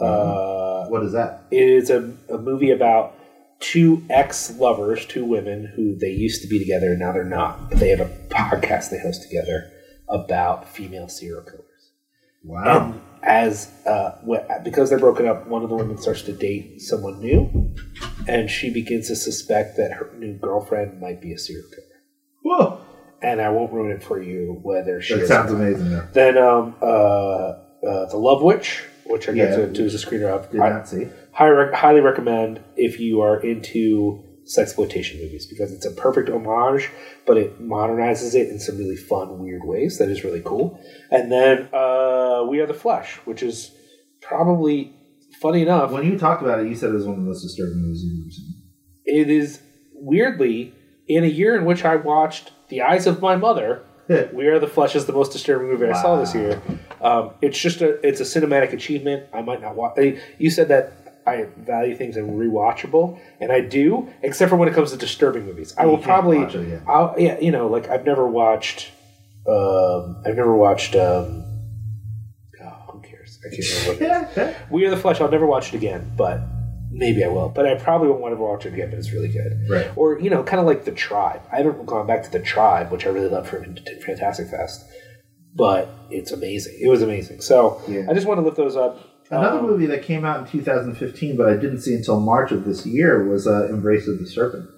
[0.00, 1.42] Uh, What is that?
[1.50, 3.14] it is a, a movie about
[3.60, 7.68] two ex lovers, two women who they used to be together and now they're not.
[7.70, 9.70] But they have a podcast they host together
[10.08, 11.66] about female serial killers.
[12.42, 12.92] Wow.
[12.92, 14.12] And as uh,
[14.64, 17.74] because they're broken up, one of the women starts to date someone new,
[18.26, 21.86] and she begins to suspect that her new girlfriend might be a serial killer.
[22.42, 22.80] Whoa.
[23.22, 25.90] And I won't ruin it for you whether she That sounds amazing.
[25.90, 26.06] Though.
[26.12, 29.46] Then um, uh, uh, the Love Witch, which I Yeah.
[29.46, 30.50] get to do as a screener of.
[30.50, 31.06] Did I- not see.
[31.32, 34.24] High, highly recommend if you are into
[34.58, 36.90] sexploitation movies because it's a perfect homage,
[37.26, 39.98] but it modernizes it in some really fun, weird ways.
[39.98, 40.80] That is really cool.
[41.10, 43.70] And then uh, We Are the Flesh, which is
[44.20, 44.92] probably
[45.40, 45.92] funny enough.
[45.92, 48.02] When you talked about it, you said it was one of the most disturbing movies
[48.04, 48.54] you've ever seen.
[49.04, 49.60] it is
[49.94, 50.74] weirdly
[51.06, 53.82] in a year in which I watched The Eyes of My Mother.
[54.32, 56.60] We Are the Flesh is the most disturbing movie I saw this year.
[57.00, 59.28] Um, it's just a it's a cinematic achievement.
[59.32, 59.98] I might not watch.
[60.38, 64.74] You said that I value things as rewatchable, and I do, except for when it
[64.74, 65.74] comes to disturbing movies.
[65.78, 66.80] I will can't probably, watch it, yeah.
[66.88, 68.90] I'll, yeah, you know, like I've never watched.
[69.46, 70.96] Um, I've never watched.
[70.96, 71.44] Um,
[72.60, 73.38] oh, who cares?
[73.46, 74.56] I can't remember what it is.
[74.70, 75.20] We Are the Flesh.
[75.20, 76.40] I'll never watch it again, but
[76.90, 77.48] maybe I will.
[77.48, 78.90] But I probably won't want to watch it again.
[78.90, 79.66] But it's really good.
[79.68, 79.90] Right.
[79.96, 81.42] Or you know, kind of like the Tribe.
[81.52, 83.76] I haven't gone back to the Tribe, which I really love from
[84.06, 84.84] Fantastic Fest,
[85.54, 86.78] but it's amazing.
[86.80, 87.40] It was amazing.
[87.40, 88.06] So Yeah.
[88.08, 89.06] I just want to lift those up.
[89.32, 92.64] Another Um, movie that came out in 2015, but I didn't see until March of
[92.64, 94.68] this year, was uh, Embrace of the Serpent.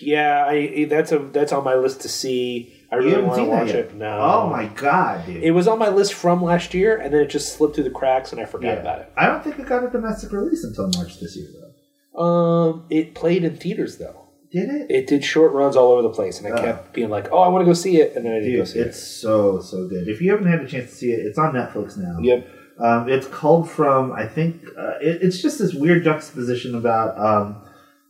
[0.00, 2.74] Yeah, I that's a that's on my list to see.
[2.92, 3.94] I really want to watch it.
[3.94, 4.18] No.
[4.20, 5.42] Oh my god, dude!
[5.42, 7.90] It was on my list from last year, and then it just slipped through the
[7.90, 8.80] cracks, and I forgot Yeah.
[8.80, 9.12] about it.
[9.16, 12.20] I don't think it got a domestic release until March this year, though.
[12.20, 14.16] Um, it played in theaters though.
[14.50, 14.90] Did it?
[14.90, 16.62] It did short runs all over the place, and I Oh.
[16.62, 18.58] kept being like, "Oh, I want to go see it," and then I didn't go
[18.64, 20.08] Dude, see it's so so good.
[20.08, 22.18] If you haven't had a chance to see it, it's on Netflix now.
[22.20, 22.48] Yep.
[22.80, 27.56] Um, it's culled from, I think, uh, it, it's just this weird juxtaposition about um,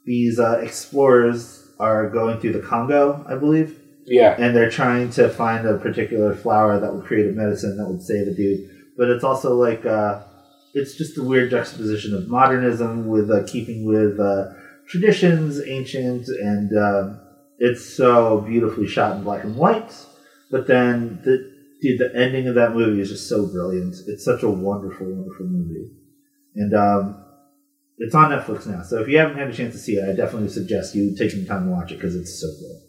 [0.06, 4.34] these uh, explorers are going through the Congo, I believe, Yeah.
[4.38, 8.02] and they're trying to find a particular flower that would create a medicine that would
[8.02, 8.68] save a dude.
[8.96, 10.22] But it's also like, uh,
[10.74, 14.52] it's just a weird juxtaposition of modernism with uh, keeping with uh,
[14.88, 17.20] traditions, ancient, and um
[17.60, 19.92] it's so beautifully shot in black and white.
[20.50, 21.52] But then the
[21.82, 23.96] dude, the ending of that movie is just so brilliant.
[24.06, 25.90] It's such a wonderful, wonderful movie,
[26.56, 27.22] and um,
[27.98, 28.82] it's on Netflix now.
[28.82, 31.46] So if you haven't had a chance to see it, I definitely suggest you taking
[31.46, 32.80] time to watch it because it's so good,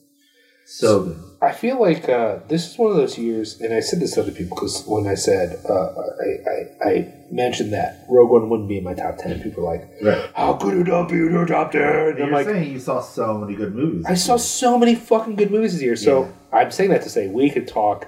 [0.80, 1.24] so good.
[1.42, 4.22] I feel like uh, this is one of those years, and I said this to
[4.22, 8.70] other people because when I said uh, I, I, I mentioned that Rogue One wouldn't
[8.70, 10.30] be in my top ten, people were like, Right.
[10.36, 11.82] "How could it not be in your top 10?
[11.82, 14.06] And You're I'm like, saying you saw so many good movies.
[14.08, 15.96] I saw so many fucking good movies this year.
[15.96, 16.60] So Yeah.
[16.60, 18.08] I'm saying that to say we could talk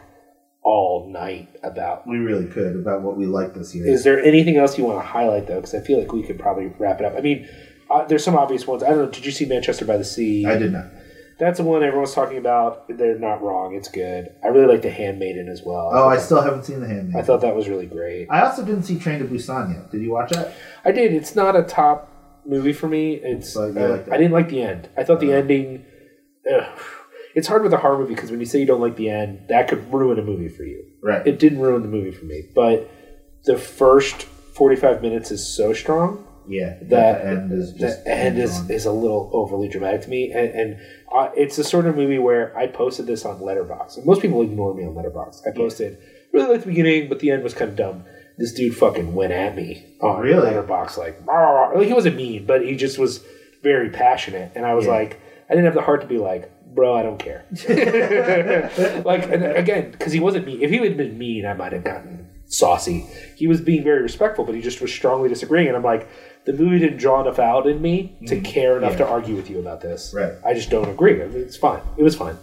[0.61, 2.07] all night about.
[2.07, 3.87] We really could about what we liked this year.
[3.87, 5.55] Is there anything else you want to highlight though?
[5.55, 7.15] Because I feel like we could probably wrap it up.
[7.17, 7.49] I mean,
[7.89, 8.83] uh, there's some obvious ones.
[8.83, 9.09] I don't know.
[9.09, 10.45] Did you see Manchester by the Sea?
[10.45, 10.85] I did not.
[11.43, 12.85] That's the one everyone's talking about.
[12.87, 13.75] They're not wrong.
[13.75, 14.29] It's good.
[14.43, 15.89] I really like The Handmaiden as well.
[15.93, 17.13] Oh, I still haven't seen The Handmaid.
[17.15, 18.27] that- I thought that was really great.
[18.29, 19.91] I also didn't see Train to Busan yet.
[19.91, 20.53] Did you watch that?
[20.85, 21.13] I did.
[21.13, 22.09] It's not a top
[22.45, 23.15] movie for me.
[23.15, 24.13] It's uh, liked it.
[24.13, 24.89] I didn't like the end.
[24.97, 25.37] I thought the Uh.
[25.37, 25.85] ending.
[26.51, 26.79] Ugh.
[27.35, 29.45] It's hard with a horror movie because when you say you don't like the end,
[29.49, 30.83] that could ruin a movie for you.
[31.01, 31.25] Right.
[31.25, 32.89] It didn't ruin the movie for me, but
[33.45, 36.77] the first forty-five minutes is so strong yeah.
[36.83, 40.49] that the end is just end is, is a little overly dramatic to me, and,
[40.49, 40.79] and
[41.11, 44.73] uh, it's the sort of movie where I posted this on Letterboxd, most people ignore
[44.73, 45.47] me on Letterboxd.
[45.47, 45.97] I posted
[46.31, 48.03] really liked the beginning, but the end was kind of dumb.
[48.37, 50.49] This dude fucking went at me on Really?
[50.51, 53.23] Letterboxd, like, like he wasn't mean, but he just was
[53.61, 54.91] very passionate, and I was Yeah.
[54.93, 57.45] like, I didn't have the heart to be like, bro, I don't care.
[59.05, 60.61] like and again, because he wasn't mean.
[60.61, 63.05] If he had been mean, I might have gotten saucy.
[63.35, 66.07] He was being very respectful, but he just was strongly disagreeing, and I'm like,
[66.45, 68.91] the movie didn't draw enough out in me to care enough.
[68.93, 68.97] Yeah.
[68.99, 70.13] to argue with you about this.
[70.13, 70.33] Right.
[70.45, 71.13] I just don't agree.
[71.19, 71.81] It's fine.
[71.97, 72.37] It was fine.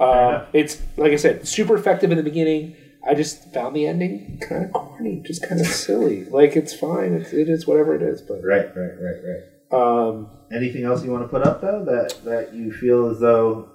[0.00, 0.48] Enough.
[0.52, 2.76] it's like I said, super effective in the beginning.
[3.08, 6.24] I just found the ending kind of corny, just kind of silly.
[6.24, 7.14] Like it's fine.
[7.14, 8.20] It's, it is whatever it is.
[8.22, 9.20] But Right, right, right,
[9.72, 10.08] right.
[10.08, 13.70] um, Anything else you want to put up though that that you feel as though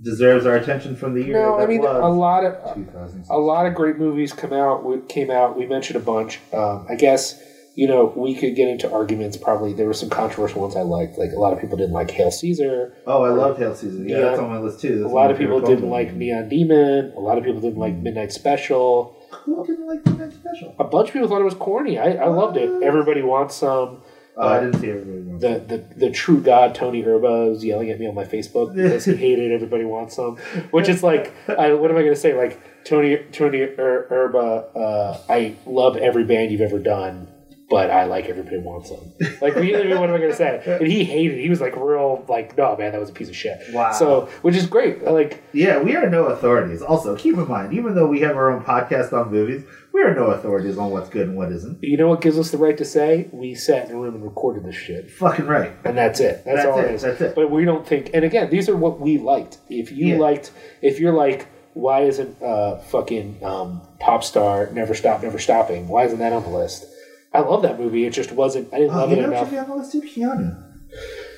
[0.00, 1.32] deserves our attention from the year?
[1.34, 3.28] no, that I mean a lot of 2006?
[3.30, 4.84] a lot of great movies come out.
[5.08, 5.56] Came out.
[5.58, 6.40] We mentioned a bunch.
[6.52, 7.42] Um, I guess
[7.80, 9.36] you know we could get into arguments.
[9.36, 11.16] Probably there were some controversial ones I liked.
[11.16, 12.92] Like a lot of people didn't like Hail Caesar.
[13.06, 14.02] Oh, I love Hail Caesar.
[14.02, 14.22] Yeah, Yeah.
[14.24, 15.06] that's on my list too.
[15.06, 16.12] A lot of people didn't like.
[16.14, 17.12] Neon Demon.
[17.16, 19.14] A lot of people didn't like Midnight Special.
[19.44, 20.74] Who didn't like next special?
[20.78, 21.98] A bunch of people thought it was corny.
[21.98, 22.82] I, I loved it.
[22.82, 24.02] Everybody wants some.
[24.40, 25.20] Oh, I didn't see everybody.
[25.22, 25.52] Wants The,
[25.94, 29.14] the the true god Tony Erba was yelling at me on my Facebook because he
[29.16, 30.36] hated everybody wants some,
[30.70, 32.34] which is like I, what am I going to say?
[32.36, 37.26] Like Tony Tony Er- Erba, uh, I love every band you've ever done,
[37.70, 39.12] but I like everybody wants some.
[39.40, 40.62] Like what am I going to say?
[40.80, 41.38] And he hated.
[41.38, 41.42] it.
[41.42, 43.58] He was like real like no man, that was a piece of shit.
[43.72, 43.92] Wow.
[43.92, 45.04] So which is great.
[45.04, 46.82] Like Yeah, we are no authorities.
[46.82, 50.14] Also, keep in mind, even though we have our own podcast on movies, we are
[50.14, 51.82] no authorities on what's good and what isn't.
[51.82, 53.28] you know what gives us the right to say?
[53.32, 55.10] We sat in a room and recorded this shit.
[55.10, 55.72] Fucking right.
[55.84, 56.44] and that's it.
[56.44, 56.84] That's, That's all it.
[56.86, 57.02] it is.
[57.02, 57.34] That's it.
[57.34, 58.10] But we don't think.
[58.14, 59.58] And again, these are what we liked.
[59.68, 60.18] If you Yeah.
[60.18, 65.86] liked, if you're like, why isn't uh, fucking um, pop star never stop, never stopping?
[65.88, 66.86] Why isn't that on the list?
[67.32, 68.04] I love that movie.
[68.06, 68.72] It just wasn't.
[68.72, 69.40] I didn't Oh, love it enough.
[69.46, 70.02] should be on the list too?
[70.02, 70.64] Keanu.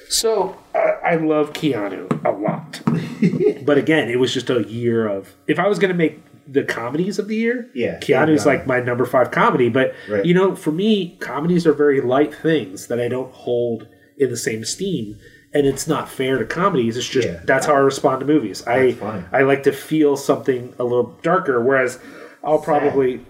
[0.09, 0.79] So I
[1.13, 2.81] I love Keanu a lot,
[3.65, 5.35] but again, it was just a year of.
[5.47, 8.81] If I was going to make the comedies of the year, Yeah, Keanu's like my
[8.81, 9.69] number five comedy.
[9.69, 10.25] But Right.
[10.25, 13.87] you know, for me, comedies are very light things that I don't hold
[14.19, 15.17] in the same esteem,
[15.55, 16.97] and it's not fair to comedies.
[16.97, 17.41] It's just Yeah.
[17.45, 18.67] that's how I respond to movies.
[18.67, 19.25] I That's funny.
[19.33, 21.99] I like to feel something a little darker, whereas
[22.43, 23.21] I'll probably.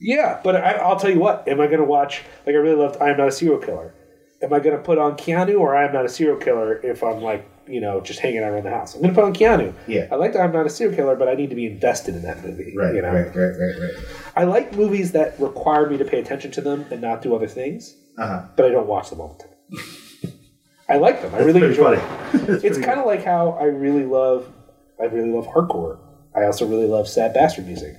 [0.00, 1.46] Yeah, but I, I'll tell you what.
[1.48, 2.22] Am I going to watch?
[2.46, 3.00] Like I really loved.
[3.00, 3.94] I am not a serial killer.
[4.40, 7.02] Am I going to put on Keanu or I am not a serial killer if
[7.02, 8.94] I'm like you know just hanging out around the house?
[8.94, 9.74] I'm going to put on Keanu.
[9.88, 10.06] Yeah.
[10.12, 12.22] I like that I'm not a serial killer, but I need to be invested in
[12.22, 12.72] that movie.
[12.76, 13.12] Right, You know.
[13.12, 14.04] right, right, right, right.
[14.36, 17.48] I like movies that require me to pay attention to them and not do other
[17.48, 18.42] things, Uh huh.
[18.56, 19.84] but I don't watch them all the time.
[20.88, 21.34] I like them.
[21.34, 22.38] I really enjoy funny.
[22.46, 22.60] them.
[22.64, 24.50] It's kind of like how I really love,
[25.00, 25.98] I really love hardcore.
[26.34, 27.96] I also really love sad bastard music.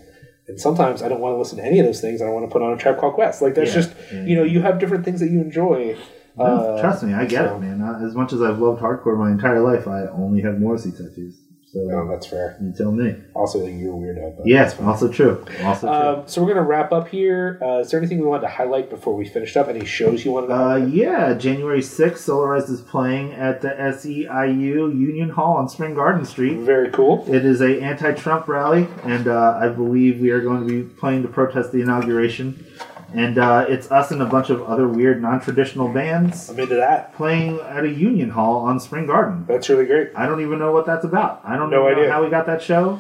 [0.50, 2.22] And sometimes I don't want to listen to any of those things.
[2.22, 3.42] I want to put on a Tribe Called Quest.
[3.42, 3.82] Like that's Yeah.
[3.82, 5.96] just, you know, you have different things that you enjoy.
[6.38, 7.82] No, Uh, trust me, I get so- it, man.
[8.04, 11.38] As much as I've loved hardcore my entire life, I only have Morrissey tattoos.
[11.72, 12.58] So No, that's fair.
[12.60, 13.16] you tell me.
[13.36, 14.38] Also, you're a weirdo.
[14.38, 15.46] But Yes, also true.
[15.64, 15.96] Also true.
[15.96, 17.60] Um, so we're gonna wrap up here.
[17.62, 19.68] Uh, is there anything we wanted to highlight before we finished up?
[19.68, 20.56] Any shows you wanted to?
[20.56, 26.26] Uh, yeah, January 6th, Solarized is playing at the SEIU Union Hall on Spring Garden
[26.26, 26.58] Street.
[26.58, 27.24] Very cool.
[27.32, 31.22] It is a anti-Trump rally, and uh, I believe we are going to be playing
[31.22, 32.66] to protest the inauguration.
[33.14, 37.14] And uh, it's us and a bunch of other weird, non-traditional bands I'm into that.
[37.16, 39.46] playing at a Union Hall on Spring Garden.
[39.48, 40.10] That's really great.
[40.16, 41.42] I don't even know what that's about.
[41.44, 42.12] I don't No even know idea.
[42.12, 43.00] how we got that show.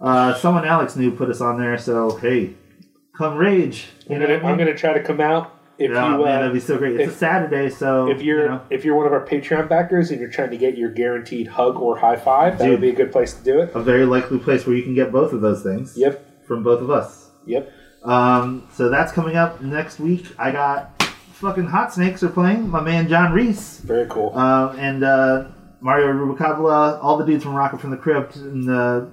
[0.00, 2.54] Uh, someone Alex knew put us on there, so hey,
[3.16, 3.86] come rage.
[4.08, 4.66] You I'm know gonna, what I I'm mean?
[4.66, 5.54] gonna try to come out.
[5.76, 6.94] If Yeah, you, man, uh, that'd be so great.
[7.00, 9.68] It's if- a Saturday, so if you're you know, if you're one of our Patreon
[9.68, 12.72] backers and you're trying to get your guaranteed hug or high five, that Dude.
[12.72, 13.72] would be a good place to do it.
[13.74, 15.96] a very likely place where you can get both of those things.
[15.96, 16.46] Yep.
[16.46, 17.30] From both of us.
[17.46, 17.72] Yep.
[18.02, 20.26] Um, so that's coming up next week.
[20.38, 21.02] I got
[21.32, 22.68] fucking Hot Snakes are playing.
[22.68, 23.78] My man John Reis.
[23.80, 24.36] Very cool.
[24.36, 25.44] Um, and uh,
[25.80, 29.06] Mario Rubalcaba, all the dudes from Rocket from the Crypt, and uh,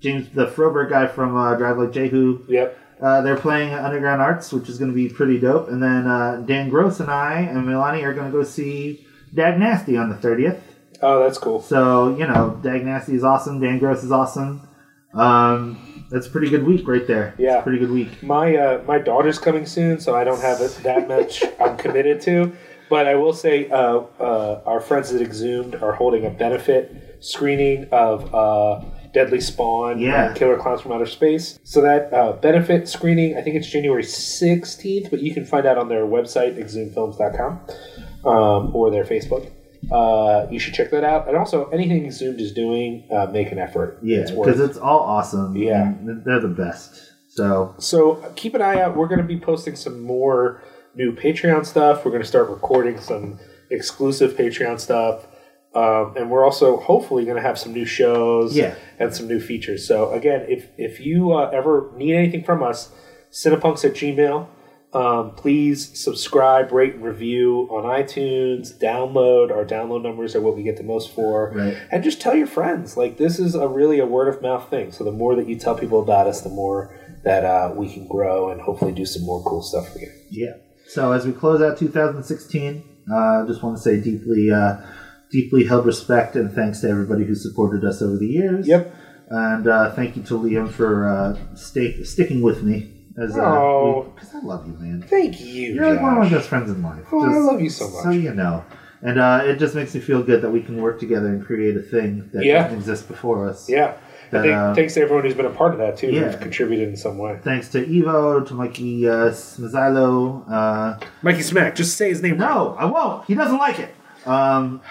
[0.00, 2.44] James, the Froberg guy from uh, Drive Like Jehu.
[2.48, 2.76] yep.
[3.00, 5.68] Uh, they're playing Underground Arts, which is going to be pretty dope.
[5.70, 9.58] And then uh, Dan Gross and I and Milani are going to go see Dag
[9.58, 10.60] Nasty on the 30th.
[11.00, 11.62] Oh, that's cool.
[11.62, 13.58] So, you know, Dag Nasty is awesome.
[13.58, 14.68] Dan Gross is awesome.
[15.14, 17.34] Um, that's a pretty good week right there.
[17.38, 17.60] Yeah.
[17.62, 18.22] pretty good week.
[18.22, 22.20] My uh, my daughter's coming soon, so I don't have it that much I'm committed
[22.22, 22.52] to.
[22.88, 27.86] But I will say, uh, uh, our friends at Exhumed are holding a benefit screening
[27.92, 28.80] of uh,
[29.12, 30.26] Deadly Spawn Yeah.
[30.28, 31.58] and Killer Clowns from Outer Space.
[31.62, 35.78] So that uh, benefit screening, I think it's January 16th, but you can find out
[35.78, 37.60] on their website, exhumedfilms.com,
[38.24, 39.50] um, or their Facebook.
[39.90, 41.28] Uh, you should check that out.
[41.28, 43.98] And also, anything Exhumed is doing, uh, make an effort.
[44.02, 45.56] Yeah, because it's all awesome.
[45.56, 45.94] Yeah.
[46.02, 47.12] they're the best.
[47.28, 48.96] So, So keep an eye out.
[48.96, 50.62] We're going to be posting some more
[50.94, 52.04] new Patreon stuff.
[52.04, 53.38] We're going to start recording some
[53.70, 55.26] exclusive Patreon stuff.
[55.72, 58.74] Um, and we're also hopefully going to have some new shows Yeah.
[58.98, 59.86] and some new features.
[59.86, 62.90] So again, if if you uh, ever need anything from us,
[63.30, 64.48] cinepunx at Gmail.
[64.92, 68.76] Um, please subscribe, rate, and review on iTunes.
[68.76, 69.52] Download.
[69.52, 71.52] Our download numbers are what we get the most for.
[71.54, 71.76] Right.
[71.92, 72.96] And just tell your friends.
[72.96, 74.90] Like this is a really a word of mouth thing.
[74.90, 78.08] So the more that you tell people about us, the more that uh, we can
[78.08, 80.10] grow and hopefully do some more cool stuff for you.
[80.30, 80.54] yeah.
[80.88, 84.78] So, as we close out 2016, I uh, just want to say deeply, uh,
[85.30, 88.66] deeply held respect and thanks to everybody who supported us over the years.
[88.66, 88.92] Yep.
[89.28, 92.99] And uh, thank you to Liam for uh, stay, sticking with me.
[93.20, 94.12] As, uh, Oh.
[94.14, 95.02] Because I love you, man.
[95.06, 95.74] Thank you.
[95.74, 97.04] You're like one of my best friends in life.
[97.12, 98.04] Oh, I love you so much.
[98.04, 98.64] So you know.
[99.02, 101.76] And uh, it just makes me feel good that we can work together and create
[101.76, 102.64] a thing that Yeah.
[102.64, 103.68] doesn't exist before us.
[103.68, 103.94] Yeah.
[103.94, 106.24] I That, think, uh, thanks to everyone who's been a part of that too, Yeah.
[106.30, 107.38] who've contributed in some way.
[107.42, 110.44] Thanks to Evo, to Mikey uh, Smazzilo.
[110.50, 112.36] Uh, Mikey Smack, just say his name.
[112.38, 113.24] no, I won't.
[113.26, 113.94] He doesn't like it.
[114.26, 114.82] Um,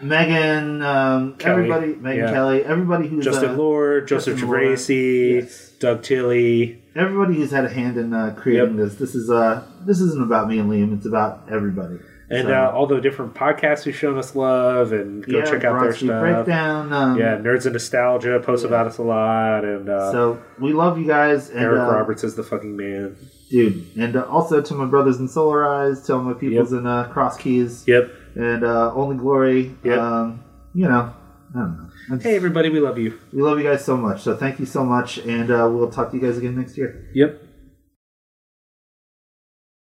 [0.00, 1.52] Megan, um, Kelly.
[1.70, 2.30] everybody, Megan Yeah.
[2.32, 4.78] Kelly, everybody who's Justin uh, Lord, Joseph Justin Lord.
[4.88, 5.70] Yes.
[5.80, 6.82] Doug Tilley.
[6.98, 8.94] Everybody who's had a hand in uh, creating this.
[8.96, 10.96] This is uh, this isn't about me and Liam.
[10.96, 11.98] It's about everybody.
[12.28, 15.62] And So, uh, all the different podcasts who've shown us love, and go yeah, check
[15.62, 16.20] out their stuff.
[16.20, 16.92] Breakdown.
[16.92, 20.98] Um, Yeah, Nerds and Nostalgia posts about us a lot, and uh, So we love
[20.98, 23.16] you guys, and Eric uh, Roberts is the fucking man.
[23.48, 27.04] dude, and uh, also to my brothers in Solarize, to all my peoples in uh,
[27.12, 28.10] Cross Keys, Yep.
[28.34, 29.76] and uh, Only Glory.
[29.84, 29.96] Yep.
[29.98, 30.42] Um,
[30.74, 31.14] you know,
[31.54, 31.90] I don't know.
[32.08, 33.18] Hey, everybody, we love you.
[33.32, 34.22] We love you guys so much.
[34.22, 37.04] So thank you so much, and uh, we'll talk to you guys again next year.
[37.14, 37.45] Yep.